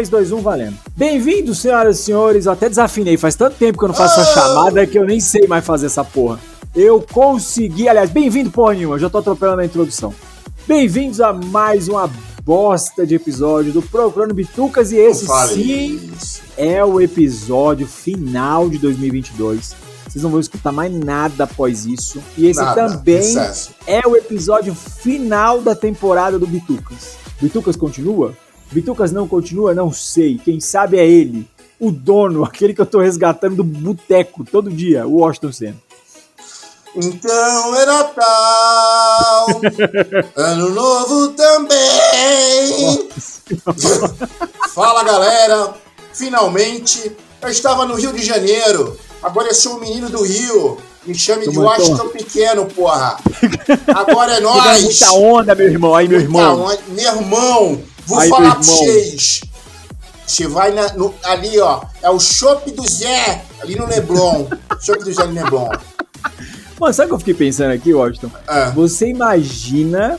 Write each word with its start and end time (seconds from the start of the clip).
3, 0.00 0.08
2, 0.08 0.32
1, 0.32 0.40
valendo. 0.40 0.76
Bem-vindos, 0.96 1.58
senhoras 1.58 1.98
e 1.98 2.02
senhores. 2.04 2.46
Eu 2.46 2.52
até 2.52 2.70
desafinei. 2.70 3.18
Faz 3.18 3.34
tanto 3.34 3.56
tempo 3.56 3.78
que 3.78 3.84
eu 3.84 3.88
não 3.88 3.94
faço 3.94 4.18
essa 4.20 4.32
chamada 4.32 4.86
que 4.86 4.98
eu 4.98 5.04
nem 5.04 5.20
sei 5.20 5.46
mais 5.46 5.62
fazer 5.62 5.86
essa 5.86 6.02
porra. 6.02 6.40
Eu 6.74 7.04
consegui. 7.12 7.86
Aliás, 7.86 8.08
bem-vindo, 8.08 8.50
porra 8.50 8.72
nenhuma. 8.72 8.94
Eu 8.94 8.98
já 8.98 9.10
tô 9.10 9.18
atropelando 9.18 9.60
a 9.60 9.64
introdução. 9.64 10.14
Bem-vindos 10.66 11.20
a 11.20 11.34
mais 11.34 11.86
uma 11.86 12.10
bosta 12.42 13.06
de 13.06 13.14
episódio 13.14 13.72
do 13.74 13.82
Procurando 13.82 14.32
Bitucas. 14.32 14.90
E 14.90 14.96
esse 14.96 15.26
sim 15.26 16.00
isso. 16.16 16.40
é 16.56 16.82
o 16.82 16.98
episódio 16.98 17.86
final 17.86 18.70
de 18.70 18.78
2022. 18.78 19.74
Vocês 20.08 20.24
não 20.24 20.30
vão 20.30 20.40
escutar 20.40 20.72
mais 20.72 20.90
nada 20.90 21.44
após 21.44 21.84
isso. 21.84 22.22
E 22.38 22.46
esse 22.46 22.58
Nada, 22.58 22.88
também 22.88 23.18
excesso. 23.18 23.72
é 23.86 24.00
o 24.06 24.16
episódio 24.16 24.74
final 24.74 25.60
da 25.60 25.74
temporada 25.74 26.38
do 26.38 26.46
Bitucas. 26.46 27.16
Bitucas 27.38 27.76
continua? 27.76 28.34
Bitucas 28.70 29.12
não 29.12 29.26
continua? 29.26 29.74
Não 29.74 29.92
sei. 29.92 30.38
Quem 30.42 30.60
sabe 30.60 30.98
é 30.98 31.06
ele. 31.06 31.48
O 31.78 31.90
dono, 31.90 32.44
aquele 32.44 32.74
que 32.74 32.80
eu 32.80 32.86
tô 32.86 33.00
resgatando 33.00 33.56
do 33.56 33.64
boteco 33.64 34.44
todo 34.44 34.70
dia, 34.70 35.06
o 35.06 35.18
Washington 35.18 35.52
Senna. 35.52 35.76
Então 36.94 37.76
era 37.76 38.02
tal, 38.02 39.60
ano 40.34 40.70
novo 40.70 41.28
também. 41.28 43.08
Fala 44.74 45.04
galera, 45.04 45.74
finalmente 46.12 47.12
eu 47.40 47.48
estava 47.48 47.86
no 47.86 47.94
Rio 47.94 48.12
de 48.12 48.24
Janeiro, 48.24 48.98
agora 49.22 49.46
eu 49.48 49.54
sou 49.54 49.76
o 49.76 49.80
menino 49.80 50.10
do 50.10 50.24
Rio. 50.24 50.78
Me 51.06 51.14
chame 51.14 51.46
de 51.48 51.54
Tamo 51.54 51.62
Washington 51.66 52.08
Pequeno, 52.08 52.66
porra. 52.66 53.16
Agora 53.94 54.34
é 54.34 54.40
nóis. 54.42 54.82
muita 54.82 55.12
onda, 55.12 55.54
meu 55.54 55.66
irmão. 55.66 55.94
Aí, 55.94 56.06
meu 56.06 56.20
irmão. 56.20 56.64
Onda. 56.66 56.78
Meu 56.88 57.16
irmão, 57.16 57.82
vou 58.06 58.18
Aí, 58.18 58.28
falar 58.28 58.54
pra 58.54 58.62
vocês. 58.62 59.40
Você 60.26 60.46
vai 60.46 60.70
na- 60.72 60.92
no- 60.94 61.14
ali, 61.24 61.58
ó. 61.58 61.82
É 62.02 62.08
o 62.10 62.20
Chopp 62.20 62.70
do 62.70 62.86
Zé, 62.88 63.42
ali 63.60 63.74
no 63.76 63.86
Leblon. 63.86 64.46
Chopp 64.80 65.02
do 65.04 65.12
Zé 65.12 65.26
no 65.26 65.32
Leblon. 65.32 65.68
Mano, 66.78 66.94
sabe 66.94 67.06
o 67.06 67.08
que 67.08 67.14
eu 67.14 67.18
fiquei 67.18 67.34
pensando 67.34 67.72
aqui, 67.72 67.92
Washington? 67.92 68.30
É. 68.48 68.70
Você 68.70 69.08
imagina 69.08 70.18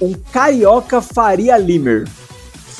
um 0.00 0.12
carioca 0.32 1.02
Faria 1.02 1.58
Limer. 1.58 2.08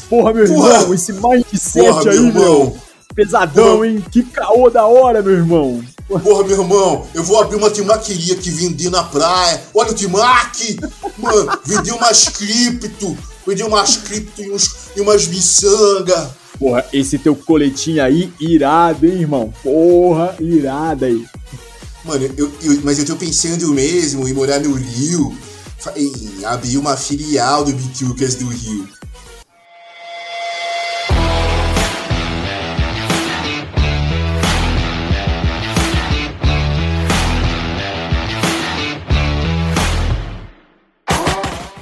Porra, 0.09 0.33
meu 0.33 0.47
Porra. 0.47 0.75
irmão, 0.75 0.95
esse 0.95 1.13
mindset 1.13 1.87
Porra, 1.87 2.11
aí, 2.11 2.19
meu 2.21 2.33
meu. 2.33 2.79
Pesadão, 3.15 3.75
Porra. 3.77 3.87
hein? 3.89 4.05
Que 4.11 4.23
caô 4.23 4.71
da 4.71 4.87
hora, 4.87 5.21
meu 5.23 5.33
irmão. 5.35 5.85
Porra, 6.09 6.45
meu 6.45 6.61
irmão, 6.63 7.07
eu 7.15 7.23
vou 7.23 7.41
abrir 7.41 7.57
uma 7.57 7.71
timaqueria 7.71 8.35
que 8.37 8.51
vender 8.51 8.91
na 8.91 9.03
praia. 9.05 9.61
Olha 9.75 9.91
o 9.91 9.95
timaque! 9.95 10.79
Mano, 11.19 11.59
vender 11.65 11.93
umas 11.93 12.29
cripto. 12.29 13.17
Vender 13.47 13.65
umas 13.65 13.97
cripto 13.97 14.43
e, 14.43 14.51
uns, 14.51 14.71
e 14.97 15.01
umas 15.01 15.27
miçanga. 15.27 16.31
Porra, 16.59 16.85
esse 16.93 17.19
teu 17.19 17.35
coletinho 17.35 18.03
aí, 18.03 18.31
irado, 18.39 19.07
hein, 19.07 19.21
irmão? 19.21 19.53
Porra, 19.63 20.37
irado 20.41 21.07
aí. 21.07 21.25
Mano, 22.05 22.29
eu, 22.37 22.51
eu- 22.63 22.81
mas 22.83 22.99
eu 22.99 23.07
tô 23.07 23.17
pensando 23.17 23.69
mesmo 23.73 24.29
em 24.29 24.33
morar 24.33 24.61
no 24.61 24.75
Rio. 24.75 25.35
Em 25.97 26.45
abrir 26.45 26.77
uma 26.77 26.95
filial 26.97 27.65
do 27.65 27.73
Bitucas 27.73 28.35
do 28.35 28.47
Rio. 28.49 28.87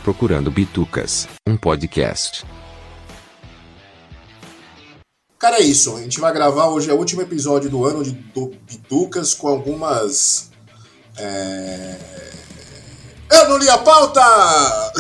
Procurando 0.09 0.51
Bitucas, 0.51 1.29
um 1.47 1.55
podcast. 1.55 2.43
Cara, 5.39 5.59
é 5.59 5.61
isso. 5.63 5.95
A 5.97 6.01
gente 6.01 6.19
vai 6.19 6.33
gravar 6.33 6.69
hoje 6.69 6.89
é 6.89 6.95
o 6.95 6.97
último 6.97 7.21
episódio 7.21 7.69
do 7.69 7.85
ano 7.85 8.03
de 8.03 8.13
do 8.13 8.51
Bitucas 8.67 9.35
com 9.35 9.49
algumas. 9.49 10.51
É... 11.19 11.95
Eu 13.31 13.51
não 13.51 13.59
li 13.59 13.69
a 13.69 13.77
pauta! 13.77 14.23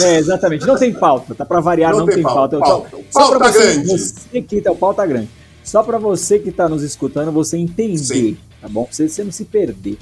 É, 0.00 0.18
exatamente. 0.18 0.66
Não 0.66 0.76
tem 0.76 0.92
pauta, 0.92 1.34
tá 1.34 1.46
pra 1.46 1.60
variar, 1.60 1.96
não, 1.96 2.04
tem, 2.04 2.22
pauta. 2.22 2.56
Eu 2.56 2.60
tô- 2.60 2.66
pauta. 2.66 2.96
Só 3.10 3.18
Pauta 3.20 3.38
pra 3.38 3.50
você, 3.50 3.58
grande. 3.60 3.88
você 3.88 4.42
que 4.42 4.60
tá, 4.60 4.72
o 4.72 4.76
pauta 4.76 5.06
grande. 5.06 5.30
Só 5.64 5.82
pra 5.82 5.96
você 5.96 6.38
que 6.38 6.52
tá 6.52 6.68
nos 6.68 6.82
escutando, 6.82 7.32
você 7.32 7.56
entender, 7.56 7.96
Sim. 7.96 8.38
tá 8.60 8.68
bom? 8.68 8.84
Pra 8.84 8.92
você, 8.92 9.08
você 9.08 9.24
não 9.24 9.32
se 9.32 9.46
perder. 9.46 9.96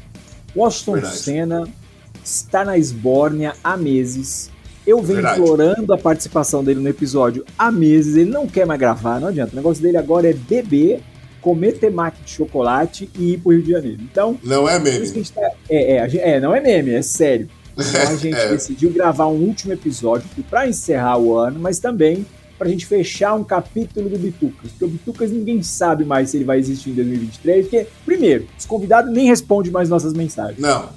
Washington 0.57 0.95
Verdade. 0.95 1.17
Senna 1.17 1.69
está 2.25 2.65
na 2.65 2.77
Esbórnia 2.77 3.55
há 3.63 3.77
meses. 3.77 4.51
Eu 4.87 4.99
venho 5.03 5.17
Verdade. 5.21 5.41
implorando 5.41 5.93
a 5.93 5.99
participação 5.99 6.63
dele 6.63 6.81
no 6.81 6.89
episódio 6.89 7.45
há 7.59 7.73
meses. 7.73 8.17
Ele 8.17 8.31
não 8.31 8.47
quer 8.47 8.65
mais 8.67 8.79
gravar, 8.79 9.21
não 9.21 9.29
adianta. 9.29 9.53
O 9.53 9.57
negócio 9.57 9.83
dele 9.83 9.97
agora 9.97 10.31
é 10.31 10.33
beber, 10.33 11.01
comer 11.41 11.73
temaki 11.73 12.23
de 12.25 12.31
chocolate 12.31 13.11
e 13.19 13.33
ir 13.35 13.39
pro 13.39 13.53
Rio 13.53 13.63
de 13.63 13.71
Janeiro. 13.73 13.99
Então, 14.03 14.39
Não 14.45 14.69
é 14.69 14.77
a 14.77 14.79
meme. 14.79 15.09
tá- 15.25 15.51
é, 15.69 15.93
é, 15.97 16.01
a 16.03 16.07
é, 16.37 16.41
não 16.41 16.55
é 16.55 16.61
meme, 16.61 16.93
é 16.93 17.03
sério. 17.03 17.49
Então 17.77 18.01
a 18.01 18.15
gente 18.17 18.37
É. 18.37 18.49
decidiu 18.49 18.91
gravar 18.91 19.27
um 19.27 19.41
último 19.41 19.73
episódio 19.73 20.27
para 20.49 20.69
encerrar 20.69 21.19
o 21.19 21.37
ano, 21.37 21.59
mas 21.61 21.79
também 21.79 22.25
pra 22.59 22.69
gente 22.69 22.87
fechar 22.87 23.35
um 23.35 23.45
capítulo 23.45 24.09
do 24.09 24.17
Bitucas. 24.19 24.71
Porque 24.71 24.85
o 24.85 24.89
Bitucas 24.89 25.31
ninguém 25.31 25.63
sabe 25.63 26.05
mais 26.05 26.31
se 26.31 26.39
ele 26.39 26.45
vai 26.45 26.59
existir 26.59 26.91
em 26.91 26.95
2023, 26.95 27.67
porque, 27.69 27.87
primeiro, 28.05 28.47
os 28.59 28.65
convidados 28.65 29.13
nem 29.13 29.27
respondem 29.27 29.71
mais 29.71 29.89
nossas 29.91 30.15
mensagens. 30.15 30.59
Não. 30.59 30.89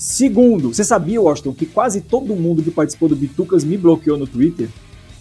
Segundo, 0.00 0.72
você 0.72 0.82
sabia, 0.82 1.20
Washington, 1.20 1.52
que 1.52 1.66
quase 1.66 2.00
todo 2.00 2.34
mundo 2.34 2.62
que 2.62 2.70
participou 2.70 3.06
do 3.06 3.14
Bitucas 3.14 3.62
me 3.62 3.76
bloqueou 3.76 4.16
no 4.16 4.26
Twitter? 4.26 4.66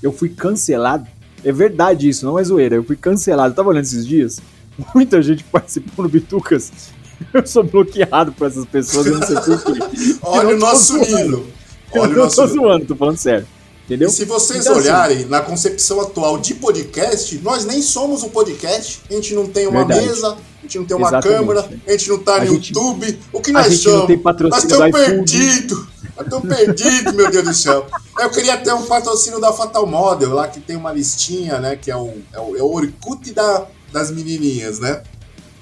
Eu 0.01 0.13
fui 0.13 0.29
cancelado. 0.29 1.05
É 1.43 1.51
verdade 1.51 2.07
isso, 2.07 2.25
não 2.25 2.39
é 2.39 2.43
zoeira. 2.45 2.77
Eu 2.77 2.83
fui 2.85 2.95
cancelado. 2.95 3.51
Eu 3.51 3.55
tava 3.57 3.67
olhando 3.67 3.83
esses 3.83 4.07
dias. 4.07 4.39
Muita 4.95 5.21
gente 5.21 5.43
que 5.43 5.49
participou 5.49 6.05
do 6.05 6.09
Bitucas. 6.09 6.71
Eu 7.33 7.45
sou 7.45 7.61
bloqueado 7.61 8.31
por 8.31 8.47
essas 8.47 8.63
pessoas, 8.63 9.05
eu 9.05 9.19
não 9.19 9.27
sei 9.27 9.35
porquê. 9.35 10.17
Olha 10.21 10.51
Eu 10.51 10.55
o 10.55 10.57
nosso. 10.57 10.95
Eu 10.95 11.45
Olha 11.91 12.03
o 12.03 12.15
não 12.15 12.23
nosso 12.23 12.37
tô 12.37 12.47
zoando, 12.47 12.85
tô 12.85 12.95
falando 12.95 13.17
sério. 13.17 13.45
Entendeu? 13.89 14.09
Se 14.11 14.23
vocês 14.25 14.61
Então, 14.65 14.73
assim, 14.77 14.87
olharem 14.87 15.25
na 15.25 15.41
concepção 15.41 15.99
atual 15.99 16.37
de 16.37 16.53
podcast, 16.53 17.39
nós 17.39 17.65
nem 17.65 17.81
somos 17.81 18.21
um 18.21 18.29
podcast. 18.29 19.01
A 19.09 19.13
gente 19.13 19.33
não 19.33 19.47
tem 19.47 19.65
uma 19.65 19.83
Verdade. 19.83 20.05
mesa, 20.07 20.37
a 20.59 20.61
gente 20.61 20.77
não 20.77 20.85
tem 20.85 20.95
uma 20.95 21.07
Exatamente. 21.07 21.39
câmera, 21.39 21.69
a 21.87 21.91
gente 21.91 22.09
não 22.09 22.19
tá 22.19 22.35
A 22.35 22.39
no 22.45 22.53
gente- 22.53 22.67
YouTube. 22.67 23.19
O 23.33 23.41
que 23.41 23.49
a 23.49 23.53
nós 23.53 23.63
gente 23.73 23.85
não 23.87 23.91
somos? 23.93 24.07
tem 24.07 24.15
Nós 24.17 24.23
patrocínio 24.23 24.63
estamos 24.71 24.91
do 24.91 24.97
iFood. 24.99 25.15
perdidos. 25.15 25.87
Nós 26.15 26.25
estamos 26.27 26.55
perdidos, 26.55 27.13
meu 27.13 27.31
Deus 27.31 27.43
do 27.45 27.53
céu. 27.55 27.87
Eu 28.19 28.29
queria 28.29 28.57
ter 28.57 28.73
um 28.73 28.83
patrocínio 28.85 29.39
da 29.39 29.51
Fatal 29.53 29.87
Model, 29.87 30.33
lá 30.35 30.47
que 30.47 30.59
tem 30.59 30.75
uma 30.75 30.91
listinha, 30.93 31.57
né? 31.59 31.75
Que 31.75 31.89
é 31.89 31.95
o, 31.97 32.13
é 32.31 32.39
o, 32.39 32.57
é 32.57 32.61
o 32.61 32.71
Orkut 32.71 33.33
da, 33.33 33.65
das 33.91 34.11
menininhas, 34.11 34.79
né? 34.79 35.01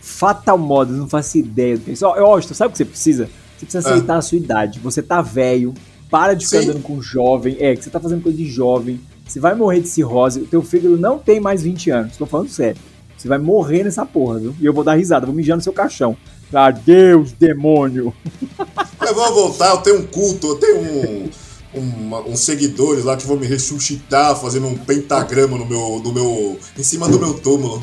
Fatal 0.01 0.57
Models, 0.57 0.97
não 0.99 1.07
faço 1.07 1.37
ideia 1.37 1.79
é. 1.87 2.05
Ó, 2.05 2.31
Washington, 2.31 2.53
sabe 2.55 2.69
o 2.69 2.71
que 2.73 2.77
você 2.77 2.85
precisa? 2.85 3.29
Você 3.57 3.65
precisa 3.65 3.87
Ah. 3.87 3.91
aceitar 3.93 4.17
a 4.17 4.21
sua 4.21 4.37
idade. 4.37 4.79
Você 4.79 5.01
tá 5.01 5.21
velho, 5.21 5.73
para 6.09 6.33
de 6.33 6.45
ficar 6.45 6.61
Sim. 6.61 6.69
andando 6.69 6.83
com 6.83 7.01
jovem. 7.01 7.57
É, 7.59 7.75
que 7.75 7.83
você 7.83 7.89
tá 7.89 7.99
fazendo 7.99 8.21
coisa 8.21 8.37
de 8.37 8.45
jovem. 8.49 8.99
Você 9.25 9.39
vai 9.39 9.55
morrer 9.55 9.81
de 9.81 9.87
cirrose. 9.89 10.41
O 10.41 10.45
teu 10.47 10.61
fígado 10.61 10.97
não 10.97 11.17
tem 11.19 11.39
mais 11.39 11.61
20 11.63 11.89
anos. 11.91 12.17
Tô 12.17 12.25
falando 12.25 12.49
sério. 12.49 12.79
Você 13.17 13.27
vai 13.27 13.37
morrer 13.37 13.83
nessa 13.83 14.05
porra, 14.05 14.39
viu? 14.39 14.55
E 14.59 14.65
eu 14.65 14.73
vou 14.73 14.83
dar 14.83 14.93
risada, 14.95 15.25
vou 15.25 15.33
mijar 15.35 15.57
no 15.57 15.63
seu 15.63 15.73
caixão. 15.73 16.15
Adeus, 16.53 17.31
demônio. 17.33 18.13
Eu 19.07 19.15
vou 19.15 19.33
voltar, 19.33 19.69
eu 19.71 19.77
tenho 19.77 19.99
um 19.99 20.05
culto, 20.05 20.47
eu 20.47 20.55
tenho 20.55 20.79
um, 20.81 21.29
uma- 21.79 22.19
uns 22.21 22.41
seguidores 22.41 23.05
lá 23.05 23.15
que 23.15 23.25
vão 23.25 23.37
me 23.37 23.45
ressuscitar 23.47 24.35
fazendo 24.35 24.67
um 24.67 24.75
pentagrama 24.77 25.57
no 25.57 25.65
meu, 25.65 26.01
no 26.03 26.11
meu, 26.11 26.59
em 26.77 26.83
cima 26.83 27.07
do 27.07 27.17
meu 27.17 27.33
túmulo. 27.35 27.81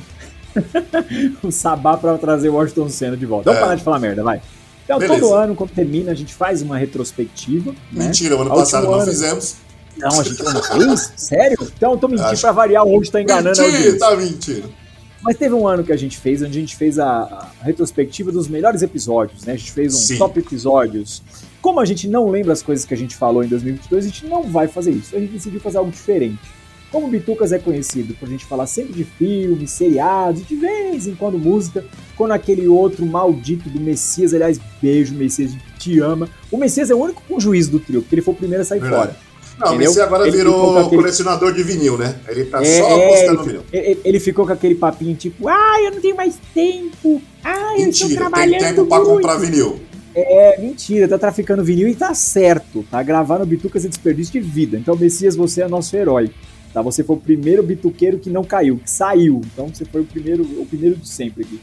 o 1.42 1.50
sabá 1.50 1.96
pra 1.96 2.18
trazer 2.18 2.50
o 2.50 2.54
Washington 2.54 2.88
Senna 2.90 3.16
de 3.16 3.24
volta. 3.24 3.44
Vamos 3.44 3.58
É. 3.58 3.62
parar 3.62 3.74
de 3.76 3.82
falar 3.84 3.98
merda, 4.00 4.22
vai. 4.22 4.42
Então, 4.84 4.98
Beleza. 4.98 5.20
todo 5.20 5.34
ano, 5.34 5.54
quando 5.54 5.70
termina, 5.70 6.12
a 6.12 6.14
gente 6.14 6.34
faz 6.34 6.60
uma 6.62 6.76
retrospectiva. 6.76 7.72
né? 7.90 8.04
Mentira, 8.06 8.34
ano 8.34 8.52
A 8.52 8.56
passado 8.56 8.84
não 8.86 8.94
ano- 8.94 9.06
fizemos. 9.10 9.56
Não, 9.96 10.20
a 10.20 10.24
gente 10.24 10.42
não 10.42 10.62
fez? 10.62 11.12
Sério? 11.16 11.56
Então, 11.76 11.92
eu 11.92 11.98
tô 11.98 12.08
mentindo 12.08 12.28
Acho- 12.28 12.40
pra 12.42 12.52
variar, 12.52 12.84
hoje 12.84 13.10
tá 13.10 13.20
enganando 13.22 13.60
a 13.60 13.64
Mentira, 13.64 13.76
audiência. 13.78 13.98
tá 13.98 14.16
mentindo. 14.16 14.74
Mas 15.22 15.38
teve 15.38 15.54
um 15.54 15.66
ano 15.66 15.82
que 15.82 15.90
a 15.92 15.96
gente 15.96 16.18
fez, 16.18 16.42
onde 16.42 16.58
a 16.58 16.60
gente 16.60 16.76
fez 16.76 16.98
a, 16.98 17.06
a 17.08 17.50
retrospectiva 17.64 18.30
dos 18.30 18.46
melhores 18.46 18.82
episódios, 18.82 19.44
né? 19.44 19.54
A 19.54 19.56
gente 19.56 19.72
fez 19.72 19.94
um 19.94 19.98
Sim. 19.98 20.18
top 20.18 20.38
episódios. 20.38 21.22
Como 21.62 21.80
a 21.80 21.84
gente 21.86 22.06
não 22.06 22.28
lembra 22.28 22.52
as 22.52 22.62
coisas 22.62 22.84
que 22.84 22.92
a 22.92 22.96
gente 22.96 23.16
falou 23.16 23.42
em 23.42 23.48
2022, 23.48 24.04
a 24.04 24.08
gente 24.08 24.26
não 24.26 24.42
vai 24.42 24.68
fazer 24.68 24.90
isso. 24.90 25.16
A 25.16 25.18
gente 25.20 25.32
decidiu 25.32 25.60
fazer 25.60 25.78
algo 25.78 25.90
diferente. 25.90 26.38
Como 26.90 27.06
o 27.08 27.10
Bitucas 27.10 27.50
é 27.52 27.58
conhecido 27.58 28.14
por 28.14 28.26
a 28.28 28.30
gente 28.30 28.44
falar 28.44 28.66
sempre 28.66 28.92
de 28.92 29.02
filmes, 29.04 29.70
seriados, 29.72 30.46
de 30.46 30.54
vez 30.54 31.06
em 31.08 31.14
quando 31.16 31.36
música, 31.38 31.84
quando 32.16 32.30
aquele 32.32 32.68
outro 32.68 33.04
maldito 33.04 33.68
do 33.68 33.80
Messias, 33.80 34.32
aliás, 34.32 34.60
beijo, 34.80 35.12
Messias, 35.14 35.52
te 35.78 35.98
ama. 35.98 36.28
O 36.52 36.56
Messias 36.56 36.90
é 36.90 36.94
o 36.94 36.98
único 36.98 37.20
com 37.28 37.40
juízo 37.40 37.72
do 37.72 37.80
trio, 37.80 38.00
porque 38.00 38.14
ele 38.14 38.22
foi 38.22 38.32
o 38.34 38.36
primeiro 38.36 38.62
a 38.62 38.64
sair 38.64 38.78
Verdade. 38.80 39.02
fora. 39.12 39.16
Não, 39.58 39.68
Entendeu? 39.68 39.86
mas 39.86 39.94
você 39.94 40.00
agora 40.00 40.26
Ele 40.26 40.36
virou 40.36 40.78
aquele- 40.78 40.96
colecionador 41.02 41.52
de 41.52 41.62
vinil, 41.62 41.96
né? 41.96 42.16
Ele 42.28 42.44
tá 42.46 42.60
É, 42.60 42.64
só 42.80 42.88
é, 42.88 43.06
apostando 43.06 43.40
ele, 43.40 43.46
vinil. 43.48 43.62
ele- 43.72 44.00
ele 44.04 44.20
ficou 44.20 44.44
com 44.46 44.52
aquele 44.52 44.74
papinho 44.74 45.14
tipo, 45.16 45.48
ah, 45.48 45.80
eu 45.84 45.92
não 45.92 46.00
tenho 46.00 46.16
mais 46.16 46.34
tempo, 46.52 47.22
ah, 47.42 47.74
eu 47.78 47.86
estou 47.88 48.08
Mentira, 48.08 48.08
tem 48.08 48.16
trabalhando 48.16 48.60
tempo 48.60 48.86
pra 48.86 48.98
muito. 48.98 49.10
comprar 49.12 49.36
vinil. 49.36 49.80
É, 50.16 50.60
mentira, 50.60 51.08
tá 51.08 51.18
traficando 51.18 51.64
vinil 51.64 51.88
e 51.88 51.94
tá 51.94 52.14
certo, 52.14 52.84
tá? 52.88 53.02
Gravar 53.02 53.38
no 53.40 53.46
Bitucas 53.46 53.84
é 53.84 53.88
desperdício 53.88 54.32
de 54.32 54.40
vida. 54.40 54.76
Então, 54.76 54.94
Messias, 54.96 55.34
você 55.34 55.62
é 55.62 55.68
nosso 55.68 55.96
herói. 55.96 56.30
Tá? 56.74 56.82
Você 56.82 57.04
foi 57.04 57.14
o 57.14 57.20
primeiro 57.20 57.62
bituqueiro 57.62 58.18
que 58.18 58.28
não 58.28 58.42
caiu, 58.42 58.78
que 58.78 58.90
saiu. 58.90 59.40
Então 59.52 59.68
você 59.68 59.84
foi 59.84 60.00
o 60.00 60.04
primeiro, 60.04 60.42
o 60.42 60.66
primeiro 60.66 60.96
de 60.96 61.08
sempre 61.08 61.44
aqui. 61.44 61.60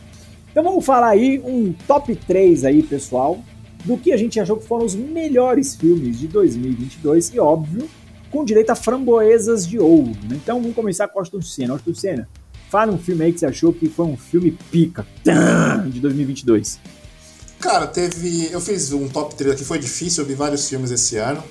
Então 0.49 0.63
vamos 0.63 0.85
falar 0.85 1.09
aí 1.09 1.39
um 1.43 1.73
top 1.85 2.15
3 2.15 2.63
aí, 2.63 2.81
pessoal, 2.81 3.43
do 3.83 3.97
que 3.97 4.13
a 4.13 4.17
gente 4.17 4.39
achou 4.39 4.55
que 4.55 4.65
foram 4.65 4.85
os 4.85 4.95
melhores 4.95 5.75
filmes 5.75 6.17
de 6.17 6.29
2022 6.29 7.33
e 7.33 7.39
óbvio, 7.39 7.89
com 8.31 8.45
direito 8.45 8.69
a 8.69 8.75
framboesas 8.75 9.67
de 9.67 9.77
ouro. 9.77 10.11
Né? 10.29 10.39
Então 10.41 10.61
vamos 10.61 10.75
começar 10.75 11.09
com 11.09 11.19
Austin 11.19 11.41
Senna. 11.41 11.73
Austin 11.73 11.93
Senna, 11.93 12.29
fala 12.69 12.93
um 12.93 12.97
filme 12.97 13.25
aí 13.25 13.33
que 13.33 13.39
você 13.41 13.45
achou 13.45 13.73
que 13.73 13.89
foi 13.89 14.05
um 14.05 14.15
filme 14.15 14.57
pica 14.71 15.05
de 15.91 15.99
2022. 15.99 16.79
Cara, 17.59 17.85
teve. 17.85 18.49
Eu 18.49 18.61
fiz 18.61 18.93
um 18.93 19.09
top 19.09 19.35
3 19.35 19.55
aqui, 19.55 19.65
foi 19.65 19.77
difícil, 19.77 20.23
eu 20.23 20.27
vi 20.27 20.35
vários 20.35 20.69
filmes 20.69 20.89
esse 20.89 21.17
ano. 21.17 21.43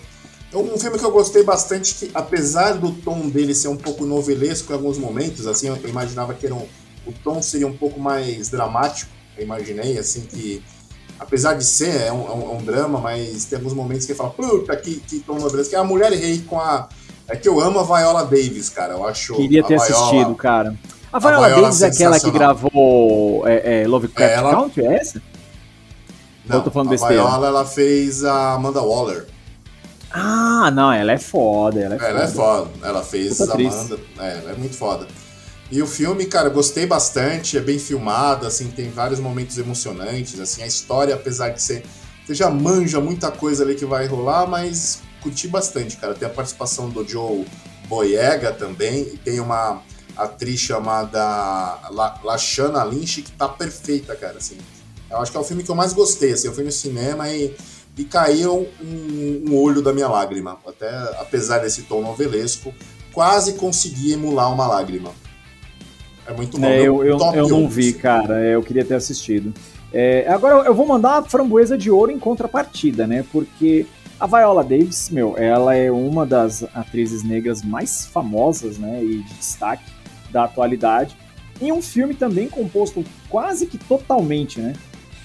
Um 0.52 0.76
filme 0.78 0.98
que 0.98 1.04
eu 1.04 1.12
gostei 1.12 1.44
bastante, 1.44 1.94
que 1.94 2.10
apesar 2.12 2.72
do 2.72 2.90
tom 2.90 3.28
dele 3.28 3.54
ser 3.54 3.68
um 3.68 3.76
pouco 3.76 4.04
novelesco 4.04 4.72
em 4.72 4.74
alguns 4.74 4.98
momentos, 4.98 5.46
assim, 5.46 5.68
eu 5.68 5.76
imaginava 5.88 6.34
que 6.34 6.46
era 6.46 6.54
um, 6.54 6.66
o 7.06 7.12
tom 7.12 7.40
seria 7.40 7.68
um 7.68 7.76
pouco 7.76 8.00
mais 8.00 8.48
dramático, 8.48 9.10
eu 9.36 9.44
imaginei, 9.44 9.96
assim, 9.96 10.22
que 10.22 10.62
apesar 11.20 11.54
de 11.54 11.64
ser, 11.64 12.00
é 12.02 12.12
um, 12.12 12.26
é 12.26 12.32
um, 12.32 12.42
é 12.42 12.54
um 12.56 12.64
drama, 12.64 12.98
mas 12.98 13.44
tem 13.44 13.58
alguns 13.58 13.74
momentos 13.74 14.06
que 14.06 14.14
fala, 14.14 14.30
puta, 14.30 14.76
que, 14.76 14.96
que 14.96 15.20
tom 15.20 15.38
novelesco, 15.38 15.70
que 15.70 15.76
é 15.76 15.78
a 15.78 15.84
Mulher 15.84 16.12
Rei 16.12 16.38
com 16.40 16.58
a... 16.58 16.88
É 17.28 17.36
que 17.36 17.48
eu 17.48 17.60
amo 17.60 17.78
a 17.78 17.84
Viola 17.84 18.24
Davis, 18.24 18.68
cara, 18.68 18.94
eu 18.94 19.06
acho... 19.06 19.36
Queria 19.36 19.62
ter 19.62 19.78
Viola, 19.78 19.84
assistido, 19.84 20.34
cara. 20.34 20.74
A 21.12 21.18
Viola, 21.20 21.46
a 21.46 21.48
Viola 21.48 21.62
Davis 21.62 21.82
é 21.82 21.86
aquela 21.86 22.18
que 22.18 22.30
gravou 22.30 23.46
é, 23.46 23.82
é, 23.82 23.86
Lovecraft 23.86 24.32
ela... 24.32 24.50
Country, 24.50 24.84
é 24.84 24.94
essa? 24.94 25.22
Não, 26.44 26.56
eu 26.56 26.64
tô 26.64 26.70
falando 26.72 26.88
a 26.88 26.90
besteira? 26.90 27.22
Viola, 27.22 27.46
ela 27.46 27.64
fez 27.64 28.24
a 28.24 28.54
Amanda 28.54 28.82
Waller. 28.82 29.28
Ah, 30.10 30.70
não, 30.72 30.92
ela 30.92 31.12
é 31.12 31.18
foda. 31.18 31.80
Ela 31.80 31.94
é, 31.94 32.10
ela 32.10 32.24
é 32.24 32.28
foda. 32.28 32.68
é 32.68 32.72
foda. 32.72 32.88
Ela 32.88 33.02
fez 33.02 33.38
Puta 33.38 33.54
Amanda. 33.54 33.98
É, 34.18 34.38
ela 34.38 34.50
é 34.52 34.54
muito 34.56 34.76
foda. 34.76 35.06
E 35.70 35.80
o 35.80 35.86
filme, 35.86 36.26
cara, 36.26 36.48
gostei 36.48 36.84
bastante, 36.84 37.56
é 37.56 37.60
bem 37.60 37.78
filmado, 37.78 38.44
assim, 38.44 38.68
tem 38.68 38.90
vários 38.90 39.20
momentos 39.20 39.56
emocionantes, 39.56 40.40
assim, 40.40 40.64
a 40.64 40.66
história, 40.66 41.14
apesar 41.14 41.50
de 41.50 41.62
ser. 41.62 41.84
Você 42.26 42.34
já 42.34 42.50
manja 42.50 43.00
muita 43.00 43.30
coisa 43.30 43.62
ali 43.62 43.76
que 43.76 43.84
vai 43.84 44.06
rolar, 44.06 44.48
mas 44.48 45.00
curti 45.22 45.46
bastante, 45.46 45.96
cara. 45.96 46.12
Tem 46.12 46.26
a 46.26 46.30
participação 46.30 46.90
do 46.90 47.06
Joe 47.06 47.46
Boyega 47.86 48.52
também, 48.52 49.02
e 49.14 49.18
tem 49.18 49.38
uma 49.38 49.80
atriz 50.16 50.58
chamada 50.58 51.20
La 51.90 52.20
Lashana 52.24 52.82
Lynch 52.82 53.22
que 53.22 53.30
tá 53.30 53.48
perfeita, 53.48 54.16
cara, 54.16 54.38
assim. 54.38 54.58
Eu 55.08 55.18
acho 55.18 55.30
que 55.30 55.36
é 55.36 55.40
o 55.40 55.44
filme 55.44 55.62
que 55.62 55.70
eu 55.70 55.76
mais 55.76 55.92
gostei, 55.92 56.32
assim, 56.32 56.48
eu 56.48 56.54
fui 56.54 56.64
no 56.64 56.72
cinema 56.72 57.28
e 57.30 57.54
e 58.00 58.04
caiu 58.04 58.66
um, 58.82 59.44
um, 59.46 59.54
olho 59.54 59.82
da 59.82 59.92
minha 59.92 60.08
lágrima. 60.08 60.56
Até 60.66 60.88
apesar 61.20 61.58
desse 61.58 61.82
tom 61.82 62.00
novelesco, 62.00 62.72
quase 63.12 63.54
consegui 63.54 64.12
emular 64.12 64.50
uma 64.50 64.66
lágrima. 64.66 65.10
É 66.26 66.32
muito 66.32 66.58
bom. 66.58 66.66
É, 66.66 66.80
eu, 66.80 67.04
eu, 67.04 67.18
eu 67.34 67.48
não 67.48 67.68
vi, 67.68 67.92
cara. 67.92 68.42
É, 68.42 68.54
eu 68.54 68.62
queria 68.62 68.86
ter 68.86 68.94
assistido. 68.94 69.52
É, 69.92 70.26
agora 70.28 70.66
eu 70.66 70.74
vou 70.74 70.86
mandar 70.86 71.18
a 71.18 71.22
framboesa 71.22 71.76
de 71.76 71.90
ouro 71.90 72.10
em 72.10 72.18
contrapartida, 72.18 73.06
né? 73.06 73.22
Porque 73.30 73.84
a 74.18 74.26
Viola 74.26 74.64
Davis, 74.64 75.10
meu, 75.10 75.36
ela 75.36 75.74
é 75.74 75.90
uma 75.90 76.24
das 76.24 76.62
atrizes 76.74 77.22
negras 77.22 77.62
mais 77.62 78.06
famosas, 78.06 78.78
né? 78.78 79.04
E 79.04 79.18
de 79.18 79.34
destaque 79.34 79.84
da 80.30 80.44
atualidade. 80.44 81.14
Em 81.60 81.70
um 81.70 81.82
filme 81.82 82.14
também 82.14 82.48
composto 82.48 83.04
quase 83.28 83.66
que 83.66 83.76
totalmente, 83.76 84.58
né? 84.58 84.72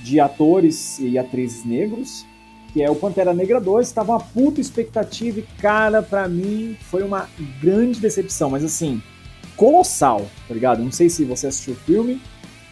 De 0.03 0.19
atores 0.19 0.99
e 0.99 1.17
atrizes 1.17 1.63
negros 1.63 2.25
que 2.75 2.83
é 2.83 2.91
o 2.91 2.95
Pantera 2.95 3.33
Negra 3.33 3.61
2, 3.61 3.87
estava 3.87 4.11
uma 4.11 4.19
puta 4.19 4.59
expectativa 4.59 5.39
e, 5.39 5.43
cara, 5.61 6.03
para 6.03 6.27
mim 6.27 6.75
foi 6.81 7.03
uma 7.03 7.29
grande 7.61 8.01
decepção, 8.01 8.49
mas 8.49 8.65
assim, 8.65 9.01
colossal, 9.55 10.27
tá 10.45 10.53
ligado? 10.53 10.83
Não 10.83 10.91
sei 10.91 11.09
se 11.09 11.23
você 11.23 11.47
assistiu 11.47 11.73
o 11.73 11.77
filme, 11.77 12.21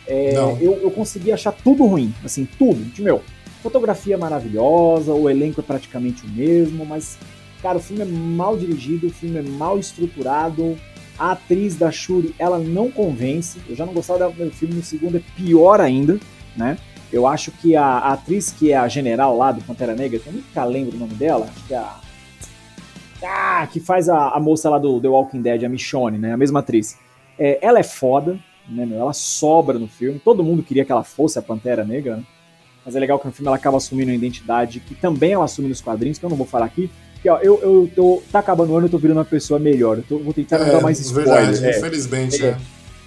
é, 0.05 0.35
eu, 0.59 0.73
eu 0.73 0.91
consegui 0.91 1.31
achar 1.31 1.53
tudo 1.53 1.85
ruim, 1.85 2.13
assim, 2.21 2.45
tudo, 2.59 2.83
de 2.83 3.01
meu. 3.01 3.23
Fotografia 3.61 4.17
maravilhosa, 4.17 5.13
o 5.13 5.29
elenco 5.29 5.61
é 5.61 5.63
praticamente 5.63 6.25
o 6.25 6.29
mesmo, 6.29 6.85
mas, 6.85 7.17
cara, 7.61 7.77
o 7.77 7.81
filme 7.81 8.01
é 8.01 8.05
mal 8.05 8.57
dirigido, 8.57 9.07
o 9.07 9.09
filme 9.09 9.37
é 9.37 9.41
mal 9.41 9.79
estruturado, 9.79 10.77
a 11.17 11.31
atriz 11.31 11.77
da 11.77 11.89
Shuri, 11.89 12.35
ela 12.37 12.59
não 12.59 12.91
convence, 12.91 13.57
eu 13.69 13.75
já 13.77 13.85
não 13.85 13.93
gostava 13.93 14.19
dela 14.19 14.31
no 14.31 14.35
primeiro 14.35 14.57
filme, 14.57 14.75
no 14.75 14.83
segundo 14.83 15.15
é 15.15 15.21
pior 15.37 15.79
ainda, 15.79 16.19
né? 16.57 16.77
Eu 17.13 17.27
acho 17.27 17.51
que 17.51 17.75
a, 17.75 17.85
a, 17.85 18.13
atriz 18.13 18.49
que 18.49 18.71
é 18.71 18.75
a 18.75 18.87
general 18.87 19.37
lá 19.37 19.51
do 19.51 19.61
Pantera 19.61 19.95
Negra, 19.95 20.17
que 20.17 20.25
eu 20.25 20.33
nunca 20.33 20.65
lembro 20.65 20.95
o 20.95 20.99
nome 20.99 21.13
dela, 21.13 21.45
acho 21.45 21.67
que 21.67 21.73
é 21.75 21.77
a. 21.77 21.99
Ah, 23.25 23.67
que 23.71 23.79
faz 23.79 24.09
a, 24.09 24.29
a 24.29 24.39
moça 24.39 24.67
lá 24.69 24.79
do 24.79 24.99
The 24.99 25.07
Walking 25.07 25.41
Dead, 25.41 25.63
a 25.63 25.69
Michonne, 25.69 26.17
né? 26.17 26.33
A 26.33 26.37
mesma 26.37 26.59
atriz. 26.59 26.97
É, 27.37 27.59
ela 27.61 27.79
é 27.79 27.83
foda, 27.83 28.37
né, 28.67 28.85
meu? 28.85 28.99
Ela 28.99 29.13
sobra 29.13 29.77
no 29.77 29.87
filme. 29.87 30.19
Todo 30.19 30.43
mundo 30.43 30.63
queria 30.63 30.83
que 30.83 30.91
ela 30.91 31.03
fosse 31.03 31.37
a 31.37 31.41
Pantera 31.41 31.85
Negra, 31.85 32.17
né? 32.17 32.23
Mas 32.83 32.95
é 32.95 32.99
legal 32.99 33.19
que 33.19 33.27
no 33.27 33.31
filme 33.31 33.47
ela 33.47 33.55
acaba 33.55 33.77
assumindo 33.77 34.09
uma 34.09 34.15
identidade 34.15 34.79
que 34.79 34.95
também 34.95 35.33
ela 35.33 35.45
assume 35.45 35.69
nos 35.69 35.79
quadrinhos, 35.79 36.17
que 36.17 36.25
eu 36.25 36.29
não 36.29 36.35
vou 36.35 36.47
falar 36.47 36.65
aqui. 36.65 36.89
Porque, 37.13 37.29
ó, 37.29 37.37
eu, 37.37 37.59
eu 37.61 37.91
tô. 37.95 38.23
Tá 38.31 38.39
acabando 38.39 38.73
o 38.73 38.75
ano, 38.75 38.87
eu 38.87 38.91
tô 38.91 38.97
virando 38.97 39.17
uma 39.19 39.25
pessoa 39.25 39.59
melhor. 39.59 39.99
Eu 39.99 40.03
tô, 40.03 40.19
vou 40.19 40.33
tentar 40.33 40.57
é, 40.57 40.71
dar 40.71 40.81
mais 40.81 40.99
spoiler. 40.99 41.45
Verdade, 41.45 41.65
é, 41.65 41.77
infelizmente, 41.77 42.43
é. 42.43 42.49
é. 42.49 42.57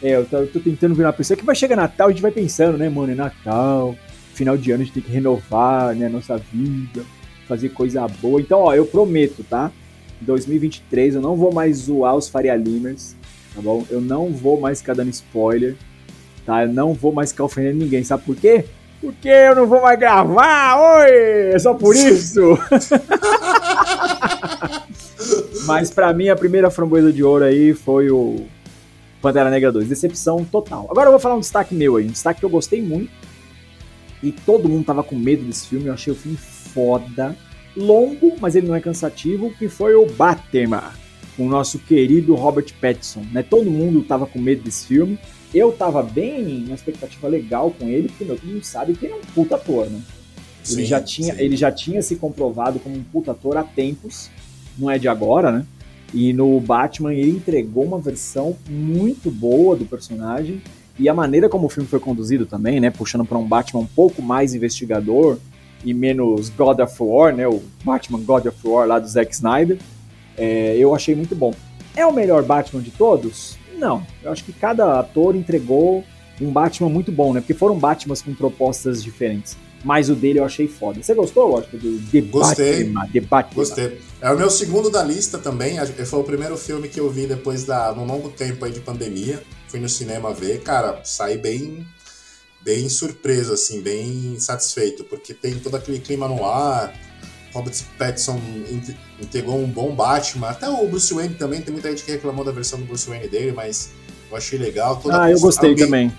É, 0.03 0.17
eu 0.17 0.27
tô, 0.27 0.39
eu 0.39 0.47
tô 0.47 0.61
tentando 0.61 0.95
virar 0.95 1.09
uma 1.09 1.15
pessoa 1.15 1.37
que 1.37 1.45
vai 1.45 1.55
chegar 1.55 1.77
Natal, 1.77 2.09
a 2.09 2.11
gente 2.11 2.23
vai 2.23 2.31
pensando, 2.31 2.77
né, 2.77 2.89
mano? 2.89 3.13
É 3.13 3.15
Natal, 3.15 3.97
final 4.35 4.57
de 4.57 4.71
ano 4.71 4.83
a 4.83 4.85
gente 4.85 4.95
tem 4.95 5.03
que 5.03 5.11
renovar, 5.11 5.95
né, 5.95 6.09
nossa 6.09 6.37
vida, 6.37 7.03
fazer 7.49 7.71
coisa 7.71 8.07
boa. 8.07 8.41
Então, 8.41 8.61
ó, 8.61 8.75
eu 8.75 8.85
prometo, 8.85 9.43
tá? 9.45 9.71
2023 10.21 11.15
eu 11.17 11.21
não 11.21 11.37
vou 11.37 11.53
mais 11.53 11.77
zoar 11.79 12.15
os 12.17 12.29
Faria 12.29 12.55
Limers, 12.57 13.15
tá 13.55 13.61
bom? 13.61 13.85
Eu 13.91 14.01
não 14.01 14.33
vou 14.33 14.61
mais 14.61 14.81
ficar 14.81 14.95
dando 14.95 15.11
spoiler, 15.11 15.77
tá? 16.45 16.63
Eu 16.65 16.73
não 16.73 16.93
vou 16.93 17.13
mais 17.13 17.33
ficar 17.33 17.45
ofendendo 17.45 17.79
ninguém, 17.79 18.05
sabe 18.05 18.25
por 18.25 18.37
quê? 18.37 18.65
Porque 19.01 19.29
eu 19.29 19.55
não 19.55 19.67
vou 19.67 19.83
mais 19.83 19.99
gravar, 19.99 20.99
oi! 20.99 21.53
É 21.53 21.59
só 21.59 21.75
por 21.75 21.95
isso! 21.95 22.41
Mas 25.67 25.91
para 25.91 26.13
mim 26.13 26.29
a 26.29 26.37
primeira 26.37 26.71
framboesa 26.71 27.13
de 27.13 27.23
ouro 27.23 27.45
aí 27.45 27.75
foi 27.75 28.11
o 28.11 28.47
Pantera 29.21 29.51
Negra 29.51 29.73
2. 29.73 29.89
Decepção 29.89 30.45
total. 30.45 30.87
Agora 30.91 31.09
eu 31.09 31.13
vou 31.13 31.21
falar 31.21 31.37
um 31.37 31.41
destaque 31.41 31.75
meu 31.75 31.97
aí, 31.97 32.05
um 32.05 32.11
destaque 32.11 32.41
que 32.41 32.47
eu 32.47 32.51
gostei 32.51 32.83
muito. 32.83 33.11
E 34.23 34.33
todo 34.33 34.69
mundo 34.69 34.85
tava 34.85 35.03
com 35.03 35.17
medo 35.17 35.45
desse 35.45 35.67
filme. 35.67 35.87
Eu 35.87 35.95
achei 35.95 36.13
o 36.13 36.17
filme 36.17 36.37
foda. 36.37 37.37
Longo, 37.77 38.37
mas 38.41 38.57
ele 38.57 38.67
não 38.67 38.75
é 38.75 38.81
cansativo, 38.81 39.51
que 39.51 39.69
foi 39.69 39.95
o 39.95 40.07
Batman, 40.07 40.93
com 41.37 41.47
o 41.47 41.49
nosso 41.49 41.79
querido 41.79 42.35
Robert 42.35 42.73
Pattinson. 42.81 43.23
Né? 43.31 43.43
Todo 43.43 43.71
mundo 43.71 44.03
tava 44.03 44.27
com 44.27 44.39
medo 44.39 44.63
desse 44.63 44.87
filme. 44.87 45.19
Eu 45.55 45.73
tava 45.73 46.03
bem, 46.03 46.65
uma 46.65 46.75
expectativa 46.75 47.29
legal 47.29 47.71
com 47.71 47.89
ele, 47.89 48.09
porque 48.09 48.25
meu, 48.25 48.37
todo 48.37 48.47
mundo 48.47 48.65
sabe 48.65 48.95
que 48.95 49.07
ele 49.07 49.15
é 49.15 49.17
um 49.17 49.21
puta 49.35 49.55
ator, 49.55 49.89
né? 49.89 50.01
Sim, 50.63 50.79
ele, 50.79 50.85
já 50.85 51.01
tinha, 51.01 51.35
ele 51.39 51.57
já 51.57 51.71
tinha 51.71 52.03
se 52.03 52.17
comprovado 52.17 52.81
como 52.81 52.97
um 52.97 53.03
puta 53.03 53.31
ator 53.31 53.57
há 53.57 53.63
tempos, 53.63 54.31
não 54.77 54.91
é 54.91 54.99
de 54.99 55.07
agora, 55.07 55.53
né? 55.53 55.65
E 56.17 56.33
no 56.33 56.59
Batman 56.59 57.13
ele 57.13 57.33
entregou 57.33 57.85
uma 57.85 57.99
versão 57.99 58.57
muito 58.67 59.31
boa 59.31 59.77
do 59.77 59.85
personagem 59.85 60.63
e 60.99 61.11
a 61.11 61.15
maneira 61.15 61.47
como 61.47 61.67
o 61.67 61.69
filme 61.69 61.87
foi 61.87 62.01
conduzido 62.01 62.47
também, 62.47 62.81
né, 62.81 62.89
puxando 62.89 63.23
para 63.23 63.37
um 63.37 63.47
Batman 63.47 63.83
um 63.83 63.87
pouco 63.87 64.23
mais 64.23 64.55
investigador 64.55 65.37
e 65.85 65.93
menos 65.93 66.49
God 66.49 66.79
of 66.79 66.97
War, 66.99 67.37
né, 67.37 67.47
o 67.47 67.63
Batman 67.85 68.21
God 68.21 68.47
of 68.47 68.57
War 68.67 68.89
lá 68.89 68.99
do 68.99 69.07
Zack 69.07 69.35
Snyder, 69.35 69.77
é, 70.39 70.75
eu 70.79 70.95
achei 70.95 71.15
muito 71.15 71.37
bom. 71.37 71.53
É 71.95 72.07
o 72.07 72.15
melhor 72.15 72.43
Batman 72.45 72.81
de 72.81 72.93
todos? 72.93 73.59
Não. 73.79 74.03
Eu 74.23 74.33
acho 74.33 74.43
que 74.43 74.55
cada 74.55 74.99
ator 74.99 75.37
entregou 75.37 76.03
um 76.41 76.51
Batman 76.51 76.89
muito 76.89 77.13
bom, 77.13 77.35
né? 77.35 77.41
Porque 77.41 77.53
foram 77.53 77.79
Batmans 77.79 78.23
com 78.23 78.35
propostas 78.35 79.05
diferentes 79.05 79.55
mas 79.87 80.11
o 80.11 80.17
dele 80.17 80.41
eu 80.41 80.45
achei 80.45 80.67
foda. 80.67 81.01
Você 81.01 81.15
gostou, 81.15 81.47
lógico, 81.47 81.77
do 81.77 81.99
debate? 81.99 82.33
Gostei. 82.33 82.93
Debate, 83.13 83.55
Gostei. 83.55 84.01
É 84.21 84.29
o 84.33 84.37
meu 84.37 84.51
segundo 84.51 84.91
da 84.91 85.01
lista 85.01 85.39
também. 85.39 85.79
Foi 86.05 86.19
o 86.19 86.25
primeiro 86.25 86.57
filme 86.57 86.89
que 86.89 86.99
eu 86.99 87.09
vi 87.09 87.29
depois 87.29 87.63
da 87.63 87.93
um 87.93 88.05
longo 88.05 88.29
tempo 88.31 88.65
aí 88.65 88.73
de 88.73 88.81
pandemia. 88.81 89.41
Fui 89.69 89.79
no 89.79 89.89
cinema 89.89 90.35
ver, 90.35 90.61
cara, 90.63 91.01
saí 91.05 91.39
bem 91.39 91.87
bem 92.65 92.89
surpreso 92.89 93.53
assim, 93.53 93.81
bem 93.81 94.41
satisfeito, 94.41 95.05
porque 95.05 95.33
tem 95.33 95.57
todo 95.61 95.77
aquele 95.77 96.01
clima 96.01 96.27
no 96.27 96.45
ar. 96.45 96.93
Robert 97.53 97.77
Pattinson 97.97 98.41
entregou 99.23 99.57
um 99.57 99.69
bom 99.69 99.95
Batman. 99.95 100.49
Até 100.49 100.69
o 100.69 100.85
Bruce 100.89 101.15
Wayne 101.15 101.37
também, 101.37 101.63
tem 101.63 101.73
muita 101.73 101.91
gente 101.91 102.03
que 102.03 102.11
reclamou 102.11 102.45
da 102.45 102.51
versão 102.51 102.81
do 102.81 102.87
Bruce 102.87 103.09
Wayne 103.09 103.29
dele, 103.29 103.53
mas 103.53 103.91
eu 104.29 104.37
achei 104.37 104.59
legal. 104.59 104.97
Toda 104.97 105.23
ah, 105.23 105.31
eu 105.31 105.39
gostei 105.39 105.77
também 105.77 106.13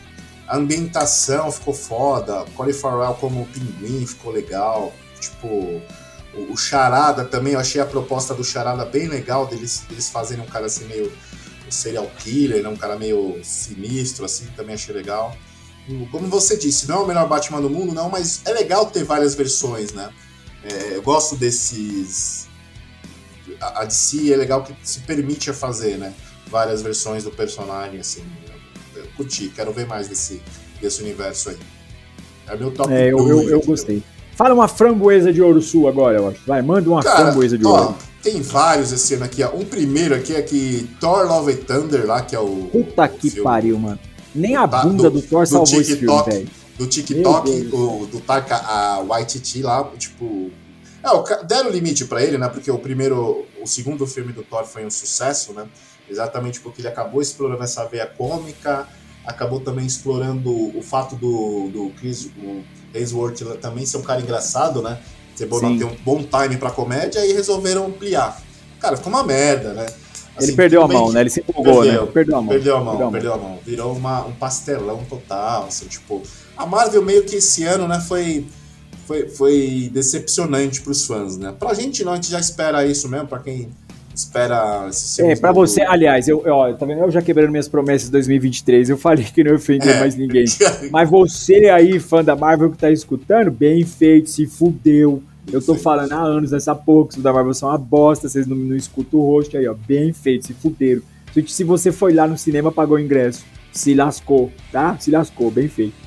a 0.48 0.58
ambientação 0.58 1.51
ficou 1.51 1.74
foda, 1.74 2.46
Colin 2.56 2.74
Farrell 2.74 3.16
como 3.16 3.46
pinguim 3.48 4.06
ficou 4.06 4.32
legal, 4.32 4.94
tipo, 5.20 5.48
o, 5.48 6.54
o 6.54 6.58
Charada 6.58 7.25
também, 7.25 7.54
eu 7.54 7.60
achei 7.60 7.82
a 7.82 7.86
proposta 7.86 8.34
do 8.34 8.44
Charada 8.44 8.86
bem 8.86 9.08
legal, 9.08 9.46
deles, 9.46 9.84
deles 9.89 10.10
fazerem 10.10 10.44
um 10.44 10.48
cara 10.48 10.68
assim 10.68 10.86
meio 10.86 11.12
serial 11.70 12.10
killer, 12.20 12.63
né? 12.63 12.70
um 12.70 12.77
cara 12.77 12.98
meio 12.98 13.42
sinistro, 13.44 14.24
assim, 14.24 14.46
também 14.56 14.75
achei 14.75 14.96
legal. 14.96 15.36
Como 16.12 16.27
você 16.27 16.58
disse, 16.58 16.88
não 16.88 16.96
é 16.96 17.00
o 17.00 17.08
melhor 17.08 17.27
Batman 17.27 17.62
do 17.62 17.70
mundo, 17.70 17.94
não, 17.94 18.10
mas 18.10 18.42
é 18.46 18.51
legal 18.51 18.86
ter 18.86 19.04
várias 19.04 19.36
versões, 19.36 19.92
né? 19.92 20.10
É, 20.63 20.96
eu 20.96 21.01
gosto 21.01 21.36
desses. 21.36 22.48
A 23.62 23.86
DC 23.86 24.32
é 24.32 24.36
legal 24.36 24.63
que 24.63 24.75
se 24.84 25.00
permite 25.01 25.50
a 25.50 25.54
fazer, 25.54 25.98
né? 25.98 26.13
várias 26.48 26.82
versões 26.82 27.24
do 27.24 27.32
personagem, 27.32 28.00
assim. 28.00 28.25
Curti, 29.17 29.51
quero 29.53 29.74
ver 29.74 29.86
mais 29.88 30.07
desse, 30.07 30.41
desse 30.79 31.01
universo 31.01 31.50
aí. 31.50 31.57
É 32.47 32.55
meu 32.55 32.71
top 32.71 32.93
É, 32.93 33.12
eu, 33.12 33.27
eu, 33.27 33.50
eu 33.50 33.62
gostei. 33.62 34.01
Fala 34.38 34.53
uma 34.53 34.67
framboesa 34.67 35.33
de 35.33 35.41
ouro 35.41 35.59
sul 35.62 35.88
agora, 35.88 36.19
eu 36.19 36.27
acho. 36.29 36.39
Vai, 36.45 36.62
manda 36.62 36.88
uma 36.88 37.01
Cara, 37.01 37.25
framboesa 37.25 37.57
de 37.57 37.65
ó, 37.65 37.69
ouro. 37.69 37.97
Tem 38.21 38.39
vários 38.41 38.91
esse 38.91 39.15
ano 39.15 39.25
aqui, 39.25 39.43
ó. 39.43 39.51
Um 39.51 39.65
primeiro 39.65 40.13
aqui 40.13 40.36
é 40.36 40.41
que 40.43 40.88
Thor 41.00 41.27
Love 41.27 41.53
and 41.53 41.55
Thunder 41.65 42.05
lá, 42.05 42.21
que 42.21 42.36
é 42.36 42.39
o. 42.39 42.69
Puta 42.71 43.07
que 43.07 43.31
filme. 43.31 43.43
pariu, 43.43 43.79
mano. 43.79 44.00
Nem 44.36 44.55
a 44.55 44.67
bunda 44.67 45.09
do, 45.09 45.19
do 45.19 45.27
Thor 45.27 45.47
salvou 45.47 45.65
TikTok, 45.65 45.91
esse 45.91 45.97
filme, 45.97 46.24
velho. 46.24 46.50
Do 46.77 46.86
TikTok, 46.86 47.69
o, 47.74 48.05
do 48.05 48.19
Taika 48.19 48.57
a 48.57 49.00
Waititi 49.01 49.63
lá, 49.63 49.83
tipo. 49.97 50.51
É, 51.03 51.43
deram 51.45 51.71
limite 51.71 52.05
para 52.05 52.24
ele, 52.24 52.38
né? 52.38 52.47
Porque 52.47 52.69
o 52.69 52.77
primeiro, 52.77 53.45
o 53.59 53.65
segundo 53.65 54.05
filme 54.05 54.31
do 54.31 54.43
Thor 54.43 54.65
foi 54.65 54.86
um 54.86 54.91
sucesso, 54.91 55.53
né? 55.53 55.65
Exatamente 56.07 56.59
porque 56.59 56.81
ele 56.81 56.88
acabou 56.88 57.21
explorando 57.21 57.63
essa 57.63 57.86
veia 57.86 58.05
cômica, 58.05 58.88
acabou 59.27 59.60
também 59.60 59.86
explorando 59.86 60.50
o 60.50 60.81
fato 60.81 61.15
do, 61.17 61.69
do 61.69 61.91
Chris 62.00 62.31
Hemsworth 62.96 63.43
também 63.62 63.86
ser 63.86 63.98
um 63.98 64.01
cara 64.01 64.22
engraçado, 64.22 64.81
né? 64.81 64.98
Ter 65.36 65.46
bom, 65.46 65.60
ter 65.77 65.84
um 65.84 65.96
bom 66.03 66.24
time 66.24 66.57
pra 66.57 66.72
comédia 66.72 67.24
e 67.25 67.34
resolveram 67.34 67.86
ampliar. 67.86 68.41
Cara, 68.79 68.96
ficou 68.96 69.12
uma 69.12 69.24
merda, 69.24 69.74
né? 69.74 69.86
Assim, 70.36 70.48
ele 70.48 70.55
perdeu 70.55 70.81
a 70.81 70.88
mão, 70.88 71.12
né? 71.12 71.22
Ele 71.22 71.29
se 71.29 71.41
empolgou, 71.41 71.81
perdeu, 71.81 72.05
né? 72.05 72.12
Perdeu 72.13 72.38
a 72.38 72.41
mão. 72.41 72.48
Perdeu 72.50 72.77
a 72.77 72.79
mão, 72.79 72.98
perdeu 72.98 73.05
a 73.05 73.12
mão. 73.12 73.12
Perdeu 73.12 73.34
a 73.34 73.38
mão. 73.38 73.60
Virou 73.65 73.93
uma, 73.93 74.25
um 74.25 74.31
pastelão 74.34 75.03
total, 75.10 75.65
assim, 75.65 75.88
tipo... 75.88 76.24
A 76.55 76.65
Marvel 76.65 77.03
meio 77.03 77.24
que 77.24 77.36
esse 77.36 77.63
ano, 77.63 77.88
né, 77.88 78.00
foi... 78.00 78.46
Foi, 79.05 79.29
foi 79.29 79.89
decepcionante 79.93 80.81
pros 80.81 81.05
fãs, 81.05 81.38
né? 81.38 81.55
Pra 81.57 81.74
gente 81.74 82.03
não, 82.03 82.12
a 82.12 82.15
gente 82.15 82.29
já 82.29 82.41
espera 82.41 82.86
isso 82.86 83.07
mesmo, 83.07 83.25
pra 83.25 83.39
quem 83.39 83.69
espera 84.17 84.89
É, 85.19 85.36
pra 85.36 85.51
você, 85.51 85.83
aliás, 85.83 86.27
eu, 86.27 86.43
ó, 86.45 86.74
tá 86.74 86.86
vendo? 86.86 87.01
Eu 87.01 87.12
já 87.12 87.21
quebrando 87.21 87.51
minhas 87.51 87.67
promessas 87.67 88.07
de 88.07 88.12
2023, 88.13 88.89
eu 88.89 88.97
falei 88.97 89.24
que 89.24 89.43
não 89.43 89.51
ia 89.51 89.57
ofender 89.57 89.95
é. 89.95 90.00
mais 90.00 90.15
ninguém. 90.15 90.45
Mas 90.91 91.09
você 91.09 91.69
aí, 91.69 92.00
fã 92.00 92.24
da 92.24 92.36
Marvel 92.36 92.71
que 92.71 92.77
tá 92.77 92.91
escutando, 92.91 93.51
bem 93.51 93.86
feito, 93.86 94.29
se 94.29 94.47
fudeu. 94.47 95.21
Eu 95.51 95.62
tô 95.62 95.75
falando 95.75 96.12
há 96.12 96.21
anos 96.21 96.51
nessa 96.51 96.75
porra 96.75 97.09
que 97.09 97.21
da 97.21 97.31
Marvel 97.31 97.53
são 97.53 97.69
uma 97.69 97.77
bosta, 97.77 98.27
vocês 98.27 98.45
não, 98.45 98.57
não 98.57 98.75
escutam 98.75 99.19
o 99.19 99.24
rosto 99.24 99.55
aí, 99.55 99.67
ó. 99.67 99.74
Bem 99.74 100.12
feito, 100.12 100.47
se 100.47 100.53
fuderam. 100.53 101.01
Se 101.47 101.63
você 101.63 101.91
foi 101.91 102.13
lá 102.13 102.27
no 102.27 102.38
cinema, 102.38 102.71
pagou 102.71 102.97
o 102.97 103.00
ingresso. 103.00 103.45
Se 103.71 103.93
lascou, 103.93 104.51
tá? 104.71 104.97
Se 104.97 105.12
lascou, 105.12 105.51
bem 105.51 105.67
feito. 105.67 106.06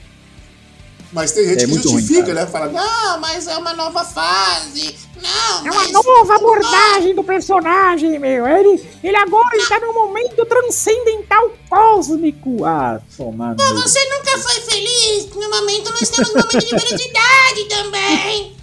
Mas 1.12 1.33
tem 1.33 1.45
gente 1.45 1.64
é 1.64 1.67
que 1.67 1.75
justifica, 1.75 2.25
ruim, 2.25 2.35
né? 2.35 2.47
Fala, 2.47 2.69
não, 2.69 3.21
mas 3.21 3.47
é 3.49 3.57
uma 3.57 3.75
nova 3.75 4.05
fase. 4.05 4.95
Não, 5.21 5.67
É 5.67 5.71
uma 5.71 5.88
nova 5.88 6.37
abordagem 6.37 7.14
do 7.14 7.25
personagem, 7.25 8.19
meu. 8.19 8.47
Ele, 8.47 8.83
ele 9.02 9.17
agora 9.17 9.57
está 9.57 9.79
num 9.81 9.93
momento 9.93 10.47
transcendental 10.47 11.50
cósmico. 11.69 12.64
Ah, 12.64 13.00
toma. 13.17 13.55
Pô, 13.57 13.75
você 13.75 13.99
nunca 14.09 14.38
foi 14.38 14.61
feliz. 14.61 15.29
No 15.35 15.50
momento 15.50 15.90
nós 15.90 16.09
temos 16.09 16.31
um 16.31 16.35
momento 16.35 16.59
de 16.59 16.69
felicidade 16.69 17.64
também. 17.69 18.57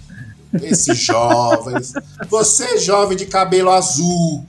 Esses 0.62 0.98
jovens. 0.98 1.92
Você, 2.28 2.78
jovem 2.78 3.16
de 3.16 3.26
cabelo 3.26 3.70
azul, 3.70 4.44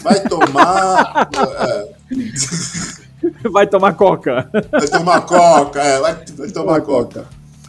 vai 0.00 0.20
tomar. 0.20 1.28
é. 3.22 3.48
Vai 3.50 3.66
tomar 3.66 3.94
coca. 3.94 4.48
Vai 4.70 4.88
tomar 4.88 5.20
coca, 5.22 5.80
é, 5.80 6.00
vai, 6.00 6.18
vai 6.36 6.50
tomar 6.50 6.80
coca. 6.80 7.26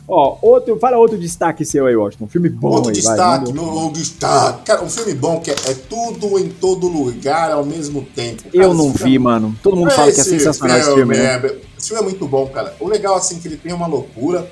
Ó, 0.07 0.37
outro, 0.41 0.77
fala 0.79 0.97
outro 0.97 1.17
destaque 1.17 1.63
seu 1.63 1.85
aí, 1.85 1.95
Washington. 1.95 2.25
Um 2.25 2.27
filme 2.27 2.49
bom 2.49 2.69
Outro 2.69 2.89
aí, 2.89 2.95
destaque, 2.95 3.45
vai, 3.45 3.53
meu 3.53 3.91
destaque. 3.91 4.65
Cara, 4.65 4.83
um 4.83 4.89
filme 4.89 5.13
bom 5.13 5.39
que 5.39 5.49
é, 5.49 5.53
é, 5.53 5.73
tudo 5.73 6.37
em 6.37 6.49
todo 6.49 6.87
lugar 6.87 7.51
ao 7.51 7.65
mesmo 7.65 8.01
tempo. 8.13 8.43
Cara, 8.43 8.63
eu 8.63 8.73
não 8.73 8.91
vi, 8.91 8.97
filme... 8.97 9.19
mano. 9.19 9.55
Todo 9.63 9.77
mundo 9.77 9.91
fala 9.91 10.11
que 10.11 10.19
é 10.19 10.23
sensacional 10.23 10.77
esse 10.77 10.93
filme, 10.93 11.17
né? 11.17 11.35
É, 11.35 11.57
esse 11.77 11.87
filme 11.87 12.01
é 12.01 12.05
muito 12.05 12.27
bom, 12.27 12.45
cara. 12.47 12.75
O 12.81 12.87
legal, 12.87 13.15
assim, 13.15 13.39
que 13.39 13.47
ele 13.47 13.57
tem 13.57 13.71
uma 13.73 13.87
loucura. 13.87 14.49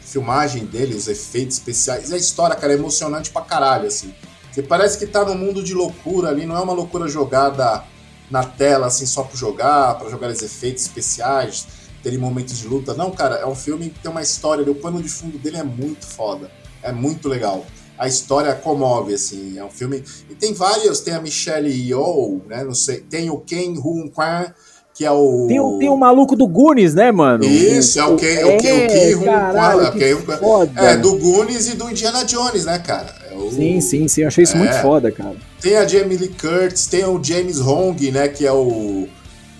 Filmagem 0.00 0.64
dele, 0.64 0.94
os 0.94 1.06
efeitos 1.06 1.58
especiais. 1.58 2.10
E 2.10 2.14
a 2.14 2.16
história, 2.16 2.56
cara, 2.56 2.72
é 2.72 2.76
emocionante 2.76 3.30
pra 3.30 3.42
caralho, 3.42 3.86
assim. 3.86 4.12
Você 4.50 4.62
parece 4.62 4.98
que 4.98 5.06
tá 5.06 5.24
num 5.24 5.36
mundo 5.36 5.62
de 5.62 5.74
loucura 5.74 6.30
ali, 6.30 6.44
não 6.46 6.56
é 6.56 6.60
uma 6.60 6.72
loucura 6.72 7.06
jogada 7.06 7.84
na 8.30 8.44
tela, 8.44 8.86
assim, 8.86 9.06
só 9.06 9.22
para 9.22 9.36
jogar, 9.36 9.98
para 9.98 10.10
jogar 10.10 10.30
os 10.30 10.42
efeitos 10.42 10.82
especiais, 10.82 11.66
terem 12.02 12.18
momentos 12.18 12.58
de 12.58 12.68
luta. 12.68 12.94
Não, 12.94 13.10
cara, 13.10 13.36
é 13.36 13.46
um 13.46 13.54
filme 13.54 13.90
que 13.90 14.00
tem 14.00 14.10
uma 14.10 14.22
história, 14.22 14.70
o 14.70 14.74
pano 14.74 15.02
de 15.02 15.08
fundo 15.08 15.38
dele 15.38 15.56
é 15.56 15.62
muito 15.62 16.06
foda. 16.06 16.50
É 16.82 16.92
muito 16.92 17.28
legal. 17.28 17.66
A 17.98 18.06
história 18.06 18.54
comove, 18.54 19.14
assim, 19.14 19.58
é 19.58 19.64
um 19.64 19.70
filme... 19.70 20.04
E 20.30 20.34
tem 20.34 20.54
vários, 20.54 21.00
tem 21.00 21.14
a 21.14 21.20
Michelle 21.20 21.68
Yeoh, 21.68 22.42
né, 22.46 22.62
não 22.62 22.74
sei, 22.74 23.00
tem 23.00 23.28
o 23.28 23.38
Ken 23.38 23.76
Hoon 23.76 24.08
Kwan, 24.08 24.52
que 24.98 25.04
é 25.04 25.12
o... 25.12 25.46
Tem, 25.46 25.60
o... 25.60 25.78
tem 25.78 25.88
o 25.88 25.96
maluco 25.96 26.34
do 26.34 26.44
Goonies, 26.48 26.92
né, 26.92 27.12
mano? 27.12 27.44
Isso, 27.44 28.00
é 28.00 28.04
o 28.04 28.16
Ken, 28.16 28.26
é, 28.26 28.44
o 28.44 28.58
Ken, 28.58 28.84
o 28.84 29.92
Ken 29.92 30.36
Kwan, 30.40 30.68
é, 30.74 30.96
do 30.96 31.16
Goonies 31.16 31.68
e 31.68 31.76
do 31.76 31.88
Indiana 31.88 32.24
Jones, 32.24 32.64
né, 32.64 32.80
cara? 32.80 33.14
É 33.30 33.36
o... 33.36 33.48
Sim, 33.48 33.80
sim, 33.80 34.08
sim, 34.08 34.22
eu 34.22 34.26
achei 34.26 34.42
isso 34.42 34.56
é. 34.56 34.58
muito 34.58 34.74
foda, 34.82 35.12
cara. 35.12 35.36
Tem 35.60 35.76
a 35.76 35.86
Jamie 35.86 36.16
Lee 36.16 36.30
Curtis, 36.30 36.88
tem 36.88 37.04
o 37.04 37.22
James 37.22 37.60
Hong, 37.60 38.10
né? 38.10 38.26
Que 38.26 38.44
é 38.44 38.50
o. 38.50 39.06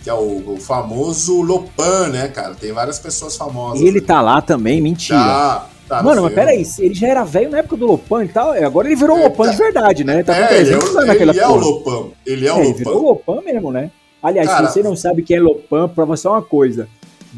Que 0.03 0.11
é 0.11 0.15
o, 0.15 0.55
o 0.55 0.57
famoso 0.57 1.41
Lopan, 1.41 2.09
né, 2.09 2.27
cara? 2.27 2.57
Tem 2.57 2.73
várias 2.73 2.99
pessoas 2.99 3.37
famosas. 3.37 3.81
Ele 3.81 4.01
tá 4.01 4.21
lá 4.21 4.43
também, 4.43 4.81
mentira. 4.81 5.19
Tá, 5.19 5.69
tá 5.89 6.03
Mano, 6.03 6.23
mas 6.23 6.35
peraí, 6.35 6.67
ele 6.81 6.95
já 6.95 7.07
era 7.07 7.23
velho 7.23 7.51
na 7.51 7.59
época 7.59 7.77
do 7.77 7.87
Lopan 7.87 8.25
e 8.25 8.29
tal. 8.29 8.55
Agora 8.55 8.89
ele 8.89 8.97
virou 8.97 9.17
é, 9.17 9.23
Lopan 9.23 9.45
tá... 9.45 9.51
de 9.53 9.57
verdade, 9.57 10.03
né? 10.03 10.25
Tá 10.25 10.35
com 10.35 10.43
é, 10.43 10.47
300 10.49 10.71
é 10.71 10.75
anos 10.75 11.07
naquela 11.07 11.33
Ele 11.33 11.41
é 11.41 11.47
o 11.47 11.55
Lopan. 11.55 12.09
Ele 12.27 12.49
é 12.49 12.53
o 12.53 12.57
é, 12.57 12.59
Lopan. 12.59 12.71
Ele 12.71 12.75
virou 12.75 13.03
Lopan 13.03 13.41
mesmo, 13.43 13.71
né? 13.71 13.93
Aliás, 14.23 14.49
cara, 14.49 14.69
se 14.69 14.75
você 14.75 14.83
não 14.83 14.97
sabe 14.97 15.23
quem 15.23 15.37
é 15.37 15.41
Lopan, 15.41 15.89
prova 15.89 16.17
só 16.17 16.33
uma 16.33 16.43
coisa. 16.43 16.89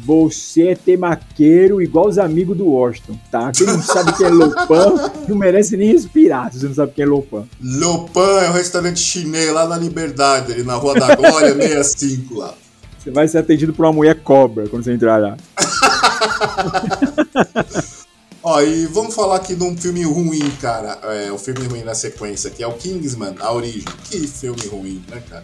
Você 0.03 0.69
é 0.69 0.75
temaqueiro 0.75 1.81
igual 1.81 2.07
os 2.07 2.17
amigos 2.17 2.57
do 2.57 2.65
Washington, 2.65 3.19
tá? 3.29 3.51
Quem 3.51 3.67
não 3.67 3.81
sabe 3.81 4.13
quem 4.13 4.25
é 4.25 4.29
Lopan 4.29 5.11
não 5.27 5.35
merece 5.35 5.75
nem 5.75 5.91
respirar 5.91 6.51
se 6.51 6.59
você 6.59 6.67
não 6.67 6.73
sabe 6.73 6.93
quem 6.93 7.03
é 7.03 7.07
Lopan. 7.07 7.43
Lopan 7.61 8.41
é 8.41 8.49
um 8.49 8.53
restaurante 8.53 8.99
chinês 8.99 9.53
lá 9.53 9.67
na 9.67 9.77
Liberdade, 9.77 10.53
ali 10.53 10.63
na 10.63 10.75
Rua 10.75 10.95
da 10.95 11.15
Glória, 11.15 11.53
65 11.53 12.37
lá. 12.37 12.53
Você 12.97 13.11
vai 13.11 13.27
ser 13.27 13.39
atendido 13.39 13.73
por 13.73 13.85
uma 13.85 13.93
mulher 13.93 14.21
cobra 14.21 14.67
quando 14.69 14.83
você 14.83 14.93
entrar 14.93 15.17
lá. 15.17 15.35
Ó, 18.43 18.59
e 18.61 18.87
vamos 18.87 19.13
falar 19.13 19.35
aqui 19.35 19.55
de 19.55 19.63
um 19.63 19.77
filme 19.77 20.03
ruim, 20.03 20.49
cara. 20.59 20.97
É, 21.03 21.31
o 21.31 21.37
filme 21.37 21.67
ruim 21.67 21.83
na 21.83 21.93
sequência, 21.93 22.49
que 22.49 22.63
é 22.63 22.67
o 22.67 22.73
Kingsman, 22.73 23.35
A 23.39 23.53
Origem. 23.53 23.85
Que 24.09 24.27
filme 24.27 24.65
ruim, 24.67 25.03
né, 25.09 25.21
cara? 25.29 25.43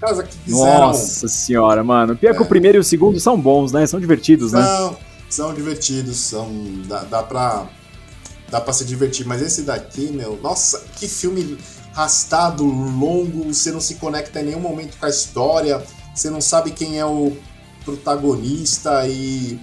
Casa 0.00 0.22
que 0.22 0.36
fizeram. 0.36 0.88
Nossa 0.88 1.28
senhora, 1.28 1.82
mano. 1.82 2.16
Pior 2.16 2.30
é. 2.30 2.34
que 2.34 2.42
o 2.42 2.44
é. 2.44 2.48
primeiro 2.48 2.78
e 2.78 2.80
o 2.80 2.84
segundo 2.84 3.18
são 3.18 3.40
bons, 3.40 3.72
né? 3.72 3.86
São 3.86 3.98
divertidos, 3.98 4.52
né? 4.52 4.62
São, 4.62 4.96
são 5.28 5.54
divertidos, 5.54 6.16
são. 6.16 6.48
Dá, 6.86 7.04
dá 7.04 7.22
pra. 7.22 7.66
Dá 8.50 8.60
pra 8.60 8.72
se 8.72 8.84
divertir. 8.84 9.26
Mas 9.26 9.42
esse 9.42 9.62
daqui, 9.62 10.10
meu, 10.12 10.38
nossa, 10.42 10.82
que 10.96 11.08
filme 11.08 11.58
arrastado, 11.94 12.64
longo, 12.64 13.52
você 13.52 13.72
não 13.72 13.80
se 13.80 13.96
conecta 13.96 14.40
em 14.40 14.44
nenhum 14.44 14.60
momento 14.60 14.96
com 14.98 15.04
a 15.04 15.08
história, 15.08 15.82
você 16.14 16.30
não 16.30 16.40
sabe 16.40 16.70
quem 16.70 16.98
é 16.98 17.04
o 17.04 17.36
protagonista 17.84 19.06
e. 19.06 19.58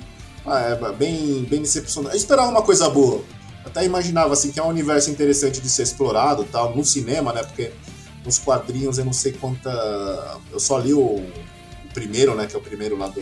Ah, 0.46 0.60
é 0.60 0.92
bem, 0.92 1.44
bem 1.50 1.62
decepcionante. 1.62 2.16
Eu 2.16 2.20
esperava 2.20 2.50
uma 2.50 2.62
coisa 2.62 2.90
boa. 2.90 3.24
Até 3.66 3.84
imaginava 3.84 4.34
assim 4.34 4.52
que 4.52 4.60
é 4.60 4.64
um 4.64 4.68
universo 4.68 5.10
interessante 5.10 5.60
de 5.60 5.70
ser 5.70 5.84
explorado, 5.84 6.44
tal, 6.44 6.76
no 6.76 6.86
cinema, 6.86 7.34
né? 7.34 7.42
Porque 7.44 7.72
nos 8.26 8.40
quadrinhos, 8.40 8.98
eu 8.98 9.06
não 9.06 9.14
sei 9.14 9.32
quanta. 9.34 9.70
Eu 10.52 10.60
só 10.60 10.80
li 10.80 10.94
o, 10.94 11.00
o 11.00 11.94
primeiro, 11.94 12.36
né? 12.36 12.48
Que 12.48 12.56
é 12.56 12.60
o 12.60 12.62
primeiro 12.62 12.98
lá 12.98 13.08
do, 13.08 13.22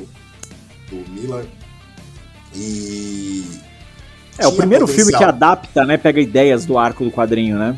do 0.89 1.11
Miller. 1.11 1.45
E. 2.55 3.45
É, 4.37 4.47
o 4.47 4.53
primeiro 4.53 4.85
potencial. 4.85 5.07
filme 5.07 5.17
que 5.17 5.23
adapta, 5.23 5.85
né? 5.85 5.97
Pega 5.97 6.19
ideias 6.19 6.65
do 6.65 6.77
arco 6.77 7.03
do 7.03 7.11
quadrinho, 7.11 7.57
né? 7.57 7.77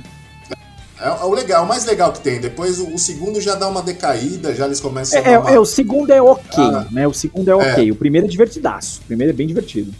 É, 0.99 1.07
é, 1.07 1.23
o 1.23 1.33
legal, 1.33 1.65
o 1.65 1.67
mais 1.67 1.85
legal 1.85 2.13
que 2.13 2.19
tem. 2.19 2.39
Depois 2.39 2.79
o, 2.79 2.93
o, 2.93 2.99
segundo 2.99 3.41
já 3.41 3.55
dá 3.55 3.67
uma 3.67 3.81
decaída, 3.81 4.55
já 4.55 4.65
eles 4.65 4.79
começam 4.79 5.19
é, 5.19 5.35
a. 5.35 5.39
Uma... 5.39 5.51
É, 5.51 5.59
o 5.59 5.65
segundo 5.65 6.11
é 6.11 6.21
ok, 6.21 6.63
ah, 6.63 6.87
né? 6.91 7.07
O 7.07 7.13
segundo 7.13 7.49
é 7.49 7.55
ok. 7.55 7.89
É. 7.89 7.91
O 7.91 7.95
primeiro 7.95 8.27
é 8.27 8.29
divertidaço. 8.29 9.01
O 9.01 9.05
primeiro 9.05 9.33
é 9.33 9.35
bem 9.35 9.47
divertido. 9.47 9.93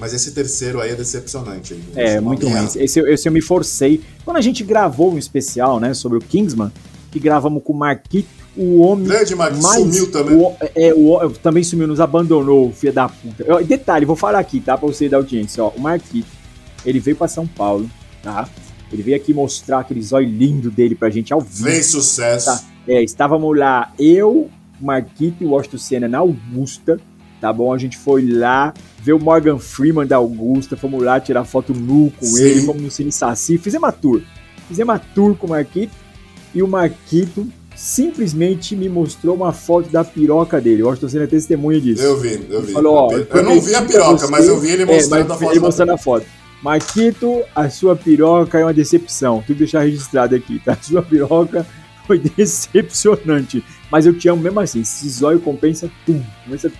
Mas 0.00 0.14
esse 0.14 0.32
terceiro 0.32 0.80
aí 0.80 0.90
é 0.90 0.94
decepcionante. 0.94 1.74
Aí, 1.94 2.04
é, 2.04 2.20
muito 2.20 2.48
ruim. 2.48 2.66
Esse, 2.76 3.00
esse 3.00 3.28
eu 3.28 3.32
me 3.32 3.42
forcei. 3.42 4.00
Quando 4.24 4.38
a 4.38 4.40
gente 4.40 4.64
gravou 4.64 5.12
um 5.12 5.18
especial, 5.18 5.78
né, 5.78 5.92
sobre 5.92 6.16
o 6.16 6.20
Kingsman, 6.20 6.72
que 7.10 7.20
gravamos 7.20 7.62
com 7.62 7.74
o 7.74 7.76
Marquito, 7.76 8.28
o 8.56 8.80
homem. 8.80 9.06
Grande 9.06 9.34
Marquito, 9.34 9.62
mais, 9.62 9.82
sumiu 9.82 10.10
também. 10.10 10.36
O, 10.36 10.56
é, 10.74 10.94
o, 10.94 11.30
também 11.42 11.62
sumiu, 11.62 11.86
nos 11.86 12.00
abandonou, 12.00 12.72
filho 12.72 12.92
da 12.92 13.08
puta. 13.08 13.44
Eu, 13.44 13.64
detalhe, 13.64 14.06
vou 14.06 14.16
falar 14.16 14.38
aqui, 14.38 14.58
tá? 14.60 14.76
Pra 14.76 14.88
você 14.88 15.08
da 15.08 15.18
audiência, 15.18 15.62
ó. 15.62 15.68
O 15.68 15.80
Marquito, 15.80 16.28
ele 16.84 16.98
veio 16.98 17.16
pra 17.16 17.28
São 17.28 17.46
Paulo, 17.46 17.88
tá? 18.22 18.48
Ele 18.90 19.02
veio 19.02 19.16
aqui 19.16 19.34
mostrar 19.34 19.80
aquele 19.80 20.02
zóio 20.02 20.28
lindo 20.28 20.70
dele 20.70 20.94
pra 20.94 21.10
gente 21.10 21.32
ao 21.32 21.40
vivo. 21.40 21.64
Fez 21.64 21.86
sucesso. 21.86 22.46
Tá? 22.46 22.60
É, 22.88 23.02
estávamos 23.02 23.56
lá, 23.56 23.92
eu, 23.98 24.50
Marquito 24.80 25.44
e 25.44 25.46
o 25.46 25.50
Washington 25.50 25.78
Senna 25.78 26.08
na 26.08 26.18
Augusta 26.18 26.98
tá 27.40 27.52
bom? 27.52 27.72
A 27.72 27.78
gente 27.78 27.96
foi 27.96 28.26
lá 28.26 28.72
ver 29.02 29.12
o 29.14 29.18
Morgan 29.18 29.58
Freeman 29.58 30.06
da 30.06 30.16
Augusta, 30.16 30.76
fomos 30.76 31.02
lá 31.02 31.18
tirar 31.18 31.44
foto 31.44 31.72
nu 31.72 32.12
com 32.18 32.26
Sim. 32.26 32.42
ele, 32.42 32.62
fomos 32.62 32.82
no 32.82 32.90
Cine 32.90 33.10
Saci, 33.12 33.58
fizemos 33.58 33.86
uma 33.88 33.92
tour. 33.92 34.20
Fizemos 34.68 34.92
uma 34.92 34.98
tour 34.98 35.34
com 35.36 35.46
o 35.46 35.50
Marquito 35.50 35.92
e 36.54 36.62
o 36.62 36.68
Marquito 36.68 37.46
simplesmente 37.74 38.76
me 38.76 38.88
mostrou 38.88 39.34
uma 39.34 39.52
foto 39.52 39.88
da 39.90 40.04
piroca 40.04 40.60
dele. 40.60 40.82
Eu 40.82 40.90
acho 40.90 41.00
que 41.00 41.08
você 41.08 41.18
é 41.18 41.26
testemunha 41.26 41.80
disso. 41.80 42.02
Eu 42.02 42.18
vi, 42.18 42.46
eu 42.50 42.62
vi. 42.62 42.72
Falou, 42.72 42.94
ó, 42.94 43.12
eu 43.12 43.42
não 43.42 43.60
vi 43.60 43.74
a 43.74 43.82
piroca, 43.82 44.28
mas 44.28 44.46
eu 44.46 44.60
vi 44.60 44.70
ele 44.70 44.82
É, 44.82 44.86
mostrando 44.86 45.28
mas 45.28 45.30
a 45.30 45.38
foto. 45.40 45.50
ele 45.52 45.60
mostrando 45.60 45.92
a 45.92 45.98
foto. 45.98 46.26
Marquito, 46.62 47.42
a 47.54 47.70
sua 47.70 47.96
piroca 47.96 48.58
é 48.58 48.64
uma 48.64 48.74
decepção. 48.74 49.42
Que 49.46 49.54
deixar 49.54 49.80
registrado 49.80 50.34
aqui, 50.36 50.60
tá? 50.62 50.72
A 50.72 50.82
sua 50.82 51.00
piroca 51.02 51.66
foi 52.06 52.18
decepcionante. 52.18 53.64
Mas 53.90 54.06
eu 54.06 54.16
te 54.16 54.28
amo 54.28 54.40
mesmo 54.42 54.60
assim. 54.60 54.80
Esse 54.82 55.08
zóio 55.08 55.40
compensa 55.40 55.90
tudo. 56.06 56.24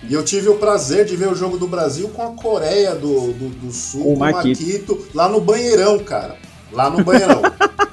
E 0.08 0.14
eu 0.14 0.24
tive 0.24 0.48
o 0.48 0.54
prazer 0.56 1.04
de 1.04 1.16
ver 1.16 1.28
o 1.28 1.34
jogo 1.34 1.58
do 1.58 1.66
Brasil 1.66 2.08
com 2.08 2.22
a 2.22 2.30
Coreia 2.30 2.94
do, 2.94 3.32
do, 3.32 3.48
do 3.48 3.72
Sul, 3.72 4.04
Com 4.04 4.10
o 4.10 4.14
o 4.14 4.18
Marquito. 4.18 4.60
Marquito, 4.62 5.06
lá 5.14 5.28
no 5.28 5.40
banheirão, 5.40 5.98
cara. 6.00 6.36
Lá 6.72 6.88
no 6.88 7.02
banheirão. 7.02 7.42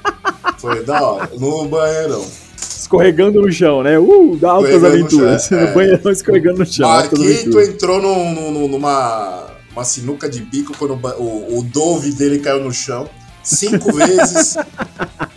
Foi 0.59 0.83
da 0.83 1.01
hora, 1.01 1.29
no 1.37 1.65
banheirão. 1.67 2.25
Escorregando 2.59 3.41
no 3.41 3.51
chão, 3.51 3.83
né? 3.83 3.97
Uh, 3.99 4.35
dá 4.39 4.51
altas 4.51 4.71
Escorregando 4.73 4.99
no 4.99 5.03
aventuras. 5.27 5.43
chão, 5.45 5.57
é. 5.59 5.65
No 5.67 5.73
banheirão 5.73 6.11
escorregando 6.11 6.59
no 6.59 6.65
chão. 6.65 6.87
Marquito 6.89 7.21
aventuras. 7.21 7.67
entrou 7.69 8.01
num- 8.01 8.51
num- 8.51 8.67
numa 8.67 9.47
uma 9.71 9.83
sinuca 9.83 10.27
de 10.29 10.41
bico 10.41 10.73
quando 10.77 10.93
o 10.95 11.21
o, 11.21 11.59
o 11.59 11.63
Dove 11.63 12.11
dele 12.11 12.39
caiu 12.39 12.63
no 12.63 12.71
chão. 12.73 13.07
Cinco 13.47 13.93
vezes. 13.93 14.57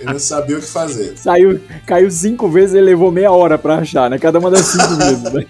Ele 0.01 0.13
não 0.13 0.19
sabia 0.19 0.59
o 0.59 0.61
que 0.61 0.67
fazer. 0.67 1.17
Saiu, 1.17 1.61
caiu 1.87 2.11
cinco 2.11 2.49
vezes 2.49 2.75
e 2.75 2.81
levou 2.81 3.13
meia 3.13 3.31
hora 3.31 3.57
pra 3.57 3.77
achar, 3.77 4.11
né? 4.11 4.19
Cada 4.19 4.39
uma 4.41 4.51
das 4.51 4.67
cinco 4.67 4.97
vezes. 4.97 5.23
Né? 5.33 5.47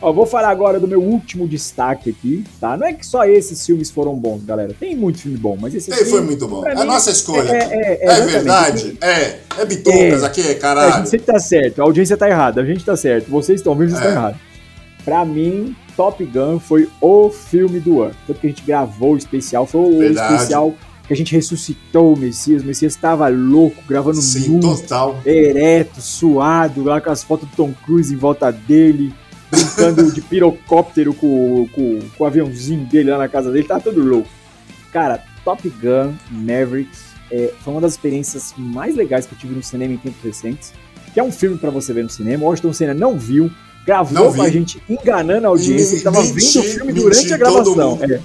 Ó, 0.00 0.12
vou 0.12 0.26
falar 0.26 0.50
agora 0.50 0.78
do 0.78 0.86
meu 0.86 1.02
último 1.02 1.48
destaque 1.48 2.10
aqui, 2.10 2.44
tá? 2.60 2.76
Não 2.76 2.86
é 2.86 2.92
que 2.92 3.04
só 3.04 3.24
esses 3.24 3.64
filmes 3.64 3.90
foram 3.90 4.14
bons, 4.14 4.44
galera. 4.44 4.72
Tem 4.78 4.94
muito 4.94 5.18
filme 5.20 5.38
bom, 5.38 5.56
mas 5.58 5.74
esse 5.74 5.90
aqui... 5.92 6.04
foi 6.04 6.20
muito 6.20 6.46
bom. 6.46 6.64
É 6.66 6.72
a 6.72 6.84
nossa 6.84 7.10
escolha. 7.10 7.48
É, 7.50 7.64
É, 7.64 7.98
é, 8.02 8.06
é, 8.06 8.20
verdade? 8.26 8.96
É. 9.00 9.38
É 9.58 9.64
bitucas 9.64 10.22
É. 10.22 10.26
aqui, 10.26 10.42
É, 10.46 10.50
a 10.52 10.58
caralho. 10.58 10.94
gente 10.98 11.08
sempre 11.08 11.26
tá 11.26 11.38
certo, 11.40 11.80
a 11.80 11.84
audiência 11.84 12.16
tá 12.16 12.28
errada, 12.28 12.60
a 12.60 12.64
gente 12.64 12.84
tá 12.84 12.94
certo, 12.94 13.28
vocês 13.30 13.58
estão 13.60 13.74
vendo, 13.74 13.88
vocês 13.88 13.98
estão 14.00 14.12
errados. 14.12 14.38
Pra 15.04 15.24
mim, 15.24 15.74
Top 15.96 16.22
Gun 16.24 16.58
foi 16.58 16.88
o 17.00 17.30
filme 17.30 17.80
do 17.80 18.02
ano. 18.02 18.14
Tanto 18.26 18.40
que 18.40 18.46
a 18.46 18.50
gente 18.50 18.62
gravou 18.62 19.14
o 19.14 19.16
especial, 19.16 19.66
foi 19.66 19.80
o 19.80 19.98
Verdade. 19.98 20.34
especial 20.34 20.74
que 21.06 21.12
a 21.12 21.16
gente 21.16 21.32
ressuscitou 21.34 22.12
o 22.12 22.18
Messias. 22.18 22.62
O 22.62 22.66
Messias 22.66 22.96
tava 22.96 23.28
louco, 23.28 23.82
gravando 23.88 24.20
Sim, 24.20 24.56
nu, 24.56 24.60
total. 24.60 25.20
ereto, 25.24 26.00
suado, 26.00 26.82
lá 26.84 27.00
com 27.00 27.10
as 27.10 27.22
fotos 27.22 27.48
do 27.48 27.56
Tom 27.56 27.72
Cruise 27.84 28.12
em 28.12 28.16
volta 28.16 28.50
dele, 28.50 29.14
brincando 29.50 30.10
de 30.12 30.20
pirocóptero 30.20 31.14
com, 31.14 31.68
com, 31.72 32.00
com 32.16 32.24
o 32.24 32.26
aviãozinho 32.26 32.84
dele 32.86 33.10
lá 33.10 33.18
na 33.18 33.28
casa 33.28 33.50
dele, 33.50 33.66
tá 33.66 33.78
todo 33.80 34.02
louco. 34.02 34.28
Cara, 34.92 35.22
Top 35.44 35.66
Gun 35.68 36.12
Mavericks 36.30 37.06
é, 37.30 37.52
foi 37.60 37.72
uma 37.74 37.80
das 37.80 37.92
experiências 37.92 38.52
mais 38.56 38.96
legais 38.96 39.26
que 39.26 39.34
eu 39.34 39.38
tive 39.38 39.54
no 39.54 39.62
cinema 39.62 39.94
em 39.94 39.98
tempos 39.98 40.22
recentes, 40.22 40.72
que 41.14 41.20
é 41.20 41.22
um 41.22 41.32
filme 41.32 41.56
pra 41.56 41.70
você 41.70 41.92
ver 41.92 42.02
no 42.02 42.10
cinema. 42.10 42.44
O 42.44 42.48
Washington 42.48 42.72
Senna 42.72 42.94
não 42.94 43.16
viu, 43.18 43.50
gravou 43.86 44.34
com 44.34 44.42
a 44.42 44.48
gente 44.50 44.82
enganando 44.88 45.46
a 45.46 45.50
audiência, 45.50 45.94
ele 45.94 46.02
tava 46.02 46.20
Menti- 46.22 46.32
vendo 46.34 46.58
o 46.58 46.62
filme 46.64 46.92
menti 46.92 47.02
durante 47.04 47.32
a 47.32 47.36
gravação. 47.36 47.98
É, 48.02 48.14
é. 48.14 48.20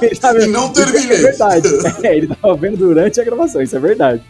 Ele 0.06 0.16
tava- 0.16 0.42
E 0.42 0.46
não 0.46 0.68
terminei. 0.72 1.16
É 1.16 1.20
verdade. 1.22 1.68
É, 2.02 2.16
ele 2.16 2.26
tava 2.28 2.54
vendo 2.54 2.76
durante 2.76 3.18
a 3.20 3.24
gravação, 3.24 3.62
isso 3.62 3.74
é 3.74 3.80
verdade. 3.80 4.22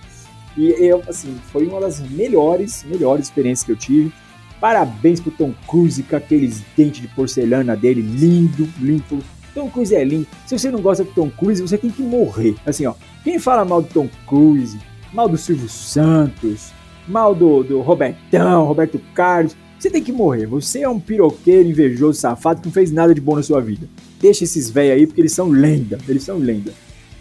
E 0.56 0.68
eu, 0.78 1.02
assim, 1.08 1.36
foi 1.52 1.66
uma 1.66 1.80
das 1.80 2.00
melhores, 2.00 2.84
melhores 2.88 3.26
experiências 3.26 3.64
que 3.66 3.72
eu 3.72 3.76
tive. 3.76 4.12
Parabéns 4.60 5.20
pro 5.20 5.30
Tom 5.32 5.52
Cruise 5.68 6.02
com 6.04 6.16
aqueles 6.16 6.62
dentes 6.76 7.02
de 7.02 7.08
porcelana 7.08 7.76
dele, 7.76 8.00
lindo, 8.00 8.66
limpo. 8.80 9.18
Tom 9.54 9.68
Cruise 9.68 9.94
é 9.94 10.02
lindo. 10.04 10.26
Se 10.46 10.56
você 10.58 10.70
não 10.70 10.80
gosta 10.80 11.02
do 11.04 11.10
Tom 11.10 11.28
Cruise, 11.30 11.60
você 11.60 11.76
tem 11.76 11.90
que 11.90 12.00
morrer. 12.02 12.54
Assim, 12.64 12.86
ó, 12.86 12.94
quem 13.24 13.38
fala 13.38 13.64
mal 13.64 13.82
do 13.82 13.88
Tom 13.88 14.08
Cruise, 14.26 14.78
mal 15.12 15.28
do 15.28 15.36
Silvio 15.36 15.68
Santos, 15.68 16.70
mal 17.08 17.34
do, 17.34 17.62
do 17.64 17.80
Robertão, 17.80 18.64
Roberto 18.64 19.00
Carlos, 19.14 19.54
você 19.78 19.90
tem 19.90 20.02
que 20.02 20.12
morrer. 20.12 20.46
Você 20.46 20.80
é 20.80 20.88
um 20.88 20.98
piroqueiro, 21.00 21.68
invejoso, 21.68 22.18
safado 22.18 22.60
que 22.60 22.66
não 22.66 22.72
fez 22.72 22.90
nada 22.90 23.14
de 23.14 23.20
bom 23.20 23.36
na 23.36 23.42
sua 23.42 23.60
vida. 23.60 23.86
Deixa 24.20 24.44
esses 24.44 24.70
velhos 24.70 24.96
aí, 24.96 25.06
porque 25.06 25.20
eles 25.20 25.32
são 25.32 25.48
lenda. 25.50 25.98
Eles 26.08 26.22
são 26.22 26.38
lenda. 26.38 26.72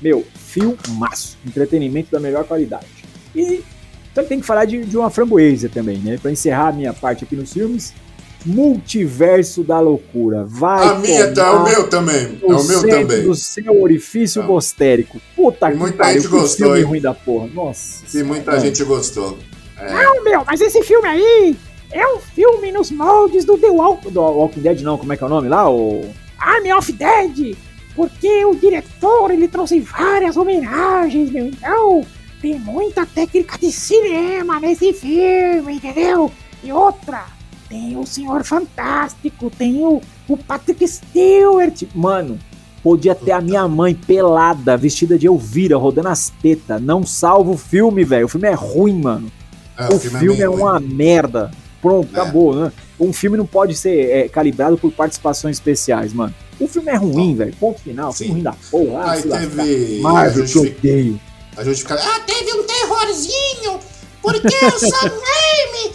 Meu, 0.01 0.25
filmaço. 0.35 1.37
Entretenimento 1.45 2.09
da 2.11 2.19
melhor 2.19 2.43
qualidade. 2.45 2.85
E 3.35 3.61
também 4.13 4.29
tem 4.29 4.39
que 4.39 4.45
falar 4.45 4.65
de, 4.65 4.83
de 4.85 4.97
uma 4.97 5.09
framboesa 5.09 5.67
também, 5.67 5.97
né? 5.97 6.17
Pra 6.21 6.31
encerrar 6.31 6.69
a 6.69 6.71
minha 6.71 6.93
parte 6.93 7.23
aqui 7.25 7.35
nos 7.35 7.51
filmes. 7.51 7.93
Multiverso 8.45 9.63
da 9.63 9.79
loucura. 9.79 10.45
Vai 10.47 10.87
A 10.87 10.95
minha 10.95 11.33
tá, 11.33 11.47
é 11.47 11.49
o 11.51 11.63
meu 11.63 11.89
também. 11.89 12.15
É 12.15 12.27
no 12.47 12.59
o 12.59 12.63
meu 12.63 12.79
centro 12.79 12.89
também. 13.07 13.23
do 13.23 13.35
seu 13.35 13.81
orifício 13.81 14.41
Tá. 14.41 14.47
gostérico. 14.47 15.19
Puta 15.35 15.67
E 15.69 15.71
que 15.73 15.77
muita 15.77 15.97
pariu, 15.97 16.21
gente 16.21 16.31
que 16.31 16.37
gostou, 16.37 16.65
filme 16.67 16.79
hein? 16.79 16.85
ruim 16.85 17.01
da 17.01 17.13
porra. 17.13 17.47
Nossa. 17.53 18.03
Sim, 18.07 18.23
muita 18.23 18.59
gente 18.59 18.83
gostou. 18.85 19.37
Não, 19.77 20.23
meu, 20.23 20.43
mas 20.45 20.61
esse 20.61 20.81
filme 20.83 21.07
aí 21.07 21.55
é 21.91 22.07
um 22.07 22.19
filme 22.19 22.71
nos 22.71 22.91
moldes 22.91 23.45
do 23.45 23.57
The 23.57 23.69
Walk, 23.69 24.09
Do 24.09 24.21
Walking 24.21 24.61
Dead 24.61 24.81
não, 24.81 24.97
como 24.97 25.13
é 25.13 25.17
que 25.17 25.23
é 25.23 25.27
o 25.27 25.29
nome 25.29 25.47
lá? 25.47 25.69
O... 25.69 26.09
Army 26.37 26.73
of 26.73 26.91
Dead, 26.91 27.55
porque 27.95 28.45
o 28.45 28.55
diretor 28.55 29.31
ele 29.31 29.47
trouxe 29.47 29.79
várias 29.79 30.37
homenagens, 30.37 31.31
meu. 31.31 31.47
Então 31.47 32.05
tem 32.41 32.59
muita 32.59 33.05
técnica 33.05 33.57
de 33.57 33.71
cinema 33.71 34.59
nesse 34.59 34.93
filme, 34.93 35.75
entendeu? 35.75 36.31
E 36.63 36.71
outra, 36.71 37.25
tem 37.69 37.97
o 37.97 38.05
Senhor 38.05 38.43
Fantástico, 38.43 39.49
tem 39.49 39.83
o, 39.83 40.01
o 40.27 40.37
Patrick 40.37 40.87
Stewart. 40.87 41.83
Mano, 41.93 42.37
podia 42.83 43.15
ter 43.15 43.31
a 43.31 43.41
minha 43.41 43.67
mãe 43.67 43.95
pelada, 43.95 44.77
vestida 44.77 45.17
de 45.17 45.27
Elvira, 45.27 45.77
rodando 45.77 46.09
as 46.09 46.29
tetas. 46.41 46.81
Não 46.81 47.03
salva 47.03 47.51
o 47.51 47.57
filme, 47.57 48.03
velho. 48.03 48.25
O 48.25 48.29
filme 48.29 48.47
é 48.47 48.53
ruim, 48.53 49.01
mano. 49.01 49.31
É, 49.77 49.87
o 49.87 49.99
filme, 49.99 50.17
é, 50.17 50.37
meio 50.37 50.51
ruim. 50.51 50.61
uma 50.61 50.79
merda. 50.79 51.51
Pronto, 51.87 52.09
É. 52.15 52.19
acabou, 52.19 52.55
né? 52.55 52.71
Um 52.99 53.13
filme 53.13 53.37
não 53.37 53.45
pode 53.45 53.75
ser 53.75 54.09
é, 54.09 54.27
calibrado 54.29 54.77
por 54.77 54.91
participações 54.91 55.57
especiais, 55.57 56.13
mano. 56.13 56.33
O 56.59 56.67
filme 56.67 56.89
é 56.89 56.95
ruim, 56.95 57.35
velho. 57.35 57.53
Ponto 57.59 57.79
final. 57.81 58.11
Sim. 58.11 58.25
Filme 58.25 58.33
ruim 58.41 58.43
da 58.43 58.53
porra. 58.71 59.03
Ah, 59.03 59.11
Aí 59.11 59.21
se 59.21 59.27
teve. 59.29 59.99
Marvel, 60.01 60.45
que 60.45 60.57
odeio. 60.57 61.21
a 61.57 61.63
justificativa. 61.63 62.09
Ah, 62.15 62.19
teve 62.21 62.53
um 62.53 62.63
terrorzinho, 62.63 63.79
porque 64.21 64.47
o 64.65 64.79
Sam 64.79 64.87
Raimi 65.11 65.91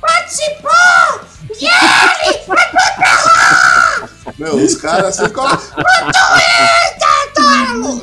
participou! 0.00 1.32
E 1.60 1.64
ele 1.64 2.38
Meu, 4.38 4.56
os 4.56 4.74
caras 4.76 5.18
ficam 5.18 5.44
lá. 5.44 5.58
Se 5.58 5.72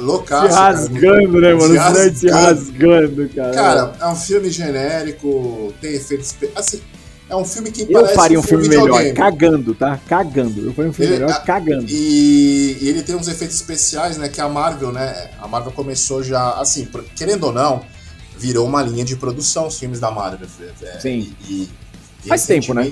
Loucaço. 0.01 0.47
cara. 0.49 0.61
rasgando, 0.71 1.41
né, 1.41 1.53
mano? 1.53 1.73
Se 1.73 1.91
nerds 1.93 2.19
se 2.19 2.29
rasgando, 2.29 3.29
cara. 3.29 3.53
Cara, 3.53 3.93
é 3.99 4.05
um 4.07 4.15
filme 4.15 4.49
genérico, 4.49 5.73
tem 5.81 5.93
efeitos. 5.95 6.35
Assim, 6.55 6.81
é 7.29 7.35
um 7.35 7.45
filme 7.45 7.71
que 7.71 7.83
eu 7.83 7.93
parece 8.01 8.15
faria 8.15 8.39
um 8.39 8.43
filme 8.43 8.67
melhor, 8.67 8.83
videogame. 8.85 9.13
cagando, 9.15 9.75
tá? 9.75 9.99
Cagando. 10.07 10.65
Eu 10.65 10.73
faria 10.73 10.89
um 10.89 10.93
filme 10.93 11.11
Ele- 11.13 11.23
melhor 11.23 11.35
a- 11.35 11.39
cagando. 11.41 11.85
E, 11.87 12.77
e 12.81 12.89
ele 12.89 13.03
tem 13.03 13.15
uns 13.15 13.27
efeitos 13.27 13.55
especiais, 13.55 14.17
né? 14.17 14.27
Que 14.29 14.41
a 14.41 14.49
Marvel, 14.49 14.91
né? 14.91 15.29
A 15.39 15.47
Marvel 15.47 15.71
começou 15.71 16.23
já, 16.23 16.53
assim, 16.53 16.87
querendo 17.15 17.45
ou 17.45 17.53
não, 17.53 17.81
virou 18.37 18.65
uma 18.65 18.81
linha 18.81 19.05
de 19.05 19.15
produção 19.15 19.67
os 19.67 19.77
filmes 19.77 19.99
da 19.99 20.09
Marvel. 20.11 20.47
é, 20.81 20.99
Sim. 20.99 21.33
E, 21.47 21.69
e- 22.25 22.27
Faz 22.27 22.45
tempo, 22.45 22.73
né? 22.73 22.91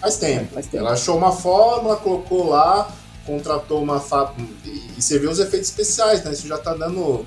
Faz 0.00 0.16
tempo. 0.16 0.44
É, 0.50 0.54
faz 0.54 0.66
tempo. 0.66 0.76
Ela 0.84 0.92
achou 0.92 1.16
uma 1.16 1.32
fórmula, 1.32 1.96
colocou 1.96 2.48
lá, 2.50 2.90
contratou 3.26 3.82
uma. 3.82 4.00
Fa... 4.00 4.32
E, 4.64 4.68
e 4.98 5.02
você 5.02 5.18
vê 5.18 5.26
os 5.26 5.38
efeitos 5.38 5.68
especiais, 5.68 6.22
né? 6.24 6.32
Isso 6.32 6.46
já 6.46 6.58
tá 6.58 6.74
dando. 6.74 7.24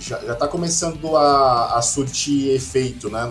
Já, 0.00 0.18
já 0.20 0.34
tá 0.34 0.48
começando 0.48 1.16
a, 1.16 1.76
a 1.76 1.82
surtir 1.82 2.50
efeito, 2.54 3.08
né? 3.10 3.30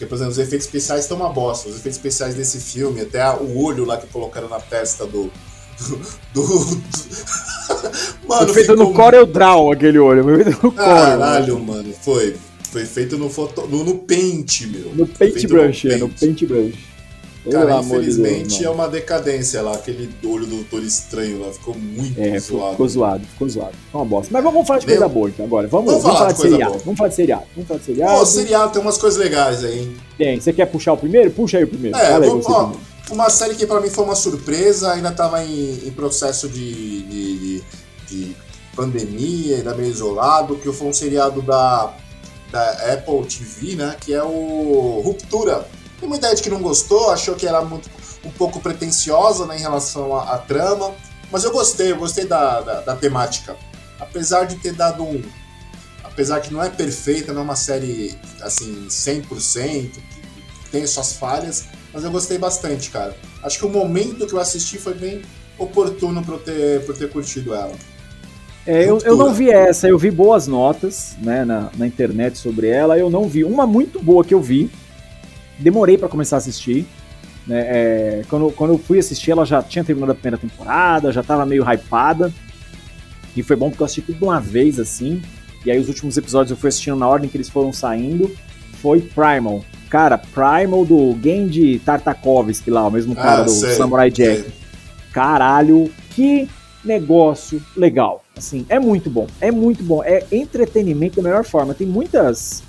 Porque, 0.00 0.06
por 0.08 0.14
exemplo, 0.14 0.32
os 0.32 0.38
efeitos 0.38 0.66
especiais 0.66 1.02
estão 1.02 1.18
uma 1.18 1.28
bosta. 1.28 1.68
Os 1.68 1.76
efeitos 1.76 1.98
especiais 1.98 2.34
desse 2.34 2.58
filme, 2.58 3.02
até 3.02 3.22
o 3.32 3.58
olho 3.62 3.84
lá 3.84 3.98
que 3.98 4.06
colocaram 4.06 4.48
na 4.48 4.58
testa 4.58 5.04
do. 5.04 5.30
Do. 6.32 6.42
do- 6.46 6.82
Mano, 8.28 8.44
Foi 8.46 8.54
feito 8.54 8.72
ficou 8.72 8.76
no 8.76 8.94
Corel 8.94 9.26
Draw 9.26 9.72
aquele 9.72 9.98
olho. 9.98 10.22
Foi 10.22 10.44
feito 10.44 10.50
no 10.62 10.72
Corel. 10.72 10.74
Caralho, 10.94 11.58
mano, 11.58 11.92
foi. 12.00 12.36
Foi 12.70 12.84
feito 12.86 13.18
no, 13.18 13.28
foto... 13.28 13.66
no, 13.66 13.82
no 13.82 13.98
Paint, 13.98 14.62
meu. 14.66 14.92
No 14.94 15.06
Foi 15.06 15.14
Paint 15.16 15.32
feito 15.32 15.48
Brush, 15.48 15.84
é, 15.86 15.96
no 15.96 16.08
Paint. 16.08 16.42
Pelo 17.42 17.54
Cara, 17.54 17.66
de 17.66 17.72
Deus, 17.72 17.86
infelizmente 17.86 18.62
é 18.64 18.68
uma 18.68 18.86
decadência 18.86 19.62
lá, 19.62 19.72
aquele 19.72 20.10
olho 20.24 20.44
do 20.46 20.56
Doutor 20.56 20.82
Estranho 20.82 21.40
lá, 21.40 21.50
ficou 21.52 21.74
muito 21.74 22.20
É, 22.20 22.38
zoado. 22.38 22.72
ficou 22.72 22.88
zoado, 22.88 23.26
ficou 23.26 23.48
zoado. 23.48 23.72
Ficou 23.86 24.00
uma 24.02 24.06
bosta. 24.06 24.28
Mas 24.32 24.44
vamos 24.44 24.66
falar 24.66 24.78
de 24.80 24.86
coisa 24.86 25.08
boa 25.08 25.28
então 25.30 25.46
agora. 25.46 25.66
Vamos, 25.68 25.86
Vamos 25.86 26.02
vamos, 26.02 26.18
falar 26.18 26.30
falar 26.30 26.32
de 26.32 26.50
seriado. 26.50 26.72
boa. 26.72 26.82
Vamos 26.84 26.98
falar 26.98 27.08
de 27.08 27.14
seriado. 27.14 27.44
Vamos 27.54 27.68
falar 27.68 27.78
de 27.80 27.86
seriado. 27.86 28.18
Pô, 28.18 28.26
seriado 28.26 28.72
tem 28.72 28.82
umas 28.82 28.98
coisas 28.98 29.18
legais 29.18 29.64
aí, 29.64 29.78
hein? 29.78 29.96
Tem. 30.18 30.38
Você 30.40 30.52
quer 30.52 30.66
puxar 30.66 30.92
o 30.92 30.96
primeiro? 30.98 31.30
Puxa 31.30 31.56
aí 31.56 31.64
o 31.64 31.68
primeiro. 31.68 31.96
É, 31.96 32.10
Fala 32.10 32.26
vamos, 32.26 32.46
ó, 32.46 32.58
primeiro. 32.64 32.80
uma 33.12 33.30
série 33.30 33.54
que 33.54 33.66
pra 33.66 33.80
mim 33.80 33.88
foi 33.88 34.04
uma 34.04 34.14
surpresa, 34.14 34.92
ainda 34.92 35.10
tava 35.10 35.42
em, 35.42 35.80
em 35.86 35.90
processo 35.92 36.46
de, 36.46 37.02
de, 37.04 37.38
de- 37.38 37.62
de 38.08 38.36
pandemia, 38.76 39.56
ainda 39.56 39.74
meio 39.74 39.88
isolado, 39.90 40.56
que 40.56 40.70
foi 40.72 40.88
um 40.88 40.92
seriado 40.92 41.40
da, 41.42 41.94
da 42.52 42.70
Apple 42.92 43.24
TV, 43.26 43.76
né? 43.76 43.96
Que 44.00 44.12
é 44.12 44.22
o 44.22 45.00
Ruptura. 45.04 45.66
Tem 46.00 46.08
muita 46.08 46.30
gente 46.30 46.42
que 46.42 46.50
não 46.50 46.62
gostou, 46.62 47.10
achou 47.10 47.34
que 47.34 47.46
era 47.46 47.62
muito, 47.62 47.90
um 48.24 48.30
pouco 48.30 48.58
pretensiosa 48.58 49.46
né, 49.46 49.56
em 49.56 49.60
relação 49.60 50.16
à, 50.16 50.34
à 50.34 50.38
trama, 50.38 50.92
mas 51.30 51.44
eu 51.44 51.52
gostei, 51.52 51.92
eu 51.92 51.96
gostei 51.96 52.24
da, 52.24 52.62
da, 52.62 52.80
da 52.80 52.96
temática. 52.96 53.54
Apesar 54.00 54.44
de 54.44 54.56
ter 54.56 54.72
dado 54.72 55.04
um. 55.04 55.22
apesar 56.02 56.40
que 56.40 56.52
não 56.52 56.62
é 56.62 56.70
perfeita, 56.70 57.32
não 57.32 57.42
é 57.42 57.44
uma 57.44 57.56
série 57.56 58.18
assim 58.40 58.86
100%, 58.88 59.90
tem 60.72 60.86
suas 60.86 61.12
falhas, 61.12 61.66
mas 61.92 62.02
eu 62.02 62.10
gostei 62.10 62.38
bastante, 62.38 62.90
cara. 62.90 63.14
Acho 63.42 63.58
que 63.58 63.66
o 63.66 63.68
momento 63.68 64.26
que 64.26 64.32
eu 64.32 64.40
assisti 64.40 64.78
foi 64.78 64.94
bem 64.94 65.22
oportuno 65.58 66.24
por 66.24 66.34
eu 66.34 66.38
ter, 66.38 66.86
por 66.86 66.96
ter 66.96 67.10
curtido 67.10 67.54
ela. 67.54 67.74
É, 68.66 68.88
eu, 68.88 68.98
eu 68.98 69.16
não 69.16 69.32
vi 69.32 69.50
essa, 69.50 69.88
eu 69.88 69.98
vi 69.98 70.10
boas 70.10 70.46
notas 70.46 71.16
né, 71.20 71.44
na, 71.44 71.70
na 71.76 71.86
internet 71.86 72.38
sobre 72.38 72.68
ela, 72.68 72.98
eu 72.98 73.10
não 73.10 73.28
vi. 73.28 73.44
Uma 73.44 73.66
muito 73.66 74.00
boa 74.00 74.24
que 74.24 74.34
eu 74.34 74.40
vi, 74.40 74.70
demorei 75.60 75.96
para 75.98 76.08
começar 76.08 76.36
a 76.36 76.38
assistir. 76.38 76.86
Né, 77.46 77.60
é, 77.66 78.22
quando, 78.28 78.50
quando 78.52 78.72
eu 78.74 78.78
fui 78.78 78.98
assistir, 78.98 79.30
ela 79.30 79.44
já 79.44 79.62
tinha 79.62 79.84
terminado 79.84 80.12
a 80.12 80.14
primeira 80.14 80.38
temporada, 80.38 81.12
já 81.12 81.22
tava 81.22 81.44
meio 81.46 81.64
hypada. 81.64 82.32
E 83.36 83.42
foi 83.42 83.56
bom 83.56 83.70
porque 83.70 83.82
eu 83.82 83.86
assisti 83.86 84.02
tudo 84.02 84.18
de 84.18 84.24
uma 84.24 84.40
vez, 84.40 84.78
assim. 84.78 85.22
E 85.64 85.70
aí 85.70 85.78
os 85.78 85.88
últimos 85.88 86.16
episódios 86.16 86.50
eu 86.50 86.56
fui 86.56 86.68
assistindo 86.68 86.96
na 86.96 87.06
ordem 87.08 87.28
que 87.28 87.36
eles 87.36 87.48
foram 87.48 87.72
saindo. 87.72 88.30
Foi 88.82 89.00
Primal. 89.00 89.64
Cara, 89.88 90.16
Primal 90.18 90.84
do 90.84 91.16
Genji 91.22 91.78
Tartakovsky 91.80 92.70
lá, 92.70 92.86
o 92.86 92.90
mesmo 92.90 93.14
cara 93.14 93.40
Ah, 93.42 93.44
do 93.44 93.50
sei, 93.50 93.74
Samurai 93.74 94.10
Jack. 94.10 94.42
sei. 94.42 94.52
Caralho, 95.12 95.90
que 96.10 96.48
negócio 96.84 97.62
legal. 97.76 98.24
Assim, 98.36 98.64
é 98.68 98.78
muito 98.78 99.10
bom. 99.10 99.26
É 99.40 99.50
muito 99.50 99.82
bom. 99.82 100.02
É 100.02 100.24
entretenimento 100.32 101.16
da 101.16 101.22
melhor 101.22 101.44
forma. 101.44 101.74
Tem 101.74 101.86
muitas. 101.86 102.62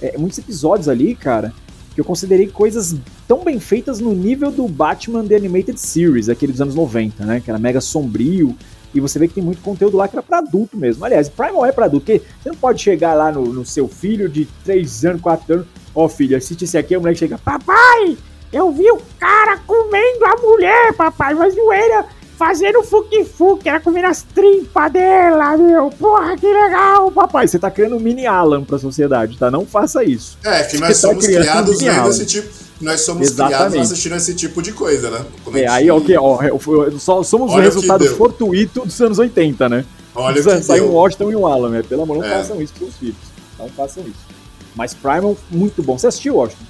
é, 0.00 0.16
muitos 0.18 0.38
episódios 0.38 0.88
ali, 0.88 1.14
cara, 1.14 1.52
que 1.96 2.00
eu 2.02 2.04
considerei 2.04 2.46
coisas 2.46 2.94
tão 3.26 3.42
bem 3.42 3.58
feitas 3.58 4.00
no 4.00 4.12
nível 4.12 4.50
do 4.50 4.68
Batman 4.68 5.24
The 5.24 5.34
Animated 5.34 5.80
Series, 5.80 6.28
aquele 6.28 6.52
dos 6.52 6.60
anos 6.60 6.74
90, 6.74 7.24
né? 7.24 7.40
Que 7.40 7.48
era 7.50 7.58
mega 7.58 7.80
sombrio. 7.80 8.54
E 8.92 9.00
você 9.00 9.18
vê 9.18 9.26
que 9.26 9.32
tem 9.32 9.42
muito 9.42 9.62
conteúdo 9.62 9.96
lá 9.96 10.06
que 10.06 10.14
era 10.14 10.22
pra 10.22 10.38
adulto 10.38 10.76
mesmo. 10.76 11.02
Aliás, 11.06 11.30
Primal 11.30 11.64
é 11.64 11.72
pra 11.72 11.86
adulto, 11.86 12.04
porque 12.04 12.22
você 12.42 12.50
não 12.50 12.56
pode 12.56 12.82
chegar 12.82 13.14
lá 13.14 13.32
no, 13.32 13.46
no 13.46 13.64
seu 13.64 13.88
filho 13.88 14.28
de 14.28 14.44
3 14.62 15.06
anos, 15.06 15.22
4 15.22 15.54
anos. 15.54 15.66
Ó, 15.94 16.06
filho, 16.06 16.36
assiste 16.36 16.64
esse 16.64 16.76
aqui, 16.76 16.94
o 16.94 17.00
moleque 17.00 17.18
chega. 17.18 17.38
Papai, 17.38 18.18
eu 18.52 18.70
vi 18.70 18.90
o 18.90 19.00
cara 19.18 19.56
comendo 19.66 20.26
a 20.26 20.36
mulher, 20.36 20.92
papai, 20.92 21.32
mas 21.32 21.56
não 21.56 21.72
era 21.72 22.04
fazendo 22.36 22.82
fuque-fuque, 22.82 23.68
era 23.68 23.80
comendo 23.80 24.06
as 24.08 24.22
tripas 24.22 24.92
dela, 24.92 25.56
meu. 25.56 25.90
Porra, 25.90 26.36
que 26.36 26.46
legal, 26.46 27.10
papai. 27.10 27.36
Pai, 27.36 27.48
você 27.48 27.58
tá 27.58 27.70
criando 27.70 27.96
um 27.96 28.00
mini 28.00 28.26
Alan 28.26 28.62
pra 28.64 28.78
sociedade, 28.78 29.36
tá? 29.36 29.50
Não 29.50 29.66
faça 29.66 30.02
isso. 30.04 30.38
É, 30.44 30.62
que 30.64 30.78
nós 30.78 30.96
Você 30.96 31.02
tá 31.06 31.08
somos 31.12 31.26
criados 31.26 31.78
genial. 31.78 31.96
vendo 32.04 32.10
esse 32.14 32.26
tipo. 32.26 32.48
Nós 32.80 33.00
somos 33.02 33.22
Exatamente. 33.28 33.56
criados 33.70 33.90
assistindo 33.92 34.16
esse 34.16 34.34
tipo 34.34 34.62
de 34.62 34.72
coisa, 34.72 35.10
né? 35.10 35.24
Quando 35.42 35.56
É, 35.56 35.60
gente- 35.60 35.70
aí, 35.70 35.90
ok, 35.90 36.16
ó, 36.18 36.42
é, 36.42 36.50
só 36.98 37.22
somos 37.22 37.50
Olha 37.52 37.60
o 37.60 37.62
resultado 37.62 38.04
deu. 38.04 38.16
fortuito 38.16 38.84
dos 38.84 39.00
anos 39.00 39.18
80, 39.18 39.68
né? 39.68 39.84
Olha 40.14 40.40
o 40.40 40.44
Sa- 40.44 40.56
que 40.56 40.62
Saiu 40.62 40.84
um 40.84 40.88
deu. 40.88 40.96
Washington 40.96 41.30
e 41.32 41.36
um 41.36 41.46
Alan, 41.46 41.70
né? 41.70 41.82
Pelo 41.82 42.02
amor, 42.02 42.18
não 42.18 42.24
É. 42.24 42.38
façam 42.38 42.60
isso 42.60 42.74
pros 42.74 42.94
filhos. 42.96 43.16
Não 43.58 43.68
façam 43.70 44.02
isso. 44.02 44.26
Mas 44.74 44.92
Primal, 44.92 45.36
muito 45.50 45.82
bom. 45.82 45.98
Você 45.98 46.06
assistiu, 46.06 46.36
Washington? 46.36 46.64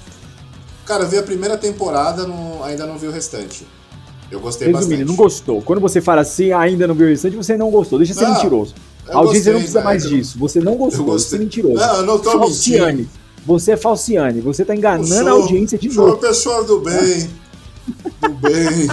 Cara, 0.85 1.03
eu 1.03 1.09
vi 1.09 1.17
a 1.17 1.23
primeira 1.23 1.57
temporada, 1.57 2.25
não- 2.25 2.63
ainda 2.63 2.85
não 2.85 2.97
vi 2.97 3.07
o 3.07 3.11
restante. 3.11 3.67
Eu 4.31 4.39
gostei 4.39 4.67
Resumindo, 4.67 4.89
bastante. 4.89 5.07
não 5.07 5.15
gostou. 5.15 5.61
Quando 5.61 5.79
você 5.79 6.01
fala 6.01 6.21
assim, 6.21 6.51
ainda 6.51 6.85
não 6.87 6.93
viu 6.95 7.05
o 7.07 7.09
restante, 7.09 7.35
você 7.35 7.55
não 7.55 7.69
gostou. 7.71 7.97
Deixa 7.99 8.13
de 8.13 8.19
ser 8.19 8.25
Não, 8.25 8.33
mentiroso. 8.33 8.73
A 9.09 9.17
audiência 9.17 9.19
não 9.19 9.23
gostei, 9.23 9.53
precisa 9.59 9.79
né? 9.79 9.85
mais 9.85 10.03
Eu- 10.03 10.09
disso. 10.11 10.37
Você 10.39 10.59
não 10.59 10.75
gostou, 10.75 11.05
eu 11.07 11.11
você 11.19 11.35
é 11.35 11.39
mentiroso. 11.39 11.75
Não, 11.75 11.95
eu 11.97 12.05
não 12.05 12.19
tô 12.19 12.31
Falciane. 12.31 13.07
Você 13.45 13.71
é 13.71 13.77
falciane. 13.77 14.41
Você 14.41 14.65
tá 14.65 14.75
enganando 14.75 15.07
sou- 15.07 15.27
a 15.27 15.31
audiência 15.31 15.77
de 15.77 15.89
Sou 15.91 16.07
novo. 16.07 16.17
pessoa 16.19 16.63
do 16.65 16.79
bem. 16.81 17.29
Do 18.21 18.29
bem. 18.29 18.89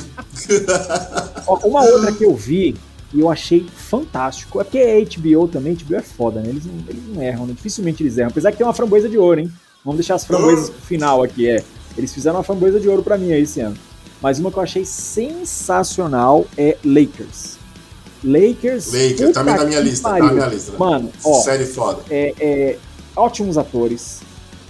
Uma 1.64 1.83
outra 1.85 2.12
que 2.12 2.25
eu 2.25 2.35
vi 2.35 2.77
e 3.12 3.20
eu 3.20 3.29
achei 3.31 3.66
fantástico. 3.75 4.61
É 4.61 4.64
porque 4.64 4.79
é 4.79 5.01
HBO 5.05 5.49
também, 5.49 5.75
HBO 5.75 5.97
é 5.97 6.03
foda, 6.03 6.40
né? 6.40 6.49
Eles 6.49 6.64
não, 6.64 6.75
eles 6.88 7.03
não 7.12 7.23
erram, 7.23 7.47
né? 7.47 7.55
Dificilmente 7.55 8.03
eles 8.03 8.16
erram. 8.18 8.31
Apesar 8.31 8.53
que 8.53 8.59
tem 8.59 8.66
uma 8.66 8.73
framboesa 8.73 9.09
de 9.09 9.18
ouro, 9.18 9.40
hein? 9.40 9.53
Vamos 9.85 9.99
deixar 9.99 10.14
as 10.14 10.25
framboesas 10.25 10.70
pro 10.70 10.81
final 10.83 11.23
aqui, 11.25 11.49
é. 11.49 11.62
Eles 11.99 12.12
fizeram 12.14 12.37
uma 12.38 12.42
framboesa 12.44 12.79
de 12.81 12.88
ouro 12.88 13.03
pra 13.03 13.18
mim 13.18 13.33
aí 13.33 13.42
esse 13.42 13.61
ano. 13.61 13.77
Mas 14.22 14.38
uma 14.38 14.50
que 14.50 14.57
eu 14.59 14.62
achei 14.62 14.85
sensacional 14.85 16.46
é 16.57 16.77
Lakers. 16.85 17.59
Lakers. 18.22 18.92
Lakers, 18.92 19.33
também 19.33 19.55
na 19.57 19.64
minha 19.64 19.81
lista, 19.81 20.03
tá 20.09 20.11
pariu. 20.14 20.27
na 20.27 20.33
minha 20.33 20.46
lista. 20.46 20.72
Mano, 20.79 21.11
ó, 21.22 21.40
Série 21.42 21.66
foda. 21.66 22.03
é, 22.11 22.35
é, 22.40 22.79
ótimos 23.14 23.59
atores, 23.59 24.20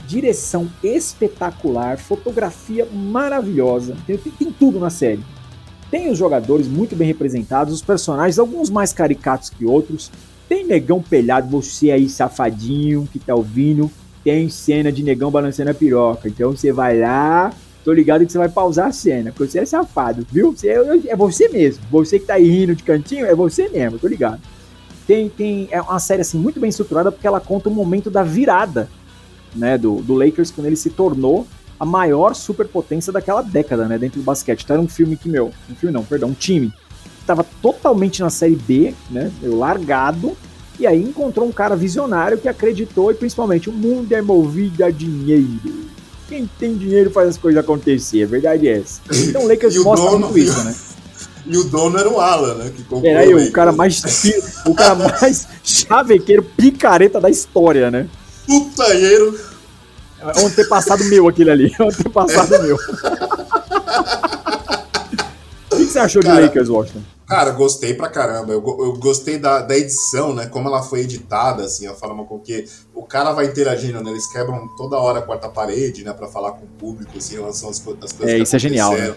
direção 0.09 0.69
espetacular, 0.83 1.99
fotografia 1.99 2.87
maravilhosa, 2.93 3.97
tem, 4.07 4.17
tem- 4.19 4.33
tem 4.33 4.51
tudo 4.53 4.81
na 4.81 4.91
série. 4.91 5.21
Tem 5.91 6.11
os 6.11 6.19
jogadores 6.19 6.67
muito 6.67 6.97
bem 6.97 7.07
representados, 7.07 7.73
os 7.73 7.83
personagens, 7.83 8.39
alguns 8.41 8.69
mais 8.71 8.93
caricatos 8.93 9.49
que 9.51 9.65
outros. 9.65 10.11
Tem 10.49 10.67
negão 10.67 11.01
pelhado, 11.01 11.49
você 11.49 11.91
aí 11.93 12.09
safadinho 12.09 13.09
que 13.13 13.19
tá 13.21 13.35
ouvindo, 13.35 13.89
tem 14.25 14.49
cena 14.49 14.91
de 14.91 15.03
negão 15.05 15.31
balançando 15.31 15.71
a 15.71 15.75
piroca. 15.75 16.29
Então 16.29 16.51
você 16.51 16.73
vai 16.73 16.99
lá, 16.99 17.53
tô 17.85 17.93
ligado 17.93 18.25
que 18.25 18.33
você 18.33 18.39
vai 18.39 18.49
pausar 18.49 18.89
a 18.89 18.93
cena, 18.93 19.31
porque 19.31 19.53
você 19.53 19.61
é 19.61 19.67
safado, 19.67 20.27
viu? 20.33 20.53
Você 20.53 20.69
é, 20.69 20.79
é 21.09 21.17
você 21.17 21.49
mesmo. 21.49 21.85
Você 21.91 22.19
que 22.19 22.27
tá 22.27 22.35
aí 22.35 22.49
rindo 22.49 22.75
de 22.75 22.83
cantinho, 22.83 23.27
é 23.27 23.35
você 23.35 23.69
mesmo, 23.69 23.99
tô 23.99 24.09
ligado. 24.09 24.41
Tem, 25.07 25.29
tem, 25.29 25.69
é 25.71 25.81
uma 25.83 25.99
série 25.99 26.23
assim 26.23 26.39
muito 26.39 26.59
bem 26.59 26.71
estruturada 26.71 27.13
porque 27.13 27.27
ela 27.27 27.41
conta 27.41 27.69
o 27.69 27.73
momento 27.73 28.11
da 28.11 28.23
virada 28.23 28.89
né, 29.55 29.77
do, 29.77 29.97
do 29.97 30.15
Lakers 30.15 30.51
quando 30.51 30.67
ele 30.67 30.77
se 30.77 30.89
tornou 30.89 31.47
a 31.79 31.85
maior 31.85 32.35
superpotência 32.35 33.13
daquela 33.13 33.43
década, 33.43 33.87
né, 33.87 33.99
dentro 33.99 34.21
do 34.21 34.25
basquete. 34.25 34.63
Então 34.63 34.75
era 34.75 34.83
um 34.83 34.89
filme 34.89 35.17
que, 35.17 35.29
meu, 35.29 35.53
um 35.71 35.75
filme 35.75 35.93
não, 35.93 36.03
perdão, 36.03 36.31
um 36.31 36.35
time 36.35 36.71
que 36.71 37.21
estava 37.21 37.45
totalmente 37.61 38.23
na 38.23 38.31
série 38.31 38.57
B, 38.57 38.95
né, 39.11 39.31
meio 39.43 39.59
largado, 39.59 40.35
e 40.79 40.87
aí 40.87 41.03
encontrou 41.03 41.47
um 41.47 41.53
cara 41.53 41.77
visionário 41.77 42.39
que 42.39 42.49
acreditou 42.49 43.11
e 43.11 43.15
principalmente 43.15 43.69
o 43.69 43.73
mundo 43.73 44.11
é 44.13 44.23
movido 44.23 44.85
a 44.85 44.91
dinheiro. 44.91 45.94
Quem 46.29 46.49
tem 46.59 46.75
dinheiro 46.77 47.11
faz 47.11 47.29
as 47.31 47.37
coisas 47.39 47.63
acontecer, 47.63 48.23
a 48.23 48.27
verdade 48.27 48.67
é 48.69 48.79
essa. 48.79 49.01
Então 49.13 49.45
o 49.45 49.49
Lakers 49.49 49.77
o 49.77 49.85
mostra 49.85 50.11
dono- 50.11 50.27
muito 50.29 50.39
isso, 50.39 50.63
né? 50.65 50.75
E 51.47 51.59
o 51.59 51.65
dono 51.65 51.99
era 51.99 52.09
o 52.09 52.19
Alan, 52.19 52.55
né? 52.55 52.73
Que 52.75 52.83
comprou 52.85 53.11
Era 53.11 53.21
aí, 53.21 53.29
Lakers. 53.29 53.51
o 53.51 53.53
cara 53.53 53.71
mais 53.71 54.03
o 54.65 54.75
cara 54.75 54.95
mais 54.95 55.47
chavequeiro, 55.63 56.43
picareta 56.43 57.21
da 57.21 57.29
história, 57.29 57.91
né? 57.91 58.09
Putanheiro. 58.47 59.39
É 60.21 60.41
um 60.41 60.47
antepassado 60.47 61.05
meu 61.05 61.29
aquele 61.29 61.51
ali. 61.51 61.75
É 61.79 61.83
um 61.83 61.89
antepassado 61.89 62.63
meu. 62.63 62.79
Você 65.95 66.01
achou 66.01 66.23
de 66.23 66.27
Cara, 66.29 66.41
Lakers, 66.41 66.69
Washington? 66.69 67.03
Cara, 67.25 67.51
gostei 67.53 67.95
pra 67.95 68.09
caramba. 68.09 68.53
Eu, 68.53 68.65
eu 68.81 68.95
gostei 68.95 69.39
da, 69.39 69.61
da 69.61 69.79
edição, 69.79 70.35
né? 70.35 70.47
Como 70.47 70.69
ela 70.69 70.83
foi 70.83 71.03
editada, 71.03 71.63
assim, 71.63 71.87
a 71.87 71.95
forma 71.95 72.25
com 72.25 72.41
que 72.41 72.65
o 72.93 73.05
cara 73.05 73.31
vai 73.31 73.47
interagindo, 73.47 74.03
né? 74.03 74.11
Eles 74.11 74.27
quebram 74.27 74.67
toda 74.77 74.99
hora 74.99 75.21
a 75.21 75.23
quarta 75.23 75.49
parede, 75.49 76.03
né? 76.03 76.13
Pra 76.13 76.27
falar 76.27 76.51
com 76.51 76.65
o 76.65 76.69
público, 76.69 77.17
assim, 77.17 77.35
em 77.35 77.39
relação 77.39 77.71
às, 77.71 77.77
às 77.77 78.13
coisas 78.13 78.23
É, 78.23 78.37
que 78.39 78.43
isso 78.43 78.57
é 78.57 78.59
genial, 78.59 78.91
aconteceram. 78.91 79.17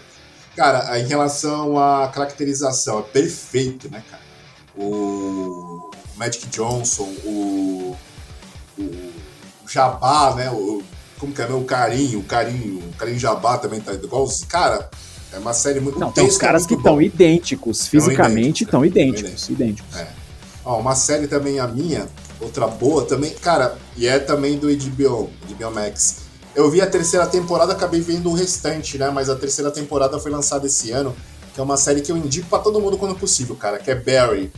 Cara, 0.55 0.99
em 0.99 1.07
relação 1.07 1.79
à 1.79 2.07
caracterização, 2.09 2.99
é 2.99 3.01
perfeito, 3.01 3.89
né, 3.89 4.03
cara? 4.07 4.23
O 4.77 5.89
Magic 6.15 6.45
Johnson, 6.49 7.11
o, 7.25 7.97
o 8.77 9.67
Jabá, 9.67 10.35
né? 10.35 10.51
O, 10.51 10.83
como 11.17 11.33
que 11.33 11.41
é? 11.41 11.47
né? 11.47 11.55
O 11.55 11.63
Carinho, 11.63 12.19
o 12.19 12.23
Carinho, 12.23 12.79
o 12.87 12.93
Carinho 12.97 13.17
Jabá 13.17 13.57
também 13.57 13.81
tá 13.81 13.93
igual 13.93 14.23
os... 14.23 14.43
Cara, 14.43 14.87
é 15.33 15.37
uma 15.37 15.53
série 15.53 15.79
muito... 15.79 15.99
Não, 15.99 16.11
tem 16.11 16.25
os 16.25 16.35
é 16.35 16.39
caras 16.39 16.65
que 16.65 16.73
estão 16.73 17.01
idênticos, 17.01 17.87
fisicamente 17.87 18.63
estão 18.63 18.85
idênticos, 18.85 19.49
idênticos. 19.49 19.95
É. 19.95 20.07
Ó, 20.63 20.79
uma 20.79 20.95
série 20.95 21.27
também 21.27 21.59
a 21.59 21.67
minha, 21.67 22.07
outra 22.39 22.67
boa 22.67 23.05
também, 23.05 23.31
cara, 23.31 23.77
e 23.95 24.07
é 24.07 24.19
também 24.19 24.57
do 24.57 24.67
HBO, 24.67 25.29
HBO 25.47 25.71
Max. 25.73 26.27
Eu 26.55 26.71
vi 26.71 26.81
a 26.81 26.87
terceira 26.87 27.27
temporada, 27.27 27.73
acabei 27.73 28.01
vendo 28.01 28.29
o 28.29 28.33
restante, 28.33 28.97
né? 28.97 29.11
Mas 29.11 29.29
a 29.29 29.35
terceira 29.35 29.69
temporada 29.69 30.17
foi 30.19 30.31
lançada 30.31 30.65
esse 30.65 30.91
ano, 30.91 31.15
que 31.53 31.59
é 31.59 31.63
uma 31.63 31.77
série 31.77 32.01
que 32.01 32.11
eu 32.11 32.17
indico 32.17 32.49
pra 32.49 32.59
todo 32.59 32.81
mundo 32.81 32.97
quando 32.97 33.13
possível, 33.15 33.55
cara, 33.55 33.77
que 33.77 33.91
é 33.91 33.95
Barry. 33.95 34.51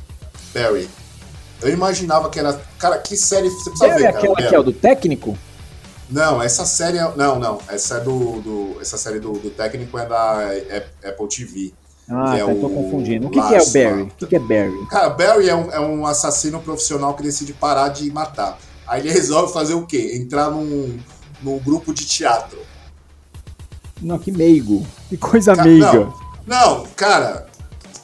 Barry. 0.53 0.89
Eu 1.61 1.69
imaginava 1.69 2.29
que 2.29 2.39
era. 2.39 2.53
Cara, 2.77 2.97
que 2.99 3.17
série 3.17 3.49
você 3.49 3.69
precisa 3.69 3.87
Barry 3.87 4.01
ver, 4.01 4.07
é 4.07 4.11
cara. 4.13 4.17
aquela 4.17 4.35
Barry. 4.35 4.47
que 4.47 4.55
é 4.55 4.59
o 4.59 4.63
do 4.63 4.71
técnico? 4.71 5.37
Não, 6.09 6.41
essa 6.41 6.65
série. 6.65 6.97
é- 6.97 7.15
Não, 7.15 7.37
não. 7.39 7.59
Essa 7.69 7.97
é 7.97 7.99
do. 7.99 8.41
do- 8.41 8.77
essa 8.81 8.97
série 8.97 9.19
do, 9.19 9.33
do 9.33 9.49
técnico 9.49 9.97
é 9.97 10.05
da 10.07 10.39
Ap- 10.49 11.05
Apple 11.07 11.27
TV. 11.27 11.73
Ah, 12.09 12.35
É 12.35 12.39
tá, 12.39 12.45
tô 12.55 12.65
o 12.65 12.69
confundindo. 12.73 13.27
O 13.27 13.29
que, 13.29 13.39
que 13.39 13.53
é 13.55 13.61
o. 13.61 13.65
Barry? 13.69 14.01
O 14.03 14.07
que, 14.17 14.25
que 14.27 14.35
é 14.35 14.39
Barry? 14.39 14.87
Cara, 14.89 15.09
Barry 15.09 15.47
é 15.49 15.55
um, 15.55 15.71
é 15.71 15.79
um 15.79 16.05
assassino 16.07 16.59
profissional 16.59 17.13
que 17.13 17.21
decide 17.21 17.53
parar 17.53 17.89
de 17.89 18.09
matar. 18.11 18.57
Aí 18.87 19.01
ele 19.01 19.11
resolve 19.13 19.53
fazer 19.53 19.75
o 19.75 19.85
quê? 19.85 20.13
Entrar 20.15 20.49
num, 20.49 20.97
num 21.43 21.59
grupo 21.59 21.93
de 21.93 22.05
teatro. 22.05 22.57
Não, 24.01 24.17
que 24.17 24.31
meigo. 24.31 24.85
Que 25.09 25.17
coisa 25.17 25.55
Ca- 25.55 25.63
meiga. 25.63 25.91
Não, 25.93 26.13
não, 26.47 26.85
cara, 26.95 27.45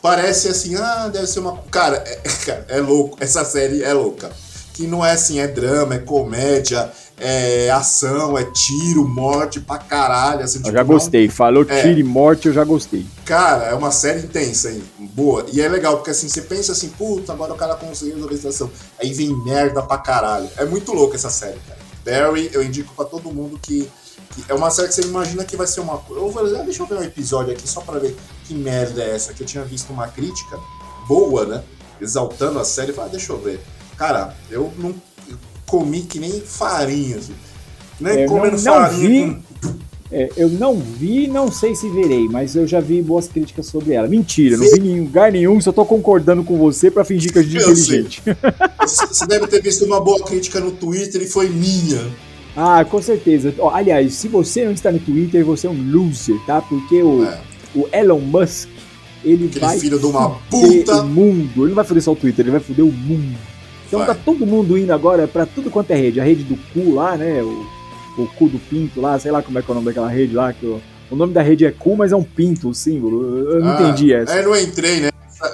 parece 0.02 0.50
assim, 0.50 0.76
ah, 0.76 1.08
deve 1.08 1.26
ser 1.26 1.40
uma. 1.40 1.58
Cara 1.72 1.98
é, 2.06 2.22
cara, 2.46 2.66
é 2.70 2.80
louco, 2.80 3.18
essa 3.20 3.44
série 3.44 3.82
é 3.82 3.94
louca. 3.94 4.30
Que 4.74 4.86
não 4.86 5.04
é 5.06 5.14
assim, 5.14 5.40
é 5.40 5.48
drama, 5.48 5.96
é 5.96 6.00
comédia, 6.00 6.92
é 7.18 7.70
ação, 7.72 8.38
é 8.38 8.44
tiro, 8.44 9.08
morte 9.08 9.60
pra 9.60 9.78
caralho. 9.78 10.44
Assim, 10.44 10.58
Eu 10.60 10.64
tipo, 10.64 10.74
já 10.78 10.84
não- 10.84 10.88
gostei. 10.88 11.30
Falou 11.30 11.66
É. 11.68 11.82
tiro 11.82 12.00
e 12.00 12.04
morte, 12.04 12.48
eu 12.48 12.54
já 12.54 12.64
gostei. 12.64 13.06
Cara, 13.24 13.66
é 13.66 13.74
uma 13.74 13.92
série 13.92 14.20
intensa, 14.20 14.70
hein? 14.72 14.84
Boa. 15.14 15.46
E 15.52 15.62
é 15.62 15.68
legal, 15.70 15.96
porque 15.98 16.12
assim, 16.12 16.28
você 16.28 16.42
pensa 16.42 16.74
assim, 16.74 16.90
puta, 16.90 17.32
agora 17.34 17.54
o 17.54 17.58
cara 17.58 17.76
conseguiu 17.76 18.16
resolver 18.16 18.34
a 18.34 18.38
situação. 18.38 18.70
Aí 19.00 19.14
vem 19.14 19.30
merda 19.44 19.82
pra 19.82 19.98
caralho. 19.98 20.50
É 20.58 20.66
muito 20.66 20.92
louco 20.94 21.16
essa 21.16 21.30
série, 21.30 21.60
cara. 21.68 21.80
Barry, 22.06 22.50
eu 22.54 22.62
indico 22.64 22.94
pra 22.94 23.06
todo 23.06 23.32
mundo 23.32 23.58
que, 23.60 23.90
que 24.36 24.44
é 24.48 24.54
uma 24.54 24.70
série 24.70 24.90
que 24.90 24.94
você 24.94 25.02
imagina 25.02 25.44
que 25.44 25.56
vai 25.58 25.66
ser 25.66 25.80
uma 25.80 25.98
coisa. 25.98 26.22
Eu 26.22 26.30
vou 26.30 26.46
ah, 26.46 26.64
deixa 26.64 26.84
eu 26.84 26.88
ver 26.88 26.96
um 26.96 27.04
episódio 27.04 27.52
aqui 27.54 27.68
só 27.68 27.82
pra 27.82 27.98
ver 27.98 28.16
que 28.46 28.54
merda 28.54 29.02
é 29.02 29.16
essa. 29.16 29.34
Que 29.34 29.42
eu 29.42 29.48
tinha 29.48 29.64
visto 29.64 29.92
uma 29.92 30.08
crítica 30.08 30.60
boa, 31.08 31.46
né? 31.46 31.64
Exaltando 32.00 32.60
a 32.60 32.66
série. 32.66 32.90
Eu 32.92 32.96
falei, 32.96 33.10
ah, 33.10 33.12
deixa 33.16 33.32
eu 33.32 33.40
ver. 33.40 33.60
Cara, 33.98 34.36
eu 34.52 34.72
não 34.78 34.90
eu 34.90 35.15
comi 35.66 36.02
que 36.02 36.20
nem 36.20 36.32
farinha, 36.42 37.18
assim. 37.18 37.34
Nem 38.00 38.20
É, 38.24 38.26
comendo 38.26 38.58
não- 38.58 38.64
não 38.64 38.74
farinha. 38.74 39.28
vi. 39.28 39.38
É, 40.12 40.30
eu 40.38 40.48
não 40.50 40.78
vi, 40.78 41.28
não 41.28 41.52
sei 41.52 41.74
se 41.76 41.90
verei, 41.90 42.28
mas 42.30 42.56
eu 42.56 42.68
já 42.68 42.80
vi 42.80 43.02
boas 43.02 43.28
críticas 43.28 43.66
sobre 43.66 43.94
ela. 43.96 44.08
Mentira, 44.08 44.56
não 44.56 44.70
vi 44.72 44.88
em 44.90 45.02
lugar 45.02 45.32
nenhum, 45.32 45.60
só 45.60 45.72
tô 45.72 45.84
concordando 45.84 46.44
com 46.44 46.58
você 46.58 46.92
pra 46.92 47.04
fingir 47.04 47.34
que 47.34 47.40
a 47.40 47.42
gente 47.42 47.58
é 47.58 47.62
inteligente. 47.62 48.22
Você 48.88 49.26
deve 49.26 49.48
ter 49.48 49.62
visto 49.62 49.84
uma 49.84 50.00
boa 50.00 50.24
crítica 50.24 50.60
no 50.60 50.72
Twitter 50.72 51.22
e 51.24 51.28
foi 51.28 51.50
minha. 51.50 52.08
Ah, 52.56 52.86
com 52.86 53.02
certeza. 53.02 53.54
Aliás, 53.74 54.14
se 54.14 54.28
você 54.28 54.64
não 54.64 54.72
está 54.72 54.92
no 54.92 55.00
Twitter, 55.00 55.44
você 55.44 55.68
é 55.68 55.70
um 55.70 55.92
loser, 55.92 56.38
tá? 56.46 56.62
Porque 56.62 57.02
o, 57.02 57.24
É. 57.26 57.42
o 57.74 57.88
Elon 57.92 58.20
Musk, 58.20 58.70
ele 59.24 59.48
Aquele 59.48 59.60
vai 59.60 59.80
filho 59.80 60.00
de 60.00 60.06
uma 60.06 60.30
puta. 60.52 61.02
o 61.02 61.06
mundo. 61.10 61.50
Ele 61.64 61.70
não 61.70 61.76
vai 61.76 61.84
foder 61.84 62.04
só 62.04 62.14
o 62.14 62.16
Twitter, 62.16 62.46
ele 62.46 62.52
vai 62.52 62.62
foder 62.62 62.86
o 62.86 62.92
mundo. 62.92 63.36
Então 63.88 64.00
Vai. 64.00 64.08
tá 64.08 64.16
todo 64.16 64.46
mundo 64.46 64.78
indo 64.78 64.92
agora 64.92 65.28
pra 65.28 65.46
tudo 65.46 65.70
quanto 65.70 65.92
é 65.92 65.96
rede. 65.96 66.20
A 66.20 66.24
rede 66.24 66.44
do 66.44 66.56
cu 66.74 66.94
lá, 66.96 67.16
né? 67.16 67.42
O, 67.44 67.66
o 68.22 68.28
cu 68.38 68.48
do 68.48 68.60
pinto 68.60 69.00
lá, 69.02 69.18
sei 69.20 69.32
lá 69.32 69.42
como 69.42 69.60
é 69.60 69.62
que 69.62 69.70
é 69.70 69.72
o 69.72 69.76
nome 69.76 69.86
daquela 69.88 70.10
rede 70.10 70.34
lá. 70.34 70.52
Que 70.54 70.66
o, 70.66 70.82
o 71.12 71.16
nome 71.16 71.34
da 71.34 71.42
rede 71.42 71.66
é 71.66 71.72
cu, 71.72 71.96
mas 71.96 72.12
é 72.12 72.16
um 72.16 72.24
pinto, 72.24 72.70
o 72.70 72.74
símbolo. 72.74 73.50
Eu 73.52 73.60
não 73.62 73.72
Ah, 73.72 73.74
entendi 73.82 74.14
essa. 74.14 74.34
É, 74.36 74.40
eu 74.40 74.50
não 74.50 74.56
entrei, 74.60 75.00
né? 75.02 75.10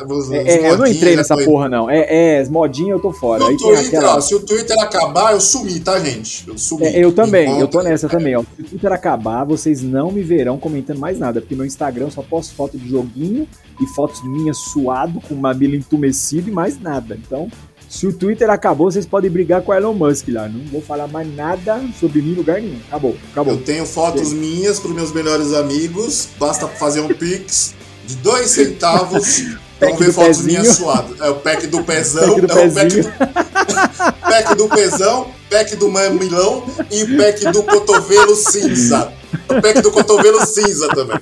Os- 0.07 0.27
os 0.27 0.31
É, 0.31 0.37
é, 0.67 0.69
eu 0.71 0.77
não 0.77 0.85
entrei 0.85 1.11
né, 1.13 1.17
nessa 1.17 1.33
foi- 1.33 1.43
porra, 1.43 1.67
não. 1.67 1.89
É, 1.89 2.35
é 2.35 2.39
as 2.39 2.47
modinhas 2.47 2.91
eu 2.91 2.99
tô 2.99 3.11
fora. 3.11 3.43
Aí 3.45 3.57
Twitter, 3.57 3.87
aquela. 3.87 4.15
ó, 4.15 4.21
se 4.21 4.33
o 4.35 4.39
Twitter 4.39 4.79
acabar, 4.79 5.33
eu 5.33 5.41
sumi, 5.41 5.79
tá, 5.79 5.99
gente? 5.99 6.47
Eu 6.47 6.57
sumi. 6.57 6.85
É, 6.85 7.03
eu 7.03 7.11
também, 7.11 7.59
eu 7.59 7.67
tô 7.67 7.81
nessa 7.81 8.07
também, 8.07 8.35
ó. 8.37 8.43
Se 8.55 8.61
o 8.61 8.63
Twitter 8.63 8.91
acabar, 8.93 9.43
vocês 9.43 9.81
não 9.81 10.11
me 10.11 10.21
verão 10.21 10.57
comentando 10.57 10.99
mais 10.99 11.17
nada, 11.19 11.41
porque 11.41 11.55
meu 11.55 11.65
Instagram 11.65 12.05
eu 12.05 12.11
só 12.11 12.21
posto 12.21 12.53
foto 12.55 12.77
de 12.77 12.87
joguinho 12.87 13.47
e 13.81 13.85
fotos 13.87 14.23
minhas 14.23 14.57
suado, 14.57 15.19
com 15.27 15.33
o 15.33 15.37
mamilo 15.37 15.75
entumecido 15.75 16.47
e 16.47 16.51
mais 16.53 16.79
nada. 16.79 17.17
Então, 17.19 17.49
se 17.91 18.07
o 18.07 18.13
Twitter 18.13 18.49
acabou, 18.49 18.89
vocês 18.89 19.05
podem 19.05 19.29
brigar 19.29 19.61
com 19.63 19.73
o 19.73 19.75
Elon 19.75 19.93
Musk 19.93 20.29
lá. 20.29 20.47
Não 20.47 20.65
vou 20.67 20.81
falar 20.81 21.09
mais 21.09 21.27
nada 21.35 21.83
sobre 21.99 22.21
mim 22.21 22.31
em 22.31 22.35
lugar 22.35 22.61
nenhum. 22.61 22.79
Acabou, 22.87 23.17
acabou. 23.33 23.53
Eu 23.53 23.61
tenho 23.61 23.85
fotos 23.85 24.31
minhas 24.31 24.79
pros 24.79 24.95
meus 24.95 25.11
melhores 25.11 25.53
amigos. 25.53 26.29
Basta 26.39 26.69
fazer 26.69 27.01
um 27.01 27.09
pix 27.09 27.75
de 28.07 28.15
dois 28.15 28.49
centavos. 28.49 29.41
Vão 29.81 29.89
Pack 29.89 30.03
ver 30.03 30.13
fotos 30.13 30.37
pezinho. 30.37 30.61
minhas 30.61 30.77
suadas. 30.77 31.19
É 31.19 31.29
o 31.31 31.35
pack 31.35 31.67
do 31.67 31.83
pezão. 31.83 32.35
Pack 32.35 32.47
do 32.47 32.59
é 32.59 32.65
o 32.65 32.71
pack 32.71 33.01
do, 33.01 33.11
pack 34.21 34.55
do 34.55 34.69
pezão, 34.69 35.27
pack 35.49 35.75
do 35.75 35.89
mamilão 35.89 36.63
e 36.89 37.17
pack 37.17 37.51
do 37.51 37.63
cotovelo 37.63 38.35
cinza. 38.35 39.11
O 39.49 39.61
pack 39.61 39.81
do 39.81 39.91
cotovelo 39.91 40.45
cinza 40.45 40.87
também. 40.89 41.19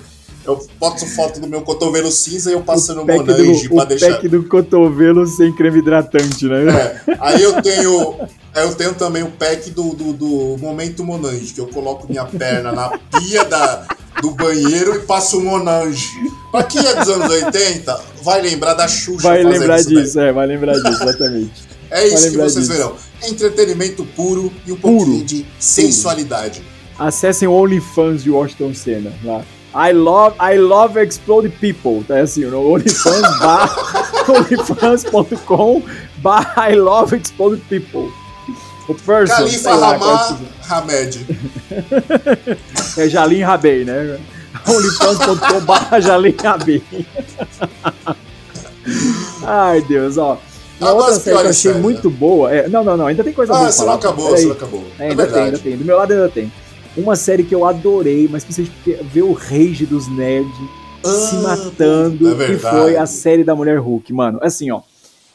Eu 0.49 0.67
boto 0.79 1.05
foto 1.05 1.39
do 1.39 1.47
meu 1.47 1.61
cotovelo 1.61 2.11
cinza 2.11 2.49
e 2.49 2.53
eu 2.53 2.61
passando 2.61 3.01
o 3.01 3.05
Monange 3.05 3.67
do, 3.67 3.75
pra 3.75 3.83
o 3.83 3.87
deixar. 3.87 4.11
pack 4.13 4.27
do 4.27 4.43
cotovelo 4.43 5.25
sem 5.27 5.51
creme 5.53 5.79
hidratante, 5.79 6.45
né? 6.45 6.65
É, 7.07 7.17
aí 7.19 7.41
eu 7.43 7.61
tenho. 7.61 8.15
Eu 8.55 8.73
tenho 8.73 8.93
também 8.95 9.21
o 9.23 9.29
pack 9.31 9.69
do, 9.69 9.93
do, 9.93 10.11
do 10.13 10.57
Momento 10.59 11.03
Monange, 11.03 11.53
que 11.53 11.61
eu 11.61 11.67
coloco 11.67 12.07
minha 12.09 12.25
perna 12.25 12.71
na 12.71 12.89
pia 12.97 13.45
da, 13.45 13.85
do 14.21 14.31
banheiro 14.31 14.95
e 14.95 14.99
passo 14.99 15.37
o 15.37 15.43
Monange. 15.45 16.09
Pra 16.51 16.63
quem 16.63 16.83
é 16.85 16.95
dos 16.95 17.07
anos 17.09 17.29
80, 17.29 18.01
vai 18.23 18.41
lembrar 18.41 18.73
da 18.73 18.87
Xuxa 18.87 19.21
Vai 19.27 19.43
lembrar 19.43 19.79
isso 19.79 19.93
daí. 19.93 20.03
disso, 20.03 20.19
é, 20.19 20.33
vai 20.33 20.47
lembrar 20.47 20.73
disso, 20.73 21.03
exatamente. 21.03 21.69
É 21.91 22.05
isso 22.07 22.21
vai 22.21 22.29
que 22.31 22.37
vocês 22.37 22.67
disso. 22.67 22.71
verão. 22.77 22.95
Entretenimento 23.23 24.05
puro 24.15 24.51
e 24.67 24.71
um 24.71 24.75
Puro. 24.75 24.95
pouquinho 24.97 25.25
de 25.25 25.43
sensualidade. 25.59 26.61
Acessem 26.99 27.47
o 27.47 27.51
OnlyFans 27.51 28.23
de 28.23 28.29
Washington 28.29 28.73
Senna 28.75 29.11
lá. 29.23 29.43
I 29.73 29.91
love, 29.93 30.35
I 30.39 30.57
love 30.57 30.97
Explode 30.99 31.49
People. 31.59 32.03
Tá 32.07 32.19
assim, 32.21 32.45
no 32.45 32.71
OnlyFans 32.73 33.21
barra- 33.39 33.75
onlyfans.com 34.27 35.83
barra 36.17 36.71
I 36.71 36.75
love 36.75 37.15
Explode 37.15 37.61
People. 37.69 38.11
O 38.87 38.95
person, 38.95 39.35
Califa 39.35 39.75
Ramar 39.75 40.39
Hamed. 40.67 41.25
é, 42.97 43.03
é 43.05 43.09
Jalim 43.09 43.41
Rabei, 43.41 43.85
né? 43.85 44.17
onlyfans.com 44.67 45.59
barra 45.61 45.99
Jalim 45.99 46.35
Rabei. 46.43 46.81
Ai, 49.45 49.81
Deus, 49.81 50.17
ó. 50.17 50.37
Uma 50.79 50.89
Agora 50.91 51.05
outra 51.11 51.19
série 51.19 51.37
que 51.37 51.43
eu 51.43 51.49
achei 51.49 51.71
séries, 51.71 51.81
muito 51.81 52.09
boa. 52.09 52.51
É, 52.51 52.67
não, 52.69 52.83
não, 52.83 52.95
não, 52.97 53.05
ainda 53.07 53.23
tem 53.23 53.33
coisa 53.33 53.53
boa. 53.53 53.67
Ah, 53.67 53.71
você 53.71 53.83
não 53.85 53.93
acabou, 53.93 54.29
você 54.29 54.45
não 54.45 54.53
acabou. 54.53 54.83
É, 54.97 55.07
É 55.07 55.09
ainda 55.09 55.27
tem, 55.27 55.43
ainda 55.43 55.59
tem. 55.59 55.77
Do 55.77 55.85
meu 55.85 55.97
lado 55.97 56.11
ainda 56.13 56.29
tem. 56.29 56.51
Uma 56.97 57.15
série 57.15 57.43
que 57.43 57.53
eu 57.55 57.65
adorei, 57.65 58.27
mas 58.29 58.43
precisa 58.43 58.69
ver 59.11 59.21
o 59.21 59.33
rage 59.33 59.85
dos 59.85 60.07
nerds 60.07 60.53
se 61.03 61.35
Ah, 61.37 61.41
matando, 61.41 62.41
é 62.41 62.45
que 62.47 62.57
foi 62.57 62.97
a 62.97 63.05
série 63.05 63.43
da 63.43 63.55
Mulher 63.55 63.79
Hulk, 63.79 64.11
mano. 64.11 64.39
Assim, 64.41 64.69
ó. 64.71 64.81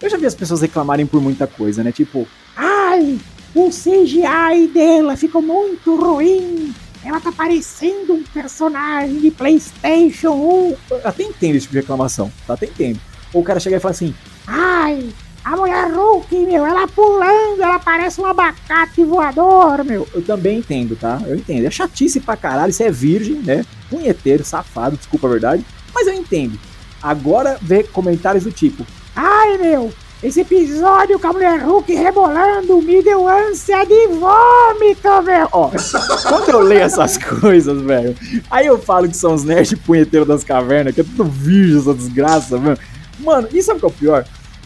Eu 0.03 0.11
já 0.11 0.17
vi 0.19 0.27
as 0.27 0.35
pessoas 0.35 0.61
reclamarem 0.61 1.07
por 1.07 1.23
muita 1.23 1.47
coisa, 1.47 1.83
né? 1.83 1.91
Tipo, 1.91 2.27
Ai, 2.57 3.19
o 3.55 3.71
CGI 3.71 4.69
dela 4.73 5.17
ficou 5.17 5.41
muito 5.41 5.97
ruim. 5.97 6.75
Ela 7.05 7.21
tá 7.21 7.31
parecendo 7.33 8.15
um 8.15 8.23
personagem 8.23 9.21
de 9.21 9.31
PlayStation 9.31 10.31
1. 10.33 10.77
eu 10.91 11.01
até 11.05 11.23
entendo 11.23 11.55
esse 11.57 11.63
tipo 11.63 11.73
de 11.73 11.81
reclamação, 11.81 12.31
tá? 12.47 12.55
Até 12.55 12.67
entendo. 12.67 13.01
Ou 13.33 13.41
o 13.43 13.45
cara 13.45 13.61
chega 13.61 13.77
e 13.77 13.81
fala 13.81 13.93
assim, 13.93 14.15
Ai, 14.47 15.09
a 15.45 15.57
mulher 15.57 15.93
Hulk, 15.93 16.35
meu, 16.47 16.65
ela 16.65 16.89
pulando, 16.89 17.63
ela 17.63 17.79
parece 17.79 18.21
um 18.21 18.27
abacate 18.27 19.05
voador, 19.05 19.85
meu. 19.85 20.09
eu 20.15 20.23
também 20.23 20.59
entendo, 20.59 20.97
tá? 20.97 21.21
Eu 21.27 21.37
entendo. 21.37 21.67
É 21.67 21.71
chatice 21.71 22.19
pra 22.19 22.37
caralho, 22.37 22.73
você 22.73 22.85
é 22.85 22.91
virgem, 22.91 23.37
né? 23.37 23.65
Punheteiro, 23.91 24.43
safado, 24.43 24.97
desculpa 24.97 25.27
a 25.27 25.31
verdade. 25.31 25.65
Mas 25.95 26.07
eu 26.07 26.15
entendo. 26.15 26.59
Agora 27.03 27.59
vê 27.61 27.83
comentários 27.83 28.45
do 28.45 28.51
tipo, 28.51 28.87
Ai, 29.15 29.59
meu, 29.59 29.93
esse 30.23 30.41
episódio 30.41 31.19
com 31.21 31.27
a 31.29 31.33
mulher 31.33 31.61
Hulk 31.63 31.95
rebolando 31.95 32.81
me 32.81 33.03
deu 33.03 33.29
ânsia 33.29 33.85
de 33.85 34.09
vômito, 34.09 35.23
meu. 35.23 35.49
Ó, 35.53 35.71
quando 36.27 36.49
eu 36.49 36.61
leio 36.61 36.81
essas 36.81 37.19
coisas, 37.23 37.81
velho, 37.83 38.17
aí 38.51 38.67
eu 38.67 38.79
falo 38.79 39.07
que 39.07 39.17
são 39.17 39.35
os 39.35 39.45
nerds 39.45 39.79
punheteiros 39.81 40.27
das 40.27 40.43
cavernas, 40.43 40.95
que 40.95 41.03
é 41.03 41.05
tudo 41.05 41.25
virgem 41.25 41.79
essa 41.79 41.95
desgraça, 41.95 42.57
mano. 42.57 42.79
Mano, 43.21 43.49
e 43.53 43.63
sabe 43.63 43.77
o 43.77 43.81
que 43.81 43.85
é 43.85 43.89
o 43.89 43.93
pior? 43.93 44.25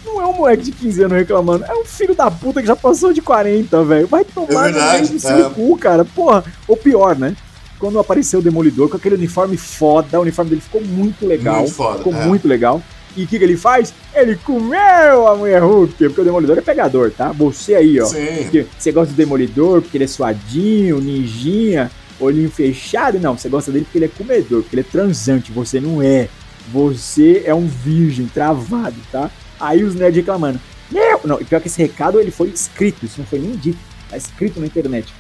Não 0.09 0.23
é 0.23 0.27
um 0.27 0.33
moleque 0.33 0.65
de 0.65 0.73
15 0.73 1.03
anos 1.03 1.19
reclamando, 1.19 1.65
é 1.65 1.75
um 1.75 1.85
filho 1.85 2.15
da 2.15 2.31
puta 2.31 2.61
que 2.61 2.67
já 2.67 2.75
passou 2.75 3.13
de 3.13 3.21
40, 3.21 3.85
velho. 3.85 4.07
Vai 4.07 4.25
tomar 4.25 4.71
no 4.71 4.93
meio 4.93 5.09
do 5.09 5.21
seu 5.21 5.47
é. 5.47 5.51
cu, 5.51 5.77
cara. 5.77 6.05
Porra, 6.05 6.45
ou 6.67 6.77
pior, 6.77 7.17
né? 7.17 7.37
Quando 7.79 7.99
apareceu 7.99 8.41
o 8.41 8.43
Demolidor 8.43 8.89
com 8.89 8.97
aquele 8.97 9.15
uniforme 9.15 9.57
foda, 9.57 10.19
o 10.19 10.23
uniforme 10.23 10.51
dele 10.51 10.63
ficou 10.63 10.83
muito 10.83 11.27
legal. 11.27 11.59
Muito 11.59 11.75
foda, 11.75 11.99
ficou 11.99 12.15
é. 12.15 12.27
muito 12.27 12.49
legal. 12.49 12.83
E 13.17 13.25
o 13.25 13.27
que, 13.27 13.39
que 13.39 13.45
ele 13.45 13.57
faz? 13.57 13.93
Ele 14.15 14.37
comeu 14.37 15.27
a 15.27 15.37
mulher 15.37 15.63
Hulk, 15.63 15.95
porque 15.95 16.21
o 16.21 16.25
Demolidor 16.25 16.59
é 16.59 16.61
pegador, 16.61 17.11
tá? 17.11 17.33
Você 17.33 17.75
aí, 17.75 18.01
ó. 18.01 18.07
Sim. 18.07 18.67
Você 18.79 18.93
gosta 18.93 19.13
do 19.13 19.17
Demolidor 19.17 19.83
porque 19.83 19.97
ele 19.97 20.05
é 20.05 20.09
suadinho, 20.09 21.01
ninjinha, 21.01 21.91
olhinho 22.21 22.51
fechado. 22.51 23.19
Não, 23.19 23.37
você 23.37 23.49
gosta 23.49 23.71
dele 23.71 23.85
porque 23.85 23.99
ele 23.99 24.05
é 24.07 24.09
comedor, 24.09 24.63
porque 24.63 24.75
ele 24.75 24.87
é 24.87 24.91
transante. 24.91 25.53
Você 25.53 25.81
não 25.81 26.03
é. 26.03 26.29
Você 26.73 27.43
é 27.47 27.55
um 27.55 27.67
virgem 27.67 28.27
travado, 28.27 28.97
tá? 29.11 29.31
Aí 29.61 29.83
os 29.85 29.95
nerds 29.95 30.17
reclamando. 30.17 30.61
Meu! 30.91 31.21
Não, 31.25 31.41
e 31.41 31.45
pior 31.45 31.61
que 31.61 31.69
esse 31.69 31.81
recado 31.81 32.19
ele 32.21 32.31
foi 32.31 32.49
escrito, 32.49 33.05
isso 33.05 33.19
não 33.19 33.27
foi 33.27 33.39
nem 33.39 33.53
dito. 33.53 33.79
Tá 34.09 34.17
escrito 34.17 34.59
na 34.61 34.67
internet. 34.67 35.13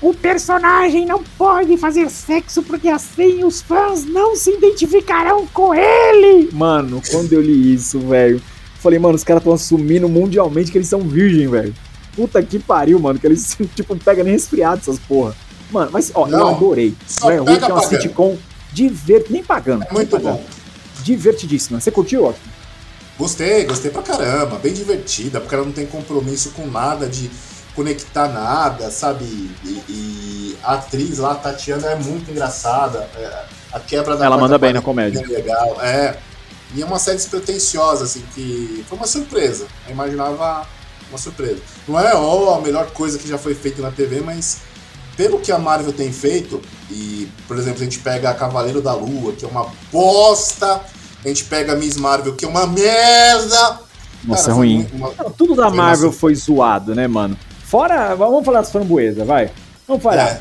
O 0.00 0.12
personagem 0.12 1.06
não 1.06 1.22
pode 1.38 1.76
fazer 1.76 2.10
sexo 2.10 2.62
porque 2.62 2.88
assim 2.88 3.44
os 3.44 3.62
fãs 3.62 4.04
não 4.04 4.36
se 4.36 4.50
identificarão 4.50 5.46
com 5.46 5.74
ele. 5.74 6.50
Mano, 6.52 7.02
quando 7.10 7.32
eu 7.32 7.40
li 7.40 7.74
isso, 7.74 7.98
velho, 8.00 8.40
falei, 8.80 8.98
mano, 8.98 9.14
os 9.14 9.24
caras 9.24 9.40
estão 9.40 9.52
assumindo 9.54 10.08
mundialmente 10.08 10.70
que 10.70 10.78
eles 10.78 10.88
são 10.88 11.00
virgem, 11.00 11.48
velho. 11.48 11.74
Puta 12.14 12.42
que 12.42 12.58
pariu, 12.58 12.98
mano, 12.98 13.18
que 13.18 13.26
eles, 13.26 13.56
tipo, 13.74 13.94
não 13.94 14.00
pegam 14.00 14.24
nem 14.24 14.32
resfriado 14.34 14.78
essas 14.80 14.98
porra. 14.98 15.34
Mano, 15.70 15.90
mas, 15.92 16.12
ó, 16.14 16.26
eu 16.26 16.30
Não, 16.38 16.54
adorei. 16.54 16.94
só 17.06 17.24
Mulher 17.26 17.38
Hulk 17.38 17.52
pega 17.54 17.66
é 17.66 17.68
uma 17.72 17.82
pagando. 17.82 18.02
sitcom 18.02 18.38
divert... 18.72 19.26
nem 19.30 19.42
pagando. 19.42 19.84
É 19.84 19.92
muito 19.92 20.18
bom. 20.18 20.44
Divertidíssima. 21.02 21.80
Você 21.80 21.90
curtiu, 21.90 22.26
Austin? 22.26 22.40
Gostei, 23.18 23.64
gostei 23.64 23.90
pra 23.90 24.02
caramba. 24.02 24.58
Bem 24.58 24.72
divertida, 24.72 25.40
porque 25.40 25.54
ela 25.54 25.64
não 25.64 25.72
tem 25.72 25.86
compromisso 25.86 26.50
com 26.50 26.66
nada 26.66 27.08
de 27.08 27.30
conectar 27.74 28.28
nada, 28.28 28.90
sabe? 28.90 29.24
E, 29.24 29.82
e 29.88 30.58
a 30.62 30.74
atriz 30.74 31.18
lá, 31.18 31.32
a 31.32 31.36
Tatiana, 31.36 31.88
é 31.88 31.96
muito 31.96 32.30
engraçada. 32.30 33.08
É, 33.16 33.44
a 33.72 33.80
quebra 33.80 34.16
da 34.16 34.24
Ela 34.24 34.38
manda 34.38 34.58
bem 34.58 34.72
na 34.72 34.80
parede 34.80 34.84
comédia. 34.84 35.24
É 35.24 35.36
legal, 35.36 35.80
é. 35.80 36.16
E 36.74 36.82
é 36.82 36.84
uma 36.84 36.98
série 36.98 37.16
despretensiosa, 37.16 38.04
assim, 38.04 38.22
que 38.34 38.84
foi 38.88 38.98
uma 38.98 39.06
surpresa. 39.06 39.66
Eu 39.86 39.92
imaginava 39.92 40.66
uma 41.08 41.18
surpresa. 41.18 41.60
Não 41.86 41.98
é 41.98 42.14
ó, 42.14 42.56
a 42.56 42.60
melhor 42.60 42.90
coisa 42.90 43.18
que 43.18 43.28
já 43.28 43.38
foi 43.38 43.54
feita 43.54 43.80
na 43.80 43.90
TV, 43.90 44.20
mas 44.20 44.58
pelo 45.16 45.38
que 45.38 45.52
a 45.52 45.58
Marvel 45.58 45.92
tem 45.92 46.12
feito, 46.12 46.60
e 46.90 47.28
por 47.46 47.56
exemplo, 47.56 47.80
a 47.80 47.84
gente 47.84 48.00
pega 48.00 48.34
Cavaleiro 48.34 48.80
da 48.80 48.92
Lua, 48.92 49.32
que 49.32 49.44
é 49.44 49.48
uma 49.48 49.70
bosta, 49.92 50.80
a 51.24 51.28
gente 51.28 51.44
pega 51.44 51.74
Miss 51.74 51.96
Marvel, 51.96 52.34
que 52.34 52.44
é 52.44 52.48
uma 52.48 52.66
merda. 52.66 53.80
Nossa, 54.24 54.42
Cara, 54.44 54.52
é 54.52 54.56
ruim. 54.56 54.86
uma- 54.92 55.12
Não, 55.18 55.30
tudo 55.30 55.54
da 55.54 55.68
Foi 55.68 55.76
Marvel 55.76 56.06
nossa- 56.06 56.18
foi 56.18 56.34
zoado, 56.34 56.94
né, 56.94 57.06
mano? 57.06 57.36
Fora. 57.64 58.14
Vamos 58.14 58.44
falar 58.44 58.60
das 58.60 58.70
framboesas, 58.70 59.26
vai. 59.26 59.50
Vamos 59.86 60.02
falar. 60.02 60.28
É. 60.28 60.40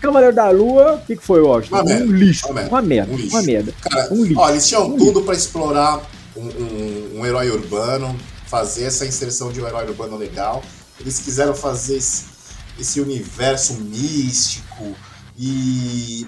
Cavaleiro 0.00 0.34
da 0.34 0.48
Lua, 0.50 0.94
o 0.94 1.06
que, 1.06 1.14
que 1.16 1.22
foi, 1.22 1.40
Washington? 1.40 1.76
Uma 1.76 1.84
merda, 1.84 2.04
um 2.04 2.12
lixo. 2.12 2.46
uma 2.46 2.54
merda, 2.54 2.70
Uma 2.70 2.82
merda. 2.82 3.12
um 3.12 3.16
lixo. 3.16 3.36
Uma 3.36 3.42
merda. 3.42 3.74
Cara, 3.82 4.08
Um 4.14 4.24
lixo. 4.24 4.40
ó, 4.40 4.48
eles 4.50 4.66
tinham 4.68 4.86
Um 4.86 4.96
tudo 4.96 5.22
pra 5.22 5.34
explorar 5.34 6.00
um, 6.36 6.40
um- 6.46 7.18
um 7.20 7.26
herói 7.26 7.50
urbano, 7.50 8.16
fazer 8.46 8.84
essa 8.84 9.04
inserção 9.06 9.52
de 9.52 9.60
um 9.60 9.66
herói 9.66 9.84
urbano 9.86 10.16
legal. 10.16 10.62
Eles 10.98 11.18
quiseram 11.18 11.54
fazer 11.54 11.96
esse, 11.98 12.24
esse 12.78 13.00
universo 13.00 13.74
místico 13.74 14.94
e. 15.38 16.26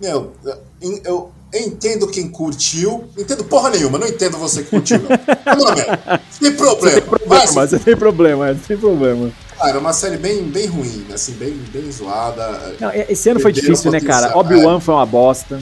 Meu, 0.00 0.32
eu, 0.80 1.00
eu 1.04 1.32
entendo 1.54 2.06
quem 2.08 2.28
curtiu. 2.28 3.04
Entendo 3.18 3.44
porra 3.44 3.70
nenhuma, 3.70 3.98
não 3.98 4.06
entendo 4.06 4.38
você 4.38 4.62
que 4.62 4.70
curtiu, 4.70 4.98
não. 5.00 5.08
Não, 5.56 5.74
velho. 5.74 6.20
Tem 6.40 6.52
problema. 6.52 7.18
Vai, 7.26 7.46
Mas 7.52 7.70
você 7.70 7.78
tem 7.78 7.96
problema, 7.96 8.52
você 8.54 8.60
tem 8.68 8.76
problema. 8.78 9.30
cara, 9.58 9.76
é 9.76 9.78
uma 9.78 9.92
série 9.92 10.16
bem, 10.16 10.42
bem 10.44 10.66
ruim, 10.66 11.06
assim, 11.12 11.32
bem, 11.32 11.52
bem 11.72 11.90
zoada. 11.90 12.74
Não, 12.80 12.90
esse 13.08 13.28
ano 13.28 13.40
foi 13.40 13.52
difícil, 13.52 13.90
né, 13.90 14.00
cara? 14.00 14.36
Obi-Wan 14.36 14.80
foi 14.80 14.94
uma 14.94 15.06
bosta. 15.06 15.60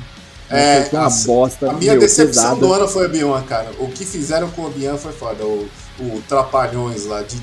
É, 0.49 0.83
foi 0.91 0.99
uma 0.99 1.07
a- 1.07 1.11
bosta. 1.27 1.71
A 1.71 1.73
minha 1.75 1.93
meu, 1.93 2.01
decepção 2.01 2.43
pesada. 2.43 2.61
do 2.61 2.73
ano 2.73 2.89
foi 2.89 3.07
Obi-Wan, 3.07 3.43
cara. 3.43 3.69
O 3.79 3.87
que 3.89 4.05
fizeram 4.05 4.51
com 4.51 4.63
o 4.63 4.67
Obi-Wan 4.67 4.97
foi 4.97 5.13
foda. 5.13 5.45
O, 5.45 5.69
o 6.01 6.23
Trapalhões 6.29 7.05
lá, 7.07 7.23
de, 7.23 7.39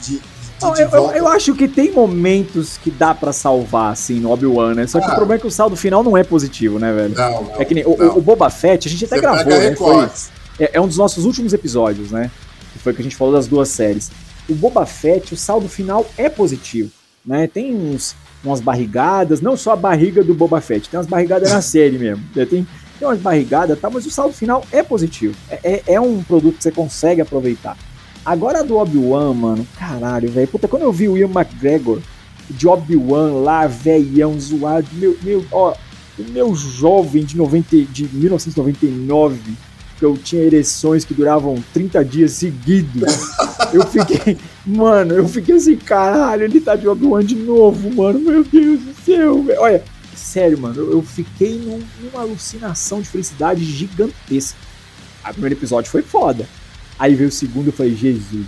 Não, 0.61 0.75
eu, 0.75 0.89
eu, 0.89 1.11
eu 1.11 1.27
acho 1.27 1.53
que 1.55 1.67
tem 1.67 1.91
momentos 1.91 2.77
que 2.77 2.89
dá 2.89 3.13
pra 3.13 3.31
salvar, 3.31 3.91
assim, 3.91 4.19
no 4.19 4.31
Obi-Wan, 4.31 4.73
né? 4.73 4.87
Só 4.87 4.99
que 4.99 5.05
Ah. 5.05 5.11
o 5.13 5.15
problema 5.15 5.35
é 5.35 5.39
que 5.41 5.47
o 5.47 5.51
saldo 5.51 5.75
final 5.75 6.03
não 6.03 6.17
é 6.17 6.23
positivo, 6.23 6.79
né, 6.79 6.91
velho? 6.91 7.13
Não, 7.15 7.43
não, 7.43 7.61
É 7.61 7.65
que 7.65 7.73
nem 7.73 7.85
o, 7.85 8.17
o 8.17 8.21
Boba 8.21 8.49
Fett, 8.49 8.87
a 8.87 8.91
gente 8.91 9.05
até 9.05 9.15
Você 9.15 9.21
gravou, 9.21 9.45
né? 9.45 9.75
Foi, 9.75 10.09
é, 10.59 10.71
é 10.73 10.81
um 10.81 10.87
dos 10.87 10.97
nossos 10.97 11.25
últimos 11.25 11.53
episódios, 11.53 12.11
né? 12.11 12.31
Que 12.73 12.79
foi 12.79 12.93
que 12.93 13.01
a 13.01 13.03
gente 13.03 13.15
falou 13.15 13.33
das 13.33 13.47
duas 13.47 13.69
séries. 13.69 14.09
O 14.49 14.55
Boba 14.55 14.85
Fett, 14.85 15.33
o 15.33 15.37
saldo 15.37 15.67
final 15.69 16.05
é 16.17 16.27
positivo, 16.29 16.89
né? 17.25 17.47
Tem 17.47 17.75
uns, 17.75 18.15
umas 18.43 18.59
barrigadas, 18.61 19.41
não 19.41 19.55
só 19.57 19.73
a 19.73 19.75
barriga 19.75 20.23
do 20.23 20.33
Boba 20.33 20.59
Fett, 20.61 20.89
tem 20.89 20.97
umas 20.97 21.07
barrigadas 21.07 21.51
na 21.51 21.61
série 21.61 21.97
mesmo. 21.99 22.23
né? 22.35 22.45
Tem, 22.45 22.65
tem 22.97 23.07
umas 23.07 23.19
barrigadas, 23.19 23.79
tá? 23.79 23.89
Mas 23.89 24.05
o 24.07 24.09
saldo 24.11 24.33
final 24.33 24.63
é 24.71 24.81
positivo. 24.81 25.35
É, 25.49 25.59
é, 25.63 25.83
é 25.93 26.01
um 26.01 26.23
produto 26.23 26.57
que 26.57 26.63
você 26.63 26.71
consegue 26.71 27.21
aproveitar. 27.21 27.77
Agora 28.27 28.59
a 28.59 28.63
do 28.63 28.75
Obi-Wan, 28.75 29.33
mano, 29.33 29.65
caralho, 29.79 30.29
velho. 30.29 30.47
Puta, 30.49 30.67
quando 30.67 30.81
eu 30.83 30.91
vi 30.91 31.07
o 31.07 31.17
Ian 31.17 31.29
McGregor 31.29 32.01
de 32.49 32.67
Obi-Wan 32.67 33.31
lá, 33.41 33.65
velhão, 33.67 34.37
zoado, 34.37 34.85
meu, 34.91 35.17
meu, 35.23 35.45
ó, 35.49 35.73
o 36.19 36.23
meu 36.31 36.53
jovem 36.53 37.23
de, 37.23 37.37
90, 37.37 37.77
de 37.85 38.03
1999, 38.13 39.39
que 39.97 40.03
eu 40.03 40.17
tinha 40.17 40.41
ereções 40.43 41.05
que 41.05 41.13
duravam 41.13 41.63
30 41.73 42.03
dias 42.03 42.33
seguidos, 42.33 43.01
eu 43.71 43.85
fiquei, 43.87 44.37
mano, 44.65 45.13
eu 45.13 45.25
fiquei 45.27 45.55
assim, 45.55 45.77
caralho, 45.77 46.43
ele 46.43 46.59
tá 46.59 46.75
de 46.75 46.85
Obi-Wan 46.85 47.23
de 47.23 47.35
novo, 47.35 47.95
mano, 47.95 48.19
meu 48.19 48.43
Deus 48.43 48.81
do 48.81 48.93
céu, 49.05 49.41
velho. 49.41 49.61
Olha, 49.61 49.81
sério, 50.13 50.59
mano, 50.59 50.75
eu, 50.81 50.91
eu 50.91 51.01
fiquei 51.01 51.57
num- 51.59 51.81
numa 52.03 52.23
alucinação 52.23 52.99
de 53.01 53.07
felicidade 53.07 53.63
gigantesca. 53.63 54.57
O 55.29 55.31
primeiro 55.31 55.55
episódio 55.55 55.89
foi 55.89 56.01
foda. 56.01 56.45
Aí 56.99 57.15
veio 57.15 57.29
o 57.29 57.31
segundo, 57.31 57.67
eu 57.67 57.73
falei, 57.73 57.95
Jesus. 57.95 58.45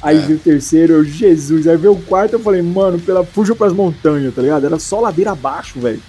Aí 0.00 0.16
É. 0.18 0.20
veio 0.20 0.38
o 0.38 0.40
terceiro, 0.40 0.94
eu, 0.94 1.04
Jesus. 1.04 1.66
Aí 1.68 1.76
veio 1.76 1.92
o 1.92 2.02
quarto, 2.02 2.32
eu 2.34 2.40
falei, 2.40 2.62
mano, 2.62 2.98
pela 2.98 3.24
fuja 3.24 3.54
pras 3.54 3.72
montanhas, 3.72 4.34
tá 4.34 4.42
ligado? 4.42 4.66
Era 4.66 4.78
só 4.78 5.00
ladeira 5.00 5.32
abaixo, 5.32 5.78
velho. 5.80 6.00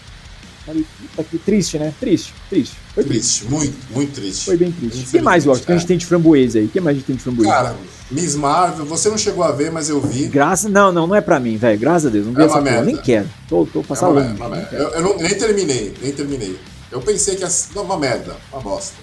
Falei, 0.65 0.85
puta 1.01 1.23
que 1.29 1.37
triste, 1.37 1.77
né? 1.77 1.93
Triste, 1.99 2.33
triste. 2.49 2.73
Foi 2.95 3.03
triste. 3.03 3.39
Triste, 3.41 3.51
muito, 3.53 3.75
muito 3.93 4.13
triste. 4.13 4.45
Foi 4.45 4.55
bem 4.55 4.71
triste. 4.71 5.07
O 5.07 5.11
que 5.11 5.21
mais, 5.21 5.45
Washington, 5.45 5.65
que 5.65 5.71
a 5.73 5.75
gente 5.75 5.83
é. 5.83 5.87
tem 5.89 5.97
de 5.97 6.05
framboesa 6.05 6.57
aí? 6.59 6.65
O 6.65 6.69
que 6.69 6.79
mais 6.79 6.95
a 6.95 6.99
gente 6.99 7.05
tem 7.07 7.15
de 7.17 7.21
framboesa? 7.21 7.51
Cara, 7.51 7.75
Miss 8.09 8.35
Marvel, 8.35 8.85
você 8.85 9.09
não 9.09 9.17
chegou 9.17 9.43
a 9.43 9.51
ver, 9.51 9.71
mas 9.73 9.89
eu 9.89 9.99
vi. 9.99 10.27
Graças. 10.27 10.71
Não, 10.71 10.89
não, 10.93 11.05
não 11.05 11.15
é 11.15 11.19
pra 11.19 11.37
mim, 11.37 11.57
velho. 11.57 11.77
Graças 11.77 12.05
a 12.05 12.09
Deus. 12.09 12.25
Não 12.27 12.33
vi 12.33 12.41
É 12.41 12.45
essa 12.45 12.61
merda. 12.61 12.83
Nem 12.85 12.95
quero. 12.95 13.29
Tô, 13.49 13.65
tô 13.65 13.81
É 13.81 13.83
passando 13.83 14.13
longe. 14.13 14.33
merda. 14.39 14.69
Eu, 14.71 14.87
eu 14.89 15.01
não, 15.01 15.17
nem 15.17 15.37
terminei, 15.37 15.93
nem 16.01 16.11
terminei. 16.13 16.57
Eu 16.89 17.01
pensei 17.01 17.35
que 17.35 17.41
ia 17.41 17.49
ser 17.49 17.77
uma 17.79 17.97
merda, 17.99 18.37
uma 18.51 18.61
bosta. 18.61 18.95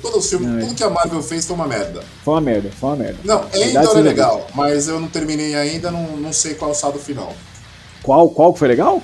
Todo 0.00 0.18
o 0.18 0.22
filme, 0.22 0.46
Não, 0.46 0.58
é. 0.58 0.60
tudo 0.62 0.74
que 0.74 0.82
a 0.82 0.88
Marvel 0.90 1.22
fez 1.22 1.46
foi 1.46 1.54
uma 1.56 1.66
merda. 1.68 2.02
Foi 2.24 2.34
uma 2.34 2.40
merda, 2.40 2.70
foi 2.78 2.88
uma 2.90 2.96
merda. 2.96 3.18
Não, 3.24 3.44
Endor 3.54 3.82
é 3.82 3.86
seja 3.86 4.00
legal, 4.00 4.46
mas 4.54 4.88
eu 4.88 4.98
não 4.98 5.08
terminei 5.08 5.54
ainda, 5.54 5.90
não, 5.90 6.16
não 6.16 6.32
sei 6.32 6.54
qual 6.54 6.70
é 6.70 6.74
o 6.74 6.76
saldo 6.76 6.98
final. 6.98 7.34
Qual, 8.02 8.28
qual 8.30 8.52
que 8.52 8.58
foi 8.60 8.68
legal? 8.68 9.02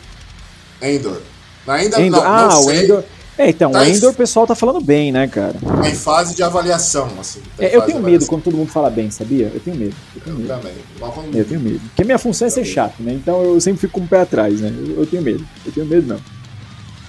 Endor. 0.81 1.21
Ainda 1.67 2.01
Endor. 2.01 2.23
não, 2.23 2.31
ah, 2.33 2.49
não 2.51 2.61
o 2.61 2.63
sei. 2.65 2.85
Endor. 2.85 3.05
É, 3.39 3.49
então, 3.49 3.71
Tá 3.71 3.81
o 3.81 3.85
Endor 3.85 4.11
o 4.11 4.15
pessoal 4.15 4.47
tá 4.47 4.55
falando 4.55 4.81
bem, 4.83 5.13
né, 5.13 5.27
cara? 5.29 5.55
Tá 5.55 5.89
em 5.89 5.95
fase 5.95 6.35
de 6.35 6.43
avaliação, 6.43 7.09
assim. 7.19 7.41
tá 7.57 7.65
É, 7.65 7.75
eu 7.75 7.83
tenho 7.83 8.01
medo 8.01 8.27
quando 8.27 8.43
todo 8.43 8.57
mundo 8.57 8.71
fala 8.71 8.91
bem, 8.91 9.11
sabia? 9.11 9.51
Eu 9.55 9.61
tenho 9.61 9.77
medo. 9.77 9.95
Eu 10.15 10.21
tenho 10.23 10.37
Eu 10.37 10.41
medo. 10.41 10.49
também. 10.49 10.73
Quando- 10.99 11.37
Eu 11.39 11.45
tenho 11.47 11.61
medo. 11.61 11.81
Porque 11.81 12.03
a 12.03 12.05
minha 12.05 12.19
função 12.19 12.47
é 12.47 12.51
ser 12.51 12.65
chato, 12.65 13.03
né? 13.03 13.13
Então 13.15 13.43
eu 13.43 13.61
sempre 13.61 13.81
fico 13.81 13.99
com 13.99 14.05
o 14.05 14.09
pé 14.09 14.21
atrás, 14.23 14.61
né? 14.61 14.69
Eu, 14.77 15.01
eu 15.01 15.07
tenho 15.07 15.23
medo. 15.23 15.47
Eu 15.65 15.73
tenho 15.73 15.87
medo, 15.87 16.07
não. 16.07 16.21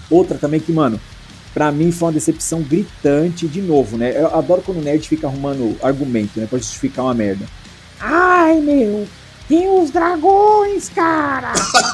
Outra 0.10 0.38
também 0.38 0.60
que, 0.60 0.72
mano, 0.72 1.00
pra 1.54 1.72
mim 1.72 1.92
foi 1.92 2.08
uma 2.08 2.14
decepção 2.14 2.62
gritante 2.62 3.48
de 3.48 3.62
novo, 3.62 3.98
né? 3.98 4.14
Eu 4.16 4.36
adoro 4.36 4.62
quando 4.66 4.80
o 4.80 4.82
nerd 4.82 5.08
fica 5.08 5.28
arrumando 5.28 5.78
argumento, 5.82 6.40
né? 6.40 6.48
Pra 6.48 6.60
justificar 6.60 7.06
uma 7.06 7.14
merda. 7.14 7.46
Ai, 8.00 8.60
meu, 8.60 9.08
tem 9.48 9.70
os 9.70 9.92
dragões, 9.92 10.90
cara! 10.90 11.54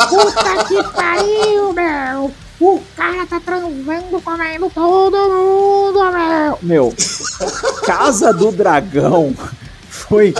Puta 0.09 0.63
que 0.65 0.83
pariu, 0.93 1.73
meu! 1.73 2.31
O 2.59 2.81
cara 2.95 3.25
tá 3.27 3.39
transando, 3.39 4.21
comendo 4.23 4.69
todo 4.73 5.15
mundo, 5.15 5.99
meu! 6.11 6.59
Meu, 6.61 6.95
Casa 7.85 8.33
do 8.33 8.51
Dragão 8.51 9.35
foi 9.89 10.33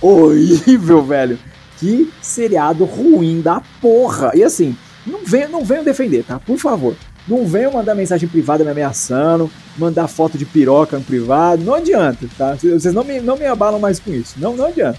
horrível, 0.00 1.02
velho. 1.04 1.38
Que 1.78 2.12
seriado 2.20 2.84
ruim 2.84 3.40
da 3.40 3.62
porra. 3.80 4.30
E 4.34 4.42
assim, 4.42 4.76
não 5.06 5.24
venham 5.24 5.50
não 5.50 5.64
venham 5.64 5.84
defender, 5.84 6.24
tá? 6.24 6.38
Por 6.38 6.58
favor. 6.58 6.94
Não 7.26 7.46
venham 7.46 7.72
mandar 7.72 7.94
mensagem 7.94 8.28
privada 8.28 8.64
me 8.64 8.70
ameaçando, 8.70 9.50
mandar 9.78 10.08
foto 10.08 10.36
de 10.36 10.44
piroca 10.44 10.98
no 10.98 11.04
privado. 11.04 11.64
Não 11.64 11.74
adianta, 11.74 12.28
tá? 12.36 12.54
Vocês 12.54 12.92
não 12.92 13.02
me, 13.02 13.20
não 13.20 13.36
me 13.36 13.46
abalam 13.46 13.80
mais 13.80 13.98
com 13.98 14.12
isso. 14.12 14.34
Não, 14.38 14.54
não 14.54 14.66
adianta. 14.66 14.98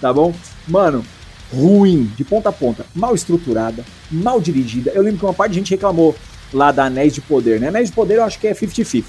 Tá 0.00 0.12
bom? 0.12 0.32
Mano, 0.68 1.04
ruim, 1.52 2.10
de 2.16 2.24
ponta 2.24 2.48
a 2.48 2.52
ponta. 2.52 2.86
Mal 2.94 3.14
estruturada, 3.14 3.84
mal 4.10 4.40
dirigida. 4.40 4.92
Eu 4.94 5.02
lembro 5.02 5.18
que 5.18 5.24
uma 5.24 5.34
parte 5.34 5.52
de 5.52 5.58
gente 5.58 5.70
reclamou 5.70 6.14
lá 6.52 6.70
da 6.70 6.84
Anéis 6.84 7.12
de 7.12 7.20
Poder, 7.20 7.60
né? 7.60 7.68
Anéis 7.68 7.88
de 7.88 7.94
Poder 7.94 8.18
eu 8.18 8.24
acho 8.24 8.38
que 8.38 8.46
é 8.46 8.54
50-50. 8.54 9.04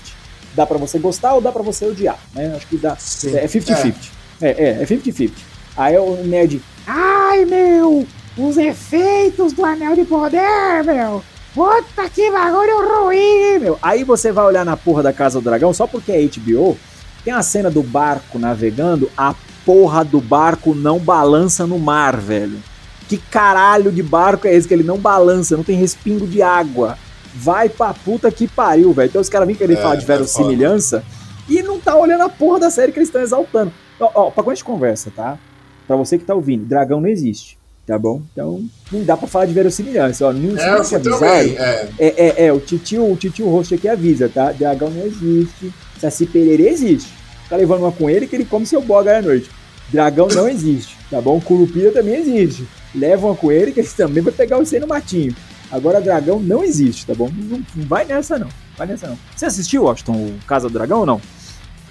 Dá 0.55 0.65
pra 0.65 0.77
você 0.77 0.97
gostar 0.97 1.33
ou 1.33 1.41
dá 1.41 1.51
pra 1.51 1.61
você 1.61 1.85
odiar, 1.85 2.17
né? 2.33 2.53
Acho 2.55 2.67
que 2.67 2.77
dá. 2.77 2.95
Sim. 2.95 3.35
É 3.35 3.45
50-50. 3.45 3.95
É, 4.41 4.49
é, 4.49 4.81
é 4.81 4.85
50-50. 4.85 5.31
Aí 5.77 5.97
o 5.97 6.15
nerd. 6.23 6.61
Ai, 6.87 7.45
meu! 7.45 8.07
Os 8.37 8.57
efeitos 8.57 9.53
do 9.53 9.63
Anel 9.63 9.95
de 9.95 10.05
Poder, 10.05 10.83
meu! 10.85 11.21
Puta 11.55 12.09
que 12.09 12.29
bagulho 12.29 13.05
ruim, 13.05 13.59
meu! 13.59 13.79
Aí 13.81 14.03
você 14.03 14.29
vai 14.29 14.43
olhar 14.43 14.65
na 14.65 14.75
porra 14.75 15.01
da 15.01 15.13
Casa 15.13 15.39
do 15.39 15.43
Dragão, 15.45 15.73
só 15.73 15.87
porque 15.87 16.11
é 16.11 16.21
HBO, 16.21 16.77
tem 17.23 17.33
a 17.33 17.41
cena 17.41 17.71
do 17.71 17.81
barco 17.81 18.37
navegando, 18.37 19.09
a 19.15 19.33
porra 19.65 20.03
do 20.03 20.19
barco 20.19 20.75
não 20.75 20.99
balança 20.99 21.65
no 21.65 21.79
mar, 21.79 22.17
velho. 22.17 22.59
Que 23.07 23.17
caralho 23.17 23.89
de 23.89 24.03
barco 24.03 24.47
é 24.47 24.53
esse 24.53 24.67
que 24.67 24.73
ele 24.73 24.83
não 24.83 24.97
balança, 24.97 25.55
não 25.55 25.63
tem 25.63 25.77
respingo 25.77 26.27
de 26.27 26.41
água? 26.41 26.97
Vai 27.33 27.69
pra 27.69 27.93
puta 27.93 28.29
que 28.29 28.49
pariu, 28.49 28.91
velho. 28.91 29.07
Então 29.07 29.21
os 29.21 29.29
caras 29.29 29.47
vêm 29.47 29.55
querer 29.55 29.77
É, 29.77 29.81
falar 29.81 29.95
de 29.95 30.03
é 30.03 30.07
verossimilhança 30.07 31.05
e 31.47 31.63
não 31.63 31.79
tá 31.79 31.95
olhando 31.95 32.23
a 32.23 32.29
porra 32.29 32.59
da 32.59 32.69
série 32.69 32.91
que 32.91 32.99
eles 32.99 33.07
estão 33.07 33.21
exaltando. 33.21 33.71
Ó, 33.97 34.11
ó, 34.13 34.29
pra 34.29 34.43
quando 34.43 34.51
a 34.51 34.55
gente 34.55 34.65
conversa, 34.65 35.09
tá? 35.15 35.39
Pra 35.87 35.95
você 35.95 36.17
que 36.17 36.25
tá 36.25 36.35
ouvindo, 36.35 36.65
dragão 36.65 36.99
não 36.99 37.07
existe, 37.07 37.57
tá 37.85 37.97
bom? 37.97 38.21
Então 38.31 38.63
não 38.91 39.03
dá 39.03 39.15
pra 39.15 39.27
falar 39.27 39.45
de 39.45 39.53
verossimilhança, 39.53 40.27
ó. 40.27 40.33
Não, 40.33 40.57
É, 40.57 40.83
se 40.83 40.95
avisaram. 40.95 41.25
É, 41.27 41.87
é, 41.97 42.07
é, 42.17 42.45
é, 42.47 42.53
o 42.53 42.59
titio, 42.59 43.11
o 43.11 43.15
titio 43.15 43.47
host 43.49 43.73
aqui 43.75 43.87
avisa, 43.87 44.29
tá? 44.29 44.51
Dragão 44.51 44.89
não 44.89 45.05
existe. 45.05 45.73
Saci 45.99 46.25
Pererê 46.25 46.69
existe. 46.69 47.13
Tá 47.49 47.55
levando 47.55 47.81
uma 47.81 47.91
com 47.91 48.09
ele 48.09 48.27
que 48.27 48.35
ele 48.35 48.45
come 48.45 48.65
seu 48.65 48.81
boga 48.81 49.17
à 49.17 49.21
noite. 49.21 49.49
Dragão 49.89 50.27
não 50.27 50.49
existe, 50.49 50.97
tá 51.09 51.21
bom? 51.21 51.39
Curupira 51.39 51.91
também 51.91 52.15
existe. 52.15 52.67
Leva 52.93 53.27
uma 53.27 53.35
com 53.35 53.51
ele 53.51 53.71
que 53.71 53.79
ele 53.79 53.87
também 53.89 54.23
vai 54.23 54.33
pegar 54.33 54.57
você 54.57 54.79
no 54.79 54.87
matinho. 54.87 55.35
Agora 55.71 55.99
dragão 55.99 56.39
não 56.39 56.63
existe, 56.63 57.05
tá 57.05 57.13
bom? 57.13 57.29
Não, 57.35 57.61
não 57.75 57.85
vai 57.85 58.05
nessa 58.05 58.39
não. 58.39 58.47
Vai 58.77 58.87
nessa 58.87 59.07
não. 59.07 59.17
Você 59.35 59.45
assistiu, 59.45 59.83
Washington, 59.83 60.13
o 60.13 60.39
Casa 60.47 60.67
do 60.67 60.73
Dragão 60.73 60.99
ou 60.99 61.05
não? 61.05 61.21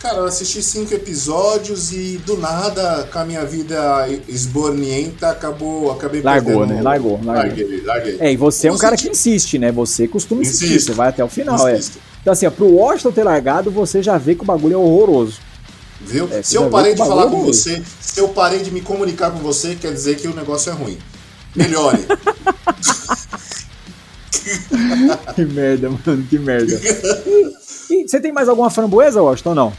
Cara, 0.05 0.19
eu 0.19 0.27
assisti 0.27 0.63
cinco 0.63 0.93
episódios 0.93 1.91
e 1.91 2.19
do 2.27 2.37
nada, 2.37 3.09
com 3.11 3.19
a 3.21 3.25
minha 3.25 3.43
vida 3.47 4.07
esbornienta, 4.29 5.31
acabou, 5.31 5.91
acabei 5.91 6.21
Largou, 6.21 6.59
perdendo- 6.59 6.75
né? 6.75 6.83
Largou, 6.83 7.13
largou. 7.25 7.35
Larguei, 7.35 7.81
larguei. 7.83 8.17
É, 8.21 8.31
e 8.31 8.37
você 8.37 8.69
é 8.69 8.73
um 8.73 8.77
cara 8.77 8.99
que 8.99 9.09
insiste, 9.09 9.59
né? 9.59 9.73
Você 9.73 10.07
costuma 10.07 10.43
insistir, 10.43 10.67
Insisto. 10.67 10.89
você 10.89 10.93
vai 10.93 11.09
até 11.09 11.25
o 11.25 11.29
final, 11.29 11.67
é. 11.67 11.79
Insisto. 11.79 11.99
Então, 12.21 12.35
assim, 12.35 12.45
ó, 12.45 12.51
pro 12.51 12.67
Washington 12.67 13.13
ter 13.13 13.25
largado, 13.25 13.71
você 13.71 14.03
já 14.03 14.19
vê 14.19 14.35
que 14.35 14.43
o 14.43 14.45
bagulho 14.45 14.75
é 14.75 14.77
horroroso. 14.77 15.41
Viu? 16.03 16.29
É, 16.31 16.43
se 16.43 16.55
eu 16.55 16.69
parei 16.69 16.93
de 16.93 16.99
falar 16.99 17.27
com 17.31 17.41
é 17.41 17.45
você, 17.47 17.83
se 17.99 18.21
eu 18.21 18.29
parei 18.29 18.59
de 18.61 18.71
me 18.71 18.83
comunicar 18.83 19.31
com 19.31 19.39
você, 19.39 19.75
quer 19.75 19.91
dizer 19.95 20.17
que 20.17 20.29
o 20.29 20.35
negócio 20.35 20.71
é 20.71 20.75
ruim. 20.75 20.99
Melhore. 21.57 22.05
Que 25.35 25.45
merda, 25.47 25.89
mano, 25.89 26.23
que 26.29 26.39
merda. 26.39 26.79
E 27.91 28.09
você 28.09 28.21
tem 28.21 28.33
mais 28.33 28.49
alguma 28.49 28.69
framboesa, 28.71 29.23
Washington, 29.23 29.51
ou 29.51 29.55
não? 29.55 29.73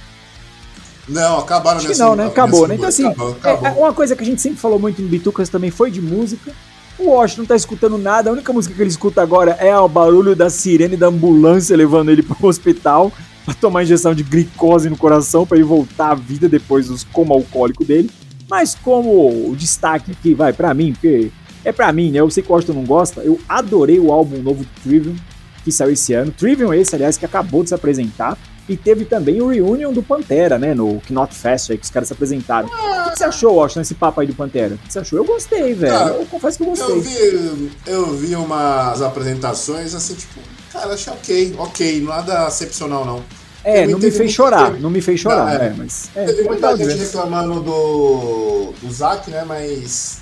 Não, 1.08 1.40
acabaram 1.40 1.78
Acho 1.78 1.88
que 1.88 1.98
não, 1.98 2.16
né? 2.16 2.26
Acabou, 2.28 2.68
né? 2.68 2.76
Então, 2.76 2.90
assim, 2.90 3.06
acabou, 3.06 3.32
acabou. 3.32 3.68
é- 3.68 3.72
é 3.72 3.74
uma 3.74 3.94
coisa 3.94 4.16
que 4.16 4.24
a 4.24 4.26
gente 4.26 4.42
sempre 4.42 4.58
falou 4.60 4.80
muito 4.80 5.02
no 5.02 5.08
Bitucas 5.08 5.50
também 5.50 5.72
foi 5.72 5.92
de 5.92 6.02
música. 6.02 6.52
O 6.98 7.10
Washington 7.10 7.42
não 7.42 7.48
tá 7.48 7.56
escutando 7.56 7.98
nada, 7.98 8.30
a 8.30 8.34
única 8.34 8.54
música 8.54 8.74
que 8.74 8.82
ele 8.82 8.90
escuta 8.90 9.22
agora 9.22 9.52
é 9.60 9.78
o 9.78 9.88
barulho 9.88 10.36
da 10.36 10.50
sirene 10.50 10.96
da 10.96 11.08
ambulância 11.08 11.76
levando 11.76 12.10
ele 12.10 12.24
pro 12.24 12.48
hospital 12.48 13.12
pra 13.44 13.54
tomar 13.54 13.84
injeção 13.84 14.16
de 14.16 14.24
glicose 14.24 14.90
no 14.90 14.98
coração 14.98 15.46
pra 15.46 15.58
ele 15.58 15.66
voltar 15.66 16.12
à 16.12 16.16
vida 16.16 16.48
depois 16.48 16.88
dos 16.88 17.04
coma 17.04 17.36
alcoólico 17.36 17.84
dele. 17.84 18.10
Mas 18.50 18.76
como 18.76 19.10
o 19.50 19.56
destaque 19.58 20.12
aqui 20.12 20.34
vai 20.34 20.54
pra 20.54 20.74
mim, 20.74 20.94
porque 20.94 21.32
é 21.64 21.72
pra 21.72 21.92
mim, 21.92 22.12
né? 22.12 22.20
Eu 22.20 22.30
sei 22.30 22.42
que 22.42 22.50
o 22.50 22.54
Washington 22.54 22.74
não 22.74 22.86
gosta, 22.86 23.22
eu 23.22 23.40
adorei 23.50 24.00
o 24.00 24.12
álbum 24.12 24.42
novo 24.42 24.64
do 24.64 24.70
Trivium, 24.84 25.16
que 25.64 25.72
saiu 25.72 25.92
esse 25.92 26.14
ano. 26.14 26.32
Trivium 26.32 26.74
esse, 26.74 26.96
aliás, 26.96 27.18
que 27.18 27.26
acabou 27.26 27.62
de 27.64 27.70
se 27.70 27.76
apresentar. 27.76 28.38
E 28.68 28.76
teve 28.76 29.06
também 29.06 29.42
o 29.42 29.48
reunion 29.50 29.94
do 29.94 30.02
Pantera, 30.02 30.58
né? 30.58 30.74
No 30.74 31.00
Knot 31.08 31.36
Fest 31.36 31.70
aí 31.70 31.78
que 31.78 31.84
os 31.86 31.92
caras 31.92 32.08
se 32.08 32.14
apresentaram. 32.14 32.68
O 32.68 33.12
que 33.12 33.18
você 33.20 33.24
achou, 33.26 33.54
Washington, 33.56 33.82
esse 33.82 33.94
papo 33.94 34.22
aí 34.22 34.28
do 34.28 34.34
Pantera? 34.34 34.74
O 34.74 34.78
que 34.80 34.92
você 34.92 35.00
achou? 35.00 35.20
Eu 35.20 35.26
gostei, 35.26 35.74
velho. 35.76 35.94
Eu 35.94 36.26
confesso 36.26 36.58
que 36.58 36.64
eu 36.64 36.74
Eu 36.74 36.96
gostei. 36.96 37.02
vi, 37.02 37.72
eu 37.86 38.14
vi 38.16 38.36
umas 38.36 39.02
apresentações 39.04 39.94
assim, 39.94 40.16
tipo, 40.16 40.40
cara, 40.74 40.94
achei 40.96 41.14
ok, 41.14 41.56
ok, 41.60 42.02
nada 42.02 42.48
excepcional 42.48 43.06
não. 43.06 43.24
É, 43.64 43.86
eu 43.86 43.92
não 43.92 44.00
me 44.00 44.12
fez 44.12 44.32
chorar, 44.32 44.80
não 44.80 44.90
me 44.92 45.02
fez 45.02 45.20
chorar, 45.20 45.46
Não, 45.56 45.64
é. 45.64 45.68
é, 45.68 45.74
mas. 45.76 46.10
É, 46.16 46.26
Teve 46.26 46.44
foi 46.44 46.52
muita 46.52 46.78
gente 46.78 46.88
ver. 46.88 46.98
reclamando 47.00 47.62
do, 47.62 48.74
do 48.82 48.92
Zack, 48.92 49.30
né? 49.32 49.44
Mas. 49.48 50.20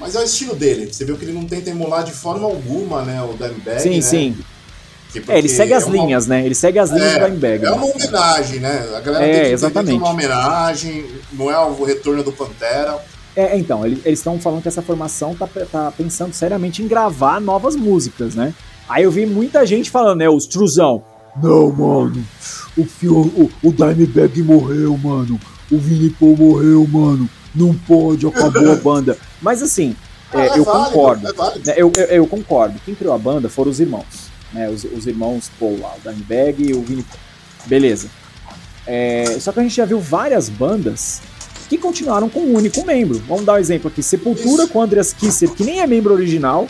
Mas 0.00 0.14
é 0.14 0.20
o 0.20 0.22
estilo 0.22 0.54
dele. 0.54 0.92
Você 0.92 1.04
viu 1.04 1.16
que 1.16 1.24
ele 1.24 1.32
não 1.32 1.44
tenta 1.44 1.68
emular 1.70 2.04
de 2.04 2.12
forma 2.12 2.46
alguma, 2.46 3.02
né? 3.02 3.22
O 3.22 3.34
Dimebag. 3.34 3.80
Sim, 3.82 3.96
né? 3.96 4.00
sim. 4.00 4.36
Que 5.12 5.18
É, 5.18 5.20
ele 5.20 5.24
porque 5.42 5.48
segue 5.48 5.72
as 5.72 5.84
uma- 5.84 5.96
linhas, 5.96 6.26
né? 6.26 6.44
Ele 6.44 6.54
segue 6.54 6.78
as 6.78 6.90
linhas 6.90 7.14
É, 7.14 7.18
do 7.20 7.24
Dimebag. 7.26 7.64
É 7.64 7.70
né? 7.70 7.70
uma 7.70 7.86
homenagem, 7.86 8.60
né? 8.60 8.88
A 8.94 9.00
galera 9.00 9.24
É, 9.24 9.26
tem 9.26 9.32
que 9.32 9.38
entender 9.40 9.52
exatamente. 9.54 9.94
é 9.94 9.98
uma 9.98 10.10
homenagem, 10.10 11.06
não 11.32 11.50
é 11.50 11.58
o 11.58 11.82
retorno 11.84 12.22
do 12.22 12.32
Pantera. 12.32 12.98
É, 13.34 13.56
então, 13.56 13.86
ele- 13.86 14.02
eles 14.04 14.18
estão 14.18 14.38
falando 14.38 14.62
que 14.62 14.68
essa 14.68 14.82
formação 14.82 15.34
tá, 15.34 15.48
tá 15.70 15.92
pensando 15.96 16.32
seriamente 16.34 16.82
em 16.82 16.88
gravar 16.88 17.40
novas 17.40 17.74
músicas, 17.76 18.34
né? 18.34 18.52
Aí 18.88 19.04
eu 19.04 19.10
vi 19.10 19.24
muita 19.26 19.64
gente 19.66 19.90
falando, 19.90 20.18
né, 20.18 20.28
os 20.28 20.46
truzão. 20.46 21.02
Não, 21.42 21.70
mano, 21.70 22.24
o, 22.76 22.82
o, 22.82 23.50
o 23.62 23.72
Dimebag 23.72 24.42
morreu, 24.42 24.96
mano. 24.98 25.38
O 25.70 25.78
Vini 25.78 26.10
Paul 26.10 26.36
morreu, 26.36 26.86
mano. 26.88 27.28
Não 27.54 27.74
pode, 27.74 28.26
acabou 28.26 28.72
a 28.72 28.76
banda. 28.82 29.16
Mas 29.40 29.62
assim, 29.62 29.94
é, 30.32 30.38
Ah, 30.38 30.44
é 30.46 30.58
eu 30.58 30.64
válido, 30.64 30.90
concordo. 30.90 31.28
É 31.28 31.32
né, 31.66 31.74
Eu, 31.76 31.92
eu, 31.96 32.04
eu 32.06 32.26
concordo. 32.26 32.80
Quem 32.84 32.94
criou 32.94 33.14
a 33.14 33.18
banda 33.18 33.48
foram 33.48 33.70
os 33.70 33.78
irmãos. 33.78 34.27
Né, 34.52 34.68
os, 34.68 34.84
os 34.84 35.06
irmãos 35.06 35.50
Paul 35.58 35.78
lá, 35.80 35.94
o 35.94 36.08
Dimebag 36.08 36.62
e 36.62 36.74
o 36.74 36.82
Vini 36.82 37.02
Paul. 37.02 37.20
Beleza. 37.66 38.08
É, 38.86 39.36
só 39.38 39.52
que 39.52 39.60
a 39.60 39.62
gente 39.62 39.74
já 39.74 39.84
viu 39.84 40.00
várias 40.00 40.48
bandas 40.48 41.20
que 41.68 41.76
continuaram 41.76 42.28
com 42.28 42.40
um 42.40 42.54
único 42.54 42.84
membro. 42.84 43.22
Vamos 43.28 43.44
dar 43.44 43.54
um 43.54 43.58
exemplo 43.58 43.88
aqui: 43.88 44.02
Sepultura 44.02 44.64
Isso. 44.64 44.72
com 44.72 44.78
o 44.78 44.82
Andreas 44.82 45.12
Kisser, 45.12 45.50
que 45.50 45.64
nem 45.64 45.80
é 45.80 45.86
membro 45.86 46.14
original. 46.14 46.66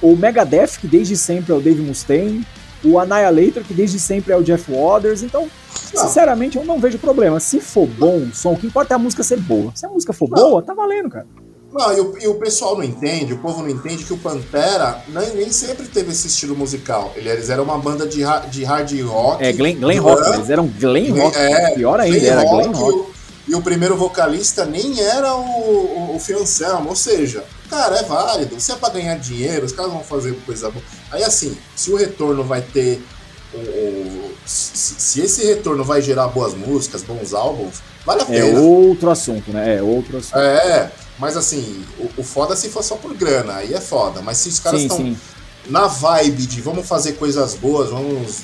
O 0.00 0.14
Megadeth, 0.14 0.78
que 0.80 0.86
desde 0.86 1.16
sempre 1.16 1.52
é 1.52 1.56
o 1.56 1.60
Dave 1.60 1.80
Mustaine. 1.80 2.46
O 2.84 2.98
Annihilator, 2.98 3.64
que 3.64 3.74
desde 3.74 3.98
sempre 3.98 4.32
é 4.32 4.36
o 4.36 4.42
Jeff 4.42 4.70
Waters. 4.70 5.22
Então, 5.22 5.48
Não. 5.92 6.02
sinceramente, 6.02 6.56
eu 6.56 6.64
não 6.64 6.78
vejo 6.78 6.96
problema. 6.98 7.40
Se 7.40 7.58
for 7.58 7.88
bom 7.88 8.18
o 8.18 8.34
som, 8.34 8.52
o 8.52 8.56
que 8.56 8.68
importa 8.68 8.94
é 8.94 8.96
a 8.96 8.98
música 8.98 9.24
ser 9.24 9.40
boa. 9.40 9.72
Se 9.74 9.84
a 9.84 9.88
música 9.88 10.12
for 10.12 10.28
boa, 10.28 10.62
tá 10.62 10.74
valendo, 10.74 11.08
cara. 11.10 11.26
Não, 11.78 11.96
e 11.96 12.00
o, 12.00 12.18
e 12.22 12.26
o 12.26 12.34
pessoal 12.34 12.76
não 12.76 12.82
entende, 12.82 13.32
o 13.34 13.38
povo 13.38 13.62
não 13.62 13.70
entende 13.70 14.02
que 14.02 14.12
o 14.12 14.18
Pantera 14.18 15.00
nem, 15.08 15.30
nem 15.36 15.52
sempre 15.52 15.86
teve 15.86 16.10
esse 16.10 16.26
estilo 16.26 16.56
musical. 16.56 17.12
Ele- 17.14 17.28
Eles 17.28 17.48
eram 17.50 17.62
uma 17.62 17.78
banda 17.78 18.04
de, 18.04 18.22
de 18.50 18.64
hard 18.64 19.00
rock. 19.02 19.44
É 19.44 19.52
Glen, 19.52 19.76
Glen 19.78 19.98
Rock, 19.98 20.28
eles 20.34 20.50
eram 20.50 20.66
Glen 20.66 21.10
Rock. 21.10 21.36
é, 21.38 21.70
Pior 21.76 22.00
ainda, 22.00 22.26
era 22.26 22.42
rock, 22.42 22.68
Glen 22.68 22.72
Rock. 22.76 23.08
E 23.46 23.54
o, 23.54 23.62
primeiro 23.62 23.96
vocalista 23.96 24.66
nem 24.66 25.00
era 25.00 25.34
o, 25.36 25.40
o, 25.40 26.16
o 26.16 26.18
Phil 26.20 26.40
Anselmo, 26.40 26.90
ou 26.90 26.96
seja, 26.96 27.44
cara, 27.70 27.96
é 27.98 28.02
válido. 28.02 28.60
Se 28.60 28.72
é 28.72 28.74
pra 28.74 28.88
ganhar 28.90 29.14
dinheiro, 29.18 29.64
os 29.64 29.72
caras 29.72 29.90
vão 29.92 30.02
fazer 30.02 30.34
coisa 30.44 30.70
boa. 30.70 30.84
Aí 31.12 31.22
assim, 31.24 31.56
se 31.76 31.90
o 31.92 31.96
retorno 31.96 32.42
vai 32.44 32.60
ter. 32.60 33.00
O, 33.54 34.30
se, 34.44 34.94
se 35.00 35.20
esse 35.22 35.46
retorno 35.46 35.82
vai 35.82 36.02
gerar 36.02 36.28
boas 36.28 36.52
músicas, 36.54 37.02
bons 37.02 37.32
álbuns, 37.32 37.76
vale 38.04 38.20
a 38.20 38.24
É 38.24 38.26
pena. 38.42 38.60
outro 38.60 39.10
assunto, 39.10 39.50
né? 39.50 39.76
É 39.78 39.82
outro 39.82 40.18
assunto. 40.18 40.36
É, 40.38 40.90
mas 41.18 41.36
assim, 41.36 41.84
o, 41.98 42.20
o 42.20 42.22
foda 42.24 42.54
se 42.56 42.68
for 42.68 42.82
só 42.82 42.96
por 42.96 43.14
grana, 43.14 43.54
aí 43.56 43.74
é 43.74 43.80
foda. 43.80 44.20
Mas 44.22 44.38
se 44.38 44.48
os 44.48 44.58
caras 44.60 44.80
estão 44.82 45.16
na 45.68 45.86
vibe 45.86 46.46
de 46.46 46.60
vamos 46.60 46.86
fazer 46.86 47.12
coisas 47.12 47.54
boas, 47.54 47.90
vamos, 47.90 48.38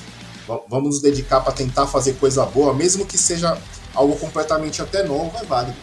va- 0.46 0.60
vamos 0.68 0.88
nos 0.90 1.00
dedicar 1.00 1.40
pra 1.40 1.52
tentar 1.52 1.86
fazer 1.86 2.14
coisa 2.14 2.44
boa, 2.44 2.74
mesmo 2.74 3.06
que 3.06 3.16
seja 3.16 3.56
algo 3.94 4.16
completamente 4.16 4.82
até 4.82 5.02
novo, 5.04 5.32
é 5.40 5.44
válido. 5.44 5.76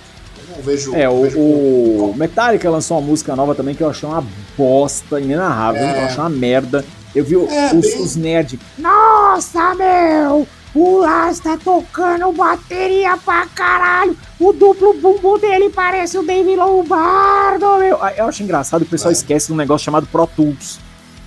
Eu 0.49 0.55
não 0.57 0.63
vejo. 0.63 0.95
É, 0.95 1.07
o, 1.09 1.21
vejo 1.23 1.39
o 1.39 2.13
Metallica 2.17 2.69
lançou 2.69 2.97
uma 2.99 3.07
música 3.07 3.35
nova 3.35 3.55
também 3.55 3.73
que 3.75 3.81
eu 3.83 3.89
achei 3.89 4.07
uma 4.07 4.25
bosta 4.57 5.19
inenarrável, 5.19 5.81
É. 5.81 6.01
eu 6.01 6.05
achei 6.05 6.19
uma 6.19 6.29
merda. 6.29 6.83
Eu 7.15 7.25
vi 7.25 7.35
É, 7.35 7.73
os, 7.73 7.81
bem- 7.81 8.01
os 8.01 8.15
nerds. 8.15 8.59
Nossa, 8.77 9.75
meu! 9.75 10.47
O 10.73 10.99
Lars 10.99 11.39
tá 11.39 11.57
tocando 11.61 12.31
bateria 12.31 13.17
pra 13.17 13.45
caralho! 13.47 14.15
O 14.39 14.53
duplo 14.53 14.93
bumbo 14.93 15.37
dele 15.37 15.69
parece 15.69 16.17
o 16.17 16.23
Dave 16.25 16.55
Lombardo, 16.55 17.65
meu! 17.77 17.97
Eu, 17.97 18.07
eu 18.17 18.25
acho 18.27 18.41
engraçado 18.41 18.81
que 18.81 18.87
o 18.87 18.91
pessoal 18.91 19.09
É. 19.11 19.13
esquece 19.13 19.47
de 19.47 19.53
um 19.53 19.57
negócio 19.57 19.83
chamado 19.83 20.07
Pro 20.07 20.25
Tools. 20.27 20.79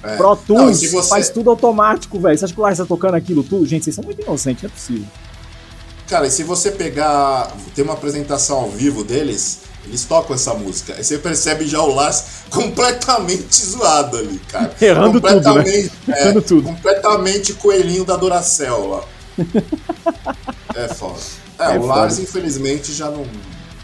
É. 0.02 0.16
Pro 0.16 0.28
Não, 0.30 0.36
Tools 0.36 0.78
se 0.78 0.88
você- 0.88 1.08
faz 1.10 1.28
tudo 1.28 1.50
automático, 1.50 2.18
velho. 2.18 2.36
Você 2.38 2.44
acha 2.46 2.54
que 2.54 2.60
o 2.60 2.62
Lars 2.62 2.78
tá 2.78 2.84
tocando 2.86 3.14
aquilo 3.14 3.42
tudo? 3.42 3.66
Gente, 3.66 3.84
vocês 3.84 3.96
são 3.96 4.04
muito 4.04 4.22
inocentes, 4.22 4.62
não 4.62 4.70
é 4.70 4.72
possível. 4.72 5.04
Cara, 6.08 6.26
e 6.26 6.30
se 6.30 6.42
você 6.42 6.70
pegar. 6.70 7.50
Tem 7.74 7.84
uma 7.84 7.94
apresentação 7.94 8.58
ao 8.58 8.70
vivo 8.70 9.02
deles, 9.04 9.60
eles 9.86 10.04
tocam 10.04 10.34
essa 10.34 10.52
música. 10.54 10.94
Aí 10.96 11.02
você 11.04 11.16
percebe 11.18 11.66
já 11.66 11.80
o 11.80 11.94
Lars 11.94 12.24
completamente 12.50 13.64
zoado 13.64 14.16
ali, 14.18 14.38
cara. 14.50 14.74
Errando 14.80 15.20
tudo, 15.20 15.26
né? 15.28 15.34
completamente, 15.42 15.92
é, 16.08 16.20
Errando 16.22 16.42
tudo. 16.42 16.62
Completamente 16.64 17.52
coelhinho 17.54 18.04
da 18.04 18.16
Duracell 18.16 18.86
lá. 18.88 19.04
é 20.74 20.88
foda. 20.88 21.18
É, 21.58 21.76
É 21.76 21.78
o 21.78 21.86
Lars, 21.86 22.18
infelizmente, 22.18 22.92
já 22.92 23.10
não. 23.10 23.24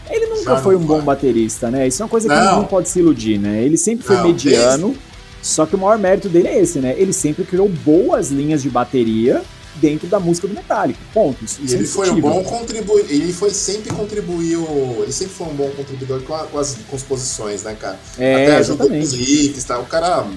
Ele 0.09 0.25
nunca 0.27 0.57
foi 0.57 0.75
um 0.75 0.79
não 0.79 0.87
bom 0.87 1.01
baterista, 1.01 1.71
né? 1.71 1.87
Isso 1.87 2.01
é 2.01 2.05
uma 2.05 2.09
coisa 2.09 2.27
que 2.27 2.35
Não. 2.35 2.53
ninguém 2.55 2.67
pode 2.67 2.89
se 2.89 2.99
iludir, 2.99 3.37
né? 3.39 3.63
Ele 3.63 3.77
sempre 3.77 4.05
foi 4.05 4.17
Não, 4.17 4.27
mediano, 4.27 4.95
só 5.41 5.65
que 5.65 5.75
o 5.75 5.79
maior 5.79 5.97
mérito 5.97 6.27
dele 6.27 6.49
é 6.49 6.59
esse, 6.59 6.79
né? 6.79 6.93
Ele 6.97 7.13
sempre 7.13 7.45
criou 7.45 7.69
boas 7.69 8.29
linhas 8.29 8.61
de 8.61 8.69
bateria 8.69 9.41
dentro 9.75 10.07
da 10.07 10.19
música 10.19 10.49
do 10.49 10.53
Metallica. 10.53 10.99
Ponto. 11.13 11.45
Isso, 11.45 11.61
E 11.63 11.73
ele 11.73 11.87
foi 11.87 12.09
um 12.09 12.19
bom 12.19 12.43
contribuidor. 12.43 13.09
Ele 13.09 13.31
foi 13.31 13.51
sempre 13.51 13.93
contribuiu. 13.93 14.67
Ele 15.01 15.13
sempre 15.13 15.33
foi 15.33 15.47
um 15.47 15.53
bom 15.55 15.69
contribuidor 15.69 16.21
com, 16.23 16.33
a- 16.35 16.43
com 16.43 16.59
as 16.59 16.75
composições, 16.89 17.63
né, 17.63 17.73
cara? 17.79 17.97
É, 18.17 18.33
Até 18.33 18.55
ajudou 18.57 18.89
com 18.89 18.93
exatamente. 18.95 19.05
os 19.05 19.13
riffs, 19.13 19.63
tá? 19.63 19.79
O 19.79 19.85
cara. 19.85 20.27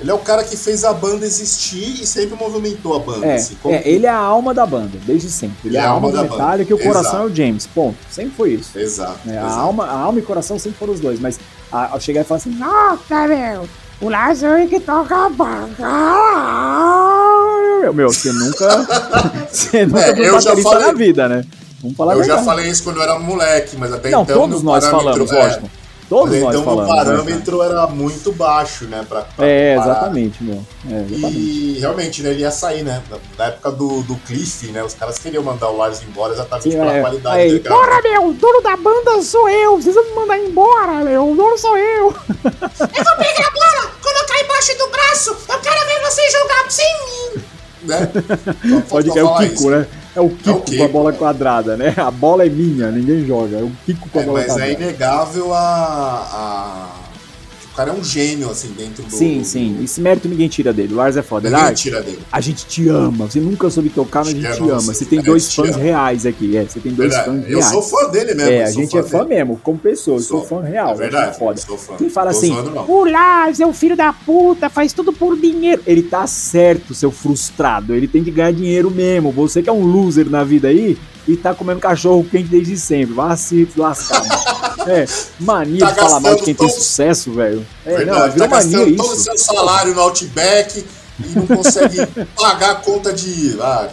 Ele 0.00 0.10
é 0.10 0.14
o 0.14 0.18
cara 0.18 0.42
que 0.42 0.56
fez 0.56 0.82
a 0.82 0.92
banda 0.94 1.26
existir 1.26 2.00
e 2.02 2.06
sempre 2.06 2.34
movimentou 2.34 2.96
a 2.96 2.98
banda. 3.00 3.26
É, 3.26 3.34
assim, 3.34 3.54
como- 3.62 3.74
é, 3.74 3.82
ele 3.84 4.06
é 4.06 4.10
a 4.10 4.16
alma 4.16 4.54
da 4.54 4.64
banda, 4.64 4.98
desde 5.04 5.30
sempre. 5.30 5.68
Ele 5.68 5.76
é 5.76 5.80
a 5.80 5.90
alma 5.90 6.10
do 6.10 6.16
da 6.16 6.22
Metallica 6.22 6.70
e 6.70 6.74
o 6.74 6.78
banda. 6.78 6.88
coração 6.88 7.10
Exato. 7.10 7.28
é 7.28 7.32
o 7.32 7.36
James. 7.36 7.66
Ponto. 7.66 7.96
Sempre 8.10 8.32
foi 8.34 8.50
isso. 8.54 8.78
Exato. 8.78 9.18
A, 9.26 9.30
exato. 9.30 9.52
alma, 9.60 9.84
a 9.86 9.92
alma 10.00 10.18
e 10.18 10.22
o 10.22 10.24
coração 10.24 10.58
sempre 10.58 10.78
foram 10.78 10.94
os 10.94 11.00
dois, 11.00 11.20
mas 11.20 11.38
a- 11.70 11.90
ao 11.92 12.00
chegar 12.00 12.22
e 12.22 12.24
falar 12.24 12.38
assim, 12.38 12.50
Nossa, 12.50 13.28
meu! 13.28 13.68
O 14.00 14.08
Lars 14.08 14.42
é 14.42 14.66
que 14.66 14.80
toca 14.80 15.28
banda! 15.28 15.86
meu, 17.92 18.12
você 18.12 18.32
nunca. 18.32 18.86
você 19.50 19.86
nunca 19.86 20.00
É, 20.00 20.28
eu 20.28 20.40
já 20.40 20.56
falei- 20.56 20.86
na 20.86 20.92
vida, 20.92 21.28
né? 21.28 21.44
Vamos 21.82 21.96
falar 21.96 22.12
a 22.12 22.16
Eu 22.16 22.24
já 22.24 22.38
falei 22.42 22.68
isso 22.68 22.82
quando 22.84 22.96
eu 22.96 23.02
era 23.02 23.18
moleque, 23.18 23.76
mas 23.76 23.92
até 23.92 24.10
Não, 24.10 24.22
então. 24.22 24.38
todos 24.38 24.62
nós 24.62 24.84
parâmetro- 24.86 25.26
falamos, 25.26 25.56
é. 25.56 25.79
Todos 26.10 26.30
mas 26.34 26.42
nós 26.42 26.54
então 26.56 26.64
falamos. 26.64 26.86
meu 26.88 26.96
né, 26.96 27.04
cara? 27.04 27.16
parâmetro 27.18 27.62
era 27.62 27.86
muito 27.86 28.32
baixo, 28.32 28.84
né? 28.86 29.06
Pra, 29.08 29.22
pra 29.22 29.46
É, 29.46 29.76
comparar. 29.76 29.92
exatamente, 29.92 30.42
meu. 30.42 30.66
É, 30.90 30.94
exatamente. 31.02 31.38
E 31.38 31.78
realmente, 31.78 32.22
né, 32.22 32.30
ele 32.30 32.40
ia 32.40 32.50
sair, 32.50 32.82
né? 32.82 33.00
Na- 33.38 33.44
época 33.46 33.70
do, 33.70 34.02
do 34.02 34.16
Cliff, 34.26 34.66
né? 34.72 34.82
Os 34.82 34.92
caras 34.94 35.18
queriam 35.18 35.42
mandar 35.42 35.70
o 35.70 35.76
Lars 35.76 36.02
embora 36.02 36.32
exatamente 36.34 36.64
Sim, 36.72 36.78
pela 36.78 36.92
é. 36.96 37.00
qualidade 37.00 37.36
Aí, 37.38 37.48
dele. 37.48 37.60
cara. 37.60 37.74
Porra, 37.80 38.02
meu! 38.02 38.26
O 38.26 38.32
dono 38.32 38.60
da 38.60 38.76
banda 38.76 39.22
sou 39.22 39.48
eu! 39.48 39.80
Vocês 39.80 39.94
vão 39.94 40.04
me 40.04 40.14
mandar 40.16 40.38
embora, 40.38 40.92
meu! 41.04 41.30
O 41.30 41.36
dono 41.36 41.56
sou 41.56 41.78
eu! 41.78 42.06
Eu 42.06 42.12
vou 42.12 43.16
pegar 43.16 43.46
a 43.46 43.50
bola, 43.52 43.92
colocar 44.02 44.44
embaixo 44.44 44.76
do 44.78 44.88
braço. 44.88 45.30
Eu 45.48 45.58
quero 45.60 45.86
ver 45.86 46.00
você 46.10 46.28
jogar 46.30 46.70
sem 46.70 46.86
mim. 47.06 47.42
Né? 47.82 48.10
Só 48.68 48.80
Pode 49.02 49.18
é 49.18 49.22
o 49.24 49.34
Kiko, 49.36 49.54
isso. 49.54 49.70
né? 49.70 49.86
É 50.14 50.20
o 50.20 50.28
Kiko, 50.30 50.60
Kiko, 50.62 50.78
com 50.78 50.84
a 50.84 50.88
bola 50.88 51.12
né? 51.12 51.18
quadrada, 51.18 51.76
né? 51.76 51.94
A 51.96 52.10
bola 52.10 52.44
é 52.44 52.48
minha, 52.48 52.90
ninguém 52.90 53.24
joga. 53.26 53.58
É 53.58 53.62
o 53.62 53.70
Kiko 53.86 54.08
com 54.08 54.18
a 54.18 54.22
É, 54.22 54.26
bola 54.26 54.38
mas 54.40 54.48
é 54.48 54.52
quadrada. 54.52 54.72
inegável 54.82 55.54
a, 55.54 55.58
a- 55.60 57.09
O 57.72 57.76
cara 57.76 57.90
é 57.90 57.94
um 57.94 58.02
gênio, 58.02 58.50
assim, 58.50 58.68
dentro 58.76 59.02
do. 59.04 59.10
Sim, 59.14 59.44
sim. 59.44 59.78
Esse 59.82 60.00
mérito 60.00 60.28
ninguém 60.28 60.48
tira 60.48 60.72
dele. 60.72 60.92
O 60.92 60.96
Lars 60.96 61.16
é 61.16 61.22
foda. 61.22 61.48
Ninguém 61.48 61.72
tira 61.74 62.02
dele. 62.02 62.18
a 62.30 62.40
gente 62.40 62.66
te 62.66 62.88
ama. 62.88 63.26
Você 63.26 63.38
nunca 63.40 63.70
soube 63.70 63.88
tocar, 63.90 64.20
mas 64.24 64.28
a 64.28 64.32
Te 64.34 64.40
gente 64.42 64.52
te 64.56 64.60
amo, 64.62 64.70
ama. 64.72 64.80
você- 64.80 65.04
tem 65.04 65.18
a 65.20 65.22
dois 65.22 65.48
te 65.48 65.56
fãs 65.56 65.76
reais 65.76 66.26
aqui. 66.26 66.56
É, 66.56 66.64
você 66.64 66.80
tem 66.80 66.92
dois 66.92 67.14
Verdade. 67.14 67.30
fãs 67.38 67.48
Eu 67.50 67.58
reais. 67.58 67.72
sou 67.72 67.82
fã 67.82 68.10
dele 68.10 68.34
mesmo. 68.34 68.50
É, 68.50 68.62
eu 68.62 68.66
a 68.66 68.70
gente 68.72 68.98
é 68.98 69.02
fã 69.04 69.18
dele. 69.24 69.28
mesmo, 69.36 69.60
como 69.62 69.78
pessoa. 69.78 70.16
Eu 70.18 70.22
sou, 70.22 70.38
Sou. 70.40 70.48
fã 70.60 70.62
real. 70.66 70.90
É 70.92 70.96
verdade, 70.96 71.30
acho 71.30 71.38
foda. 71.38 71.60
sou 71.60 71.78
fã. 71.78 71.94
Quem 71.96 72.10
fala 72.10 72.30
assim. 72.30 72.52
O 72.88 73.04
Lars 73.04 73.60
é 73.60 73.66
um 73.66 73.72
filho 73.72 73.96
da 73.96 74.12
puta, 74.12 74.68
faz 74.68 74.92
tudo 74.92 75.12
por 75.12 75.38
dinheiro. 75.38 75.80
ele 75.86 76.02
tá 76.02 76.26
certo, 76.26 76.92
seu 76.94 77.10
frustrado. 77.10 77.94
Ele 77.94 78.08
tem 78.08 78.22
que 78.24 78.30
ganhar 78.30 78.52
dinheiro 78.52 78.90
mesmo. 78.90 79.30
Você 79.32 79.62
que 79.62 79.68
é 79.68 79.72
um 79.72 79.84
loser 79.84 80.28
na 80.28 80.42
vida 80.44 80.68
aí 80.68 80.98
e 81.28 81.36
tá 81.36 81.54
comendo 81.54 81.80
cachorro 81.80 82.24
quente 82.30 82.48
desde 82.48 82.76
sempre. 82.78 83.14
Vá 83.14 83.36
se 83.36 83.68
lascar. 83.76 84.22
é, 84.88 85.06
mania 85.38 85.86
Tá 85.86 85.92
de 85.92 86.00
falar 86.00 86.20
mal 86.20 86.34
de 86.34 86.42
quem 86.42 86.54
tem 86.54 86.66
todo- 86.68 86.76
sucesso, 86.76 87.32
velho. 87.32 87.66
É, 87.84 87.96
Verdade, 87.98 88.18
não, 88.20 88.32
virou 88.32 88.48
tá 88.48 88.56
mania 88.56 88.78
gastando 88.78 88.96
todo 88.96 89.08
o 89.10 89.14
isso. 89.14 89.24
seu 89.24 89.38
salário 89.38 89.94
no 89.94 90.00
Outback 90.00 90.84
e 91.20 91.28
não 91.38 91.46
consegue 91.46 92.06
pagar 92.36 92.70
a 92.70 92.74
conta 92.76 93.12
de. 93.12 93.56
Ah. 93.60 93.88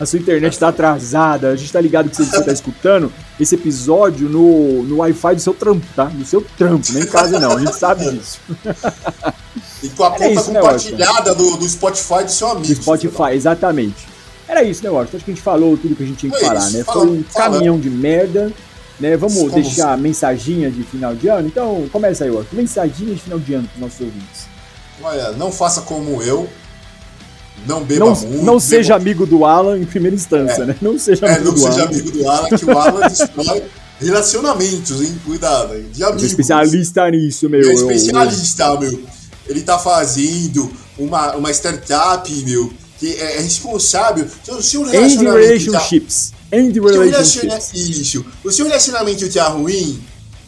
A 0.00 0.06
sua 0.06 0.20
internet 0.20 0.56
tá 0.56 0.68
atrasada. 0.68 1.48
A 1.48 1.56
gente 1.56 1.72
tá 1.72 1.80
ligado 1.80 2.08
que 2.08 2.14
você, 2.16 2.24
você 2.24 2.42
tá 2.44 2.52
escutando 2.52 3.12
esse 3.40 3.56
episódio 3.56 4.28
no, 4.28 4.84
no 4.84 4.98
Wi-Fi 4.98 5.34
do 5.34 5.40
seu 5.40 5.52
trampo, 5.52 5.84
tá? 5.96 6.04
Do 6.04 6.24
seu 6.24 6.40
trampo, 6.56 6.92
nem 6.92 7.02
em 7.02 7.06
casa 7.06 7.40
não. 7.40 7.50
A 7.56 7.58
gente 7.58 7.74
sabe 7.76 8.08
disso. 8.08 8.38
E 9.82 9.88
com 9.90 10.04
a 10.04 10.06
Era 10.06 10.18
conta 10.18 10.40
isso, 10.40 10.50
né, 10.52 10.60
compartilhada 10.60 11.34
do, 11.34 11.56
do 11.56 11.68
Spotify 11.68 12.22
do 12.24 12.30
seu 12.30 12.48
amigo. 12.48 12.66
Do 12.68 12.74
Spotify, 12.82 13.32
exatamente. 13.34 14.07
Era 14.48 14.62
isso, 14.64 14.82
né, 14.82 14.90
Washington? 14.90 15.16
Acho 15.18 15.24
que 15.26 15.30
a 15.30 15.34
gente 15.34 15.42
falou 15.44 15.76
tudo 15.76 15.94
que 15.94 16.02
a 16.02 16.06
gente 16.06 16.16
tinha 16.18 16.32
que 16.32 16.38
Foi 16.38 16.48
falar, 16.48 16.60
isso, 16.60 16.76
né? 16.78 16.84
Foi 16.84 16.94
um 17.06 17.22
falamos. 17.24 17.34
caminhão 17.34 17.78
de 17.78 17.90
merda, 17.90 18.50
né? 18.98 19.16
Vamos 19.16 19.36
Como 19.36 19.50
deixar 19.50 19.92
a 19.92 19.96
mensaginha 19.96 20.70
de 20.70 20.82
final 20.82 21.14
de 21.14 21.28
ano? 21.28 21.46
Então, 21.48 21.86
começa 21.92 22.24
aí, 22.24 22.30
Washington. 22.30 22.56
Mensaginha 22.56 23.14
de 23.14 23.20
final 23.20 23.38
de 23.38 23.54
ano 23.54 23.68
pros 23.68 23.80
nossos 23.80 24.00
ouvintes. 24.00 24.46
Olha, 25.02 25.32
não 25.32 25.52
faça 25.52 25.82
como 25.82 26.22
eu. 26.22 26.48
Não 27.66 27.82
beba 27.84 28.06
Não, 28.06 28.14
muito. 28.16 28.44
não 28.44 28.58
seja 28.60 28.94
beba- 28.94 29.02
amigo 29.02 29.26
do 29.26 29.44
Alan 29.44 29.78
em 29.78 29.84
primeira 29.84 30.14
instância, 30.16 30.64
né? 30.64 30.76
Não 30.80 30.98
seja 30.98 31.26
É, 31.26 31.34
amigo 31.34 31.44
não 31.46 31.52
do 31.54 31.58
seja 31.60 31.72
Alan. 31.82 31.84
amigo 31.90 32.10
do 32.10 32.28
Alan, 32.30 32.48
que 32.48 32.64
o 32.64 32.78
Alan 32.78 33.00
destrói 33.08 33.62
relacionamentos, 34.00 35.02
hein? 35.02 35.20
Cuidado, 35.24 35.74
hein? 35.76 35.86
De 35.92 36.02
amigos. 36.04 36.22
especialista 36.22 37.10
nisso, 37.10 37.48
meu. 37.50 37.60
Ele 37.60 37.68
é 37.68 37.72
Eu- 37.74 37.80
eu- 37.80 37.90
especialista, 37.90 38.80
meu. 38.80 39.02
Ele 39.46 39.60
tá 39.62 39.78
fazendo 39.78 40.70
uma, 40.96 41.34
uma 41.36 41.50
startup, 41.50 42.30
meu, 42.44 42.72
que 42.98 43.14
é 43.16 43.40
responsável. 43.40 44.26
Se 44.44 44.50
o 44.50 44.62
seu 44.62 44.82
End 44.82 44.90
relacionamento 44.92 45.72
tá- 45.72 45.78
relationships. 45.78 46.32
End 46.52 46.72
Se 46.74 46.80
o 46.80 46.84
relationships. 46.88 47.70
Isso. 47.74 48.26
O 48.44 48.50
seu 48.50 48.66
relacionamento 48.66 49.32
tá 49.32 49.48
ruim, 49.48 50.02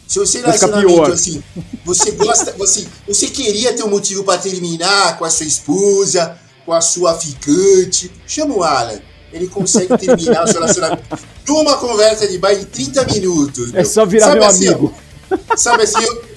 se 0.07 0.19
o 0.19 0.25
seu 0.25 0.41
relacionamento, 0.41 1.11
assim, 1.13 1.43
você 1.85 2.11
gosta, 2.11 2.53
você, 2.57 2.85
você 3.07 3.27
queria 3.27 3.73
ter 3.73 3.83
um 3.83 3.89
motivo 3.89 4.23
pra 4.23 4.37
terminar 4.37 5.17
com 5.17 5.25
a 5.25 5.29
sua 5.29 5.45
esposa, 5.45 6.37
com 6.65 6.73
a 6.73 6.81
sua 6.81 7.13
ficante, 7.17 8.11
chama 8.27 8.55
o 8.55 8.63
Alan. 8.63 8.99
Ele 9.31 9.47
consegue 9.47 9.97
terminar 9.97 10.43
o 10.43 10.47
seu 10.47 10.59
relacionamento 10.59 11.03
numa 11.47 11.77
conversa 11.77 12.27
de 12.27 12.37
baile 12.37 12.63
em 12.63 12.65
30 12.65 13.05
minutos. 13.13 13.69
É 13.69 13.77
meu. 13.77 13.85
só 13.85 14.05
virar 14.05 14.25
Sabe 14.27 14.39
meu 14.39 14.49
assim, 14.49 14.67
ó, 14.67 14.71
amigo. 14.73 14.93
Sabe 15.55 15.83
assim, 15.83 16.03
eu- 16.03 16.30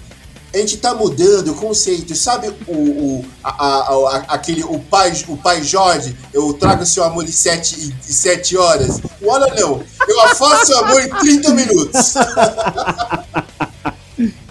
a 0.54 0.58
gente 0.58 0.76
tá 0.78 0.94
mudando 0.94 1.48
o 1.52 1.54
conceito. 1.54 2.14
Sabe 2.14 2.48
o, 2.66 2.72
o, 2.72 3.24
a, 3.42 3.50
a- 3.50 4.24
aquele, 4.28 4.62
o, 4.64 4.78
pai, 4.78 5.12
o 5.28 5.36
pai 5.36 5.62
Jorge, 5.62 6.14
eu 6.32 6.52
trago 6.54 6.86
seu 6.86 7.02
amor 7.04 7.24
em 7.24 7.32
sete, 7.32 7.92
em 8.08 8.12
sete 8.12 8.56
horas? 8.56 9.00
O 9.20 9.28
Olha 9.28 9.52
não, 9.54 9.82
eu 10.08 10.20
afasto 10.22 10.66
seu 10.66 10.78
amor 10.84 11.02
em 11.02 11.08
30 11.08 11.50
minutos. 11.54 12.14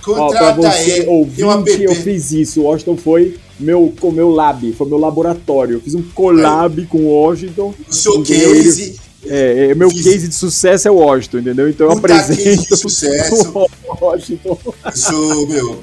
Ó, 0.06 0.28
Contrata 0.28 0.56
você 0.62 0.92
ele, 1.00 1.08
ouvinte, 1.08 1.82
eu 1.84 1.96
fiz 1.96 2.32
isso. 2.34 2.60
O 2.62 2.64
Washington 2.66 2.98
foi 2.98 3.38
meu, 3.58 3.94
com 4.02 4.12
meu 4.12 4.30
lab, 4.30 4.74
foi 4.74 4.88
meu 4.88 4.98
laboratório. 4.98 5.76
Eu 5.78 5.82
fiz 5.82 5.96
um 5.96 6.02
collab 6.02 6.86
com 6.88 6.98
o 6.98 7.08
Washington. 7.08 7.74
O 7.90 7.94
seu 7.94 8.22
case, 8.22 9.00
É, 9.26 9.70
é, 9.72 9.76
meu 9.76 9.90
Fiz. 9.90 10.04
case 10.04 10.28
de 10.28 10.36
sucesso 10.36 10.90
é 10.90 10.92
o 10.92 10.96
Washington, 10.96 11.38
entendeu? 11.40 11.70
Então 11.70 11.88
eu 11.90 11.96
Puta 11.96 12.10
case 12.10 12.34
apresento 12.34 12.68
de 12.68 12.76
sucesso. 12.78 13.54
Washington. 14.02 14.58
sou, 14.94 15.48
meu, 15.48 15.82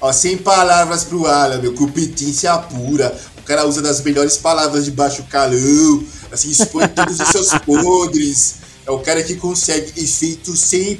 ó, 0.00 0.12
sem 0.12 0.36
palavras 0.36 1.04
pro 1.04 1.26
Alan, 1.26 1.58
meu, 1.58 1.72
competência 1.74 2.56
pura. 2.58 3.16
O 3.38 3.42
cara 3.42 3.66
usa 3.66 3.80
das 3.80 4.02
melhores 4.02 4.36
palavras 4.36 4.84
de 4.84 4.90
baixo 4.90 5.22
calão, 5.30 6.04
assim, 6.30 6.50
expõe 6.50 6.86
todos 6.94 7.18
os 7.18 7.28
seus 7.28 7.48
podres. 7.60 8.56
É 8.86 8.90
o 8.90 8.98
cara 9.00 9.22
que 9.22 9.34
consegue 9.36 9.92
efeito 10.02 10.52
100%. 10.52 10.98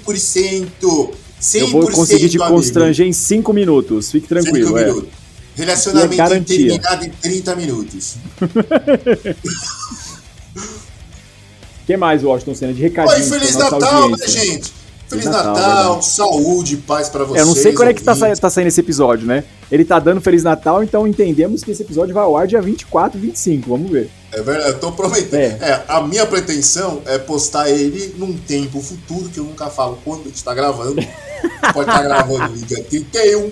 100% 1.41 1.55
Eu 1.55 1.69
vou 1.69 1.91
conseguir 1.91 2.29
te 2.29 2.37
amigo. 2.37 2.55
constranger 2.55 3.07
em 3.07 3.13
5 3.13 3.53
minutos. 3.53 4.11
Fique 4.11 4.27
Cinco 4.29 4.41
tranquilo. 4.43 4.77
É. 4.79 4.85
minutos. 4.87 5.11
Relacionamento 5.55 6.15
E 6.15 6.21
é 6.21 6.41
terminado 6.41 7.05
em 7.05 7.11
30 7.11 7.57
minutos. 7.57 8.15
O 8.41 8.49
que 11.87 11.97
mais, 11.97 12.23
Washington 12.23 12.55
Senna? 12.55 12.75
De 12.75 12.83
recadinho. 12.83 13.17
Oi, 13.17 13.23
Feliz 13.23 13.57
Natal, 13.57 14.11
né, 14.11 14.29
gente? 14.29 14.73
Feliz 15.09 15.25
Natal, 15.25 15.55
Natal, 15.55 16.03
saúde, 16.03 16.77
paz 16.79 17.09
pra 17.09 17.25
vocês. 17.25 17.41
Eu 17.41 17.47
não 17.47 17.55
sei 17.55 17.73
quando 17.73 17.89
é 17.89 17.95
que 17.95 18.03
tá, 18.03 18.15
sa- 18.15 18.35
tá 18.37 18.51
saindo 18.51 18.69
esse 18.69 18.81
episódio, 18.81 19.27
né? 19.27 19.43
Ele 19.73 19.85
tá 19.85 19.99
dando 19.99 20.21
Feliz 20.21 20.43
Natal, 20.45 20.83
então 20.83 21.07
entendemos 21.07 21.65
que 21.65 21.71
esse 21.71 21.83
episódio 21.83 22.15
vai 22.15 22.25
ao 22.25 22.37
ar 22.37 22.47
dia 22.47 22.61
24, 22.61 23.19
25. 23.19 23.71
Vamos 23.71 23.91
ver. 23.91 24.11
É 24.33 24.43
verdade, 24.43 24.71
eu 24.73 24.79
tô 24.79 24.93
prometendo. 24.93 25.35
É. 25.63 25.71
É. 25.71 25.85
a 25.89 26.03
minha 26.03 26.27
pretensão 26.27 27.01
é 27.07 27.17
postar 27.19 27.71
ele 27.71 28.15
num 28.19 28.37
tempo 28.37 28.81
futuro, 28.83 29.31
que 29.31 29.39
eu 29.41 29.45
nunca 29.45 29.71
falo 29.71 29.99
quando 30.05 30.23
a 30.23 30.25
gente 30.25 30.45
tá 30.45 30.53
gravando. 30.55 30.97
Pode 31.73 31.89
estar 31.91 32.03
gravando 32.03 32.49
no 32.55 32.67
dia 32.67 32.83
31, 32.85 33.51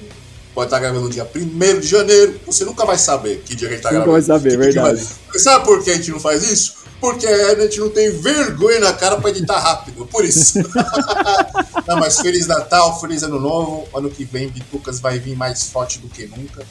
pode 0.55 0.67
estar 0.67 0.81
gravando 0.81 1.03
no 1.05 1.11
dia 1.11 1.27
1 1.37 1.81
de 1.81 1.87
janeiro. 1.87 2.35
Você 2.47 2.65
nunca 2.65 2.85
vai 2.85 2.99
saber 2.99 3.43
que 3.45 3.55
dia 3.55 3.69
que 3.69 3.75
a 3.75 3.77
gente 3.77 3.83
tá 3.85 3.93
Nunca 3.93 4.05
gravando. 4.05 4.27
vai 4.27 4.39
saber, 4.39 4.51
Que 4.51 4.57
verdade. 4.57 5.03
vai- 5.31 5.39
Sabe 5.39 5.65
por 5.65 5.85
que 5.85 5.91
a 5.91 5.95
gente 5.95 6.11
não 6.11 6.19
faz 6.19 6.43
isso? 6.51 6.75
Porque 7.01 7.27
a 7.27 7.55
gente 7.61 7.79
não 7.79 7.91
tem 7.91 8.11
vergonha 8.11 8.81
na 8.81 8.93
cara 8.93 9.17
pra 9.17 9.31
editar 9.31 9.59
rápido, 9.59 10.07
por 10.07 10.25
isso. 10.25 10.59
não, 11.87 11.97
mas 12.01 12.19
Feliz 12.21 12.47
Natal, 12.47 12.99
Feliz 13.01 13.23
Ano 13.23 13.39
Novo. 13.39 13.87
Ano 13.95 14.11
que 14.11 14.25
vem, 14.25 14.49
Bitucas 14.49 14.99
vai 14.99 15.19
vir 15.19 15.37
mais 15.37 15.69
forte 15.69 15.99
do 15.99 16.09
que 16.09 16.27
nunca. 16.27 16.65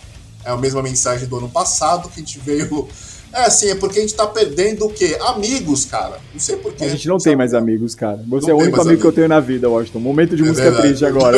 É 0.44 0.50
a 0.50 0.58
mesma 0.58 0.82
mensagem 0.82 1.28
do 1.28 1.38
ano 1.38 1.50
passado 1.50 2.10
que 2.10 2.20
a 2.20 2.24
gente 2.24 2.40
veio. 2.40 2.88
É 3.34 3.42
assim, 3.42 3.70
é 3.70 3.76
porque 3.76 4.00
a 4.00 4.02
gente 4.02 4.16
tá 4.16 4.26
perdendo 4.26 4.86
o 4.86 4.90
quê? 4.90 5.18
Amigos, 5.22 5.86
cara. 5.86 6.20
Não 6.34 6.40
sei 6.40 6.56
porquê. 6.56 6.86
A 6.86 6.90
gente 6.90 7.08
não 7.08 7.18
tem 7.18 7.36
mais 7.36 7.54
amigos, 7.54 7.94
cara. 7.94 8.24
Você 8.28 8.48
Não 8.48 8.60
é 8.60 8.62
o 8.62 8.64
único 8.64 8.82
amigo 8.82 9.02
que 9.02 9.08
eu 9.08 9.12
tenho 9.12 9.28
na 9.28 9.40
vida, 9.40 9.70
Washington. 9.70 10.00
Momento 10.00 10.36
de 10.36 10.44
É 10.44 10.46
música 10.46 10.72
verdade. 10.72 10.88
triste 10.88 11.06
agora. 11.06 11.38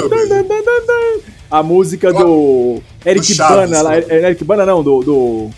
A 1.49 1.63
música 1.63 2.13
do 2.13 2.81
Eric 3.05 3.25
Do 3.27 3.33
Chaves, 3.33 3.69
Bana, 3.71 3.81
lá, 3.81 3.91
né? 3.91 4.05
é, 4.09 4.25
Eric 4.27 4.43
Bana 4.43 4.65
não, 4.65 4.83
do, 4.83 4.99
do, 5.01 5.49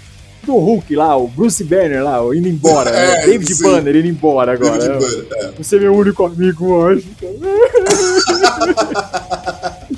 do 0.45 0.55
Hulk 0.57 0.95
lá, 0.95 1.15
o 1.17 1.27
Bruce 1.27 1.63
Banner 1.63 2.03
lá, 2.03 2.19
indo 2.35 2.47
embora. 2.47 2.91
né? 2.91 2.99
É, 3.23 3.25
David 3.25 3.55
sim. 3.55 3.63
Banner 3.63 3.95
indo 3.95 4.07
embora 4.07 4.51
agora. 4.53 4.77
David 4.79 5.05
É. 5.05 5.09
Banner, 5.21 5.27
é. 5.45 5.51
Você 5.57 5.77
é 5.77 5.79
meu 5.79 5.95
único 5.95 6.23
amigo, 6.25 6.65
Washington. 6.67 7.39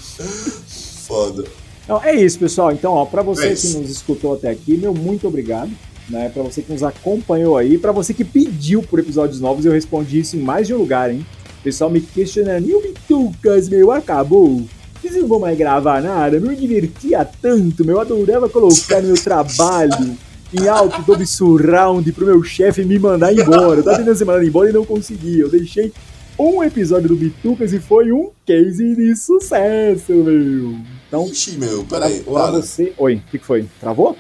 Foda. 1.08 1.44
Então, 1.84 2.02
é 2.04 2.16
isso, 2.16 2.40
pessoal. 2.40 2.72
Então, 2.72 2.94
ó, 2.94 3.06
para 3.06 3.22
você 3.22 3.48
É 3.48 3.56
que 3.56 3.68
nos 3.78 3.90
escutou 3.90 4.34
até 4.34 4.50
aqui, 4.50 4.78
meu 4.78 4.94
muito 4.94 5.28
obrigado. 5.28 5.72
Né, 6.10 6.30
para 6.34 6.44
você 6.44 6.62
que 6.62 6.72
nos 6.74 6.84
acompanhou 6.84 7.56
aí, 7.56 7.78
para 7.78 7.94
você 7.94 8.14
que 8.14 8.26
pediu 8.26 8.84
por 8.84 9.00
episódios 9.00 9.40
novos, 9.40 9.66
eu 9.66 9.72
respondi 9.72 10.20
isso 10.20 10.36
em 10.36 10.42
mais 10.42 10.68
de 10.68 10.74
um 10.74 10.78
lugar, 10.78 11.10
hein? 11.10 11.26
O 11.60 11.64
pessoal 11.64 11.90
me 11.90 12.02
questionando, 12.02 12.68
e 12.68 12.74
o 12.74 12.82
Bitucas, 12.82 13.70
meu, 13.70 13.92
acabou? 13.92 14.62
Vocês 15.00 15.16
não 15.16 15.28
vão 15.28 15.40
mais 15.40 15.58
gravar 15.58 16.02
nada? 16.02 16.36
Eu 16.36 16.42
me 16.42 16.54
divertia 16.56 17.24
tanto, 17.42 17.86
meu, 17.86 17.96
eu 17.96 18.02
adorava 18.02 18.50
colocar 18.50 19.00
no 19.00 19.08
meu 19.08 19.24
trabalho 19.24 20.18
em 20.54 20.68
alto 20.68 21.02
Dolby 21.04 21.26
Surround 21.26 22.12
pro 22.14 22.26
meu 22.26 22.44
chefe 22.44 22.84
me 22.84 22.98
mandar 23.00 23.34
embora. 23.34 23.80
Eu 23.80 23.84
tava 23.84 23.98
tentando 23.98 24.16
ser 24.18 24.26
mandado 24.26 24.46
embora 24.46 24.70
e 24.70 24.74
não 24.74 24.86
conseguia. 24.86 25.44
Eu 25.44 25.50
deixei 25.50 25.92
um 26.38 26.64
episódio 26.64 27.10
do 27.10 27.16
Bitucas 27.16 27.72
e 27.74 27.80
foi 27.80 28.12
um 28.12 28.30
case 28.46 28.96
de 28.96 29.16
sucesso, 29.16 30.12
meu. 30.14 30.76
Então, 31.08 31.26
Ixi, 31.28 31.58
meu, 31.58 31.84
Pra, 31.86 32.00
peraí. 32.02 32.20
pra 32.22 32.34
Olha, 32.34 32.52
você. 32.62 32.94
Oi, 32.98 33.16
o 33.16 33.22
que, 33.32 33.38
que 33.40 33.46
foi? 33.46 33.66
Travou? 33.80 34.16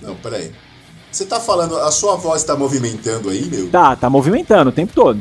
não, 0.00 0.14
peraí. 0.16 0.50
Você 1.10 1.24
tá 1.24 1.40
falando, 1.40 1.76
a 1.78 1.90
sua 1.90 2.16
voz 2.16 2.44
tá 2.44 2.54
movimentando 2.54 3.30
aí, 3.30 3.44
meu? 3.46 3.68
Tá, 3.70 3.96
tá 3.96 4.08
movimentando 4.10 4.68
o 4.70 4.72
tempo 4.72 4.92
todo. 4.94 5.18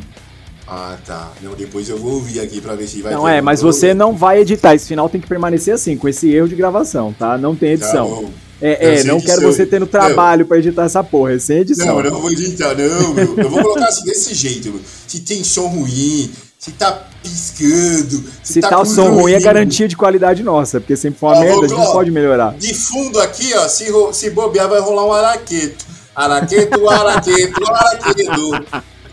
Ah, 0.67 0.97
tá. 1.05 1.31
Não, 1.41 1.53
depois 1.55 1.87
eu 1.87 1.97
vou 1.97 2.15
ouvir 2.15 2.41
aqui 2.41 2.59
pra 2.59 2.75
ver 2.75 2.87
se 2.87 3.01
vai 3.01 3.13
não 3.13 3.25
é, 3.27 3.39
mas 3.41 3.61
você 3.61 3.93
não 3.93 4.13
vai 4.15 4.41
editar. 4.41 4.75
Esse 4.75 4.85
final 4.89 5.07
tem 5.07 5.21
que 5.21 5.27
permanecer 5.27 5.73
assim, 5.73 5.95
com 5.95 6.07
esse 6.09 6.29
erro 6.29 6.49
de 6.49 6.55
gravação, 6.55 7.13
tá? 7.17 7.37
Não 7.37 7.55
tem 7.55 7.69
Tá 7.77 7.85
edição. 7.85 8.07
bom. 8.09 8.29
É, 8.61 8.85
Eu 8.85 8.99
é, 8.99 9.03
não 9.03 9.21
quero 9.21 9.41
você 9.41 9.65
tendo 9.65 9.85
trabalho 9.85 10.45
pra 10.45 10.57
editar 10.57 10.83
essa 10.85 11.03
porra, 11.03 11.33
é 11.33 11.39
sem 11.39 11.59
edição. 11.59 11.85
Não, 11.85 11.99
eu 11.99 12.11
não 12.11 12.21
vou 12.21 12.31
editar, 12.31 12.75
não, 12.75 13.13
meu. 13.13 13.37
Eu 13.37 13.49
vou 13.49 13.61
colocar 13.61 13.85
assim 13.85 14.03
desse 14.05 14.33
jeito, 14.33 14.69
meu. 14.71 14.81
Se 15.07 15.19
tem 15.19 15.43
som 15.43 15.67
ruim, 15.67 16.31
se 16.57 16.71
tá 16.71 17.07
piscando, 17.21 18.23
se, 18.43 18.53
Se 18.53 18.61
tá 18.61 18.77
o 18.77 18.79
com 18.79 18.85
som 18.85 19.09
ruim, 19.11 19.33
é 19.33 19.39
garantia 19.39 19.87
de 19.87 19.95
qualidade 19.95 20.41
nossa, 20.43 20.79
porque 20.79 20.95
sempre 20.97 21.19
foi 21.19 21.29
uma 21.29 21.37
Ó, 21.37 21.41
merda, 21.41 21.65
a 21.65 21.67
gente 21.67 21.77
não 21.77 21.91
pode 21.91 22.11
melhorar. 22.11 22.55
De 22.57 22.73
fundo 22.73 23.19
aqui, 23.21 23.53
ó, 23.55 23.67
se, 23.67 23.85
se 24.13 24.29
bobear, 24.31 24.67
vai 24.67 24.79
rolar 24.79 25.05
um 25.05 25.13
araqueto. 25.13 25.85
Araqueto, 26.15 26.89
araqueto, 26.89 27.63
araqueto. 27.67 28.65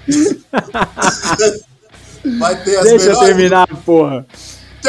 Vai 2.38 2.62
ter 2.62 2.76
as 2.78 2.84
Deixa 2.84 3.05
eu 3.05 3.09
melhores- 3.11 3.18
terminar, 3.28 3.66
porra. 3.84 4.26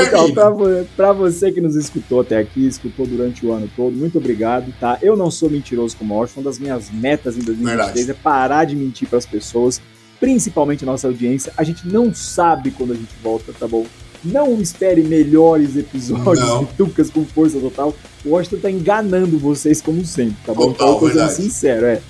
Então, 0.01 0.31
pra, 0.31 0.51
pra, 0.95 1.13
você 1.13 1.51
que 1.51 1.61
nos 1.61 1.75
escutou 1.75 2.21
até 2.21 2.37
aqui, 2.37 2.67
escutou 2.67 3.07
durante 3.07 3.45
o 3.45 3.53
ano 3.53 3.69
todo, 3.75 3.95
muito 3.95 4.17
obrigado, 4.17 4.73
tá? 4.79 4.97
Eu 5.01 5.15
não 5.15 5.31
sou 5.31 5.49
mentiroso 5.49 5.95
como 5.95 6.13
Orson, 6.15 6.41
uma 6.41 6.45
das 6.45 6.59
minhas 6.59 6.91
metas 6.91 7.37
em 7.37 7.41
2023 7.41 7.93
Verdade. 7.93 8.11
é 8.11 8.13
parar 8.13 8.65
de 8.65 8.75
mentir 8.75 9.07
para 9.07 9.17
as 9.17 9.25
pessoas, 9.25 9.81
principalmente 10.19 10.83
a 10.83 10.87
nossa 10.87 11.07
audiência. 11.07 11.53
A 11.55 11.63
gente 11.63 11.87
não 11.87 12.13
sabe 12.13 12.71
quando 12.71 12.91
a 12.91 12.95
gente 12.95 13.13
volta, 13.23 13.53
tá 13.53 13.67
bom? 13.67 13.85
Não 14.23 14.59
espere 14.59 15.03
melhores 15.03 15.77
episódios 15.77 16.47
não. 16.47 16.63
de 16.63 16.73
Tucas 16.73 17.09
com 17.09 17.23
força 17.25 17.59
total. 17.59 17.95
O 18.25 18.31
Washington 18.31 18.57
tá 18.57 18.71
enganando 18.71 19.37
vocês 19.37 19.81
como 19.81 20.03
sempre, 20.03 20.37
tá 20.45 20.53
bom? 20.53 20.73
Total, 20.73 20.95
então, 20.95 21.07
eu 21.07 21.13
tô 21.13 21.19
sendo 21.19 21.31
sincero, 21.31 21.85
é. 21.85 22.01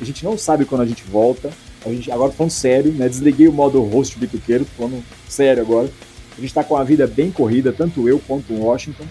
A 0.00 0.04
gente 0.04 0.24
não 0.24 0.36
sabe 0.36 0.64
quando 0.64 0.82
a 0.82 0.86
gente 0.86 1.02
volta. 1.04 1.50
A 1.84 1.88
gente, 1.88 2.10
agora 2.10 2.30
falando 2.30 2.52
sério, 2.52 2.92
né? 2.92 3.08
Desliguei 3.08 3.48
o 3.48 3.52
modo 3.52 3.82
host 3.82 4.18
bituqueiro, 4.18 4.64
tô 4.64 4.82
falando 4.82 5.02
sério 5.28 5.62
agora. 5.62 5.88
A 6.36 6.40
gente 6.40 6.54
tá 6.54 6.64
com 6.64 6.76
a 6.76 6.84
vida 6.84 7.06
bem 7.06 7.30
corrida, 7.30 7.72
tanto 7.72 8.08
eu 8.08 8.18
quanto 8.18 8.52
o 8.52 8.64
Washington. 8.64 9.04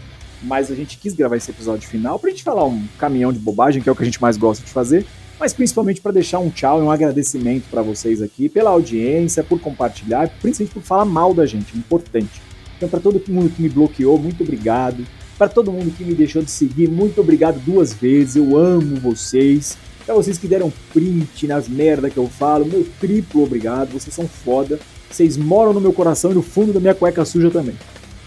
Mas 0.44 0.72
a 0.72 0.76
gente 0.76 0.98
quis 0.98 1.14
gravar 1.14 1.38
esse 1.38 1.52
episódio 1.52 1.88
final 1.88 2.18
pra 2.18 2.30
gente 2.32 2.44
falar 2.44 2.66
um 2.66 2.84
caminhão 2.98 3.32
de 3.32 3.40
bobagem, 3.40 3.82
que 3.82 3.88
é 3.88 3.92
o 3.92 3.96
que 3.96 4.02
a 4.02 4.06
gente 4.06 4.22
mais 4.22 4.38
gosta 4.38 4.66
de 4.66 4.72
fazer. 4.72 5.06
Mas 5.40 5.54
principalmente 5.54 6.02
para 6.02 6.12
deixar 6.12 6.40
um 6.40 6.50
tchau 6.50 6.80
e 6.80 6.84
um 6.84 6.92
agradecimento 6.92 7.64
para 7.70 7.82
vocês 7.82 8.22
aqui 8.22 8.50
pela 8.50 8.70
audiência, 8.72 9.44
por 9.44 9.60
compartilhar, 9.60 10.30
principalmente 10.42 10.74
por 10.74 10.84
falar 10.84 11.06
mal 11.06 11.34
da 11.34 11.46
gente, 11.46 11.78
importante. 11.78 12.42
Então, 12.78 12.90
para 12.90 13.00
todo 13.00 13.22
mundo 13.28 13.52
que 13.56 13.62
me 13.62 13.70
bloqueou, 13.70 14.18
muito 14.18 14.44
obrigado. 14.44 15.06
Para 15.38 15.48
todo 15.48 15.72
mundo 15.72 15.92
que 15.96 16.04
me 16.04 16.14
deixou 16.14 16.42
de 16.44 16.52
seguir, 16.52 16.88
muito 16.88 17.22
obrigado 17.22 17.60
duas 17.60 17.94
vezes. 17.94 18.36
Eu 18.36 18.58
amo 18.58 18.96
vocês. 18.98 19.78
Para 20.06 20.16
vocês 20.16 20.38
que 20.38 20.48
deram 20.48 20.72
print 20.94 21.48
nas 21.48 21.68
merda 21.68 22.10
que 22.10 22.18
eu 22.18 22.28
falo, 22.28 22.66
meu 22.66 22.88
triplo 23.00 23.44
obrigado. 23.44 23.92
Vocês 23.92 24.14
são 24.14 24.28
foda. 24.28 24.80
Vocês 25.12 25.38
moram 25.38 25.74
no 25.74 25.82
meu 25.82 25.94
coração 25.94 26.32
e 26.32 26.34
no 26.34 26.42
fundo 26.42 26.74
da 26.74 26.80
minha 26.80 26.96
cueca 26.96 27.26
suja 27.26 27.52
também. 27.52 27.76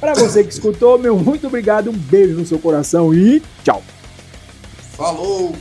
Para 0.00 0.14
você 0.14 0.44
que 0.44 0.52
escutou, 0.52 0.98
meu 0.98 1.16
muito 1.16 1.46
obrigado. 1.46 1.90
Um 1.90 1.96
beijo 1.96 2.34
no 2.34 2.46
seu 2.46 2.58
coração 2.58 3.14
e 3.14 3.42
tchau. 3.64 3.82
Falou! 4.96 5.54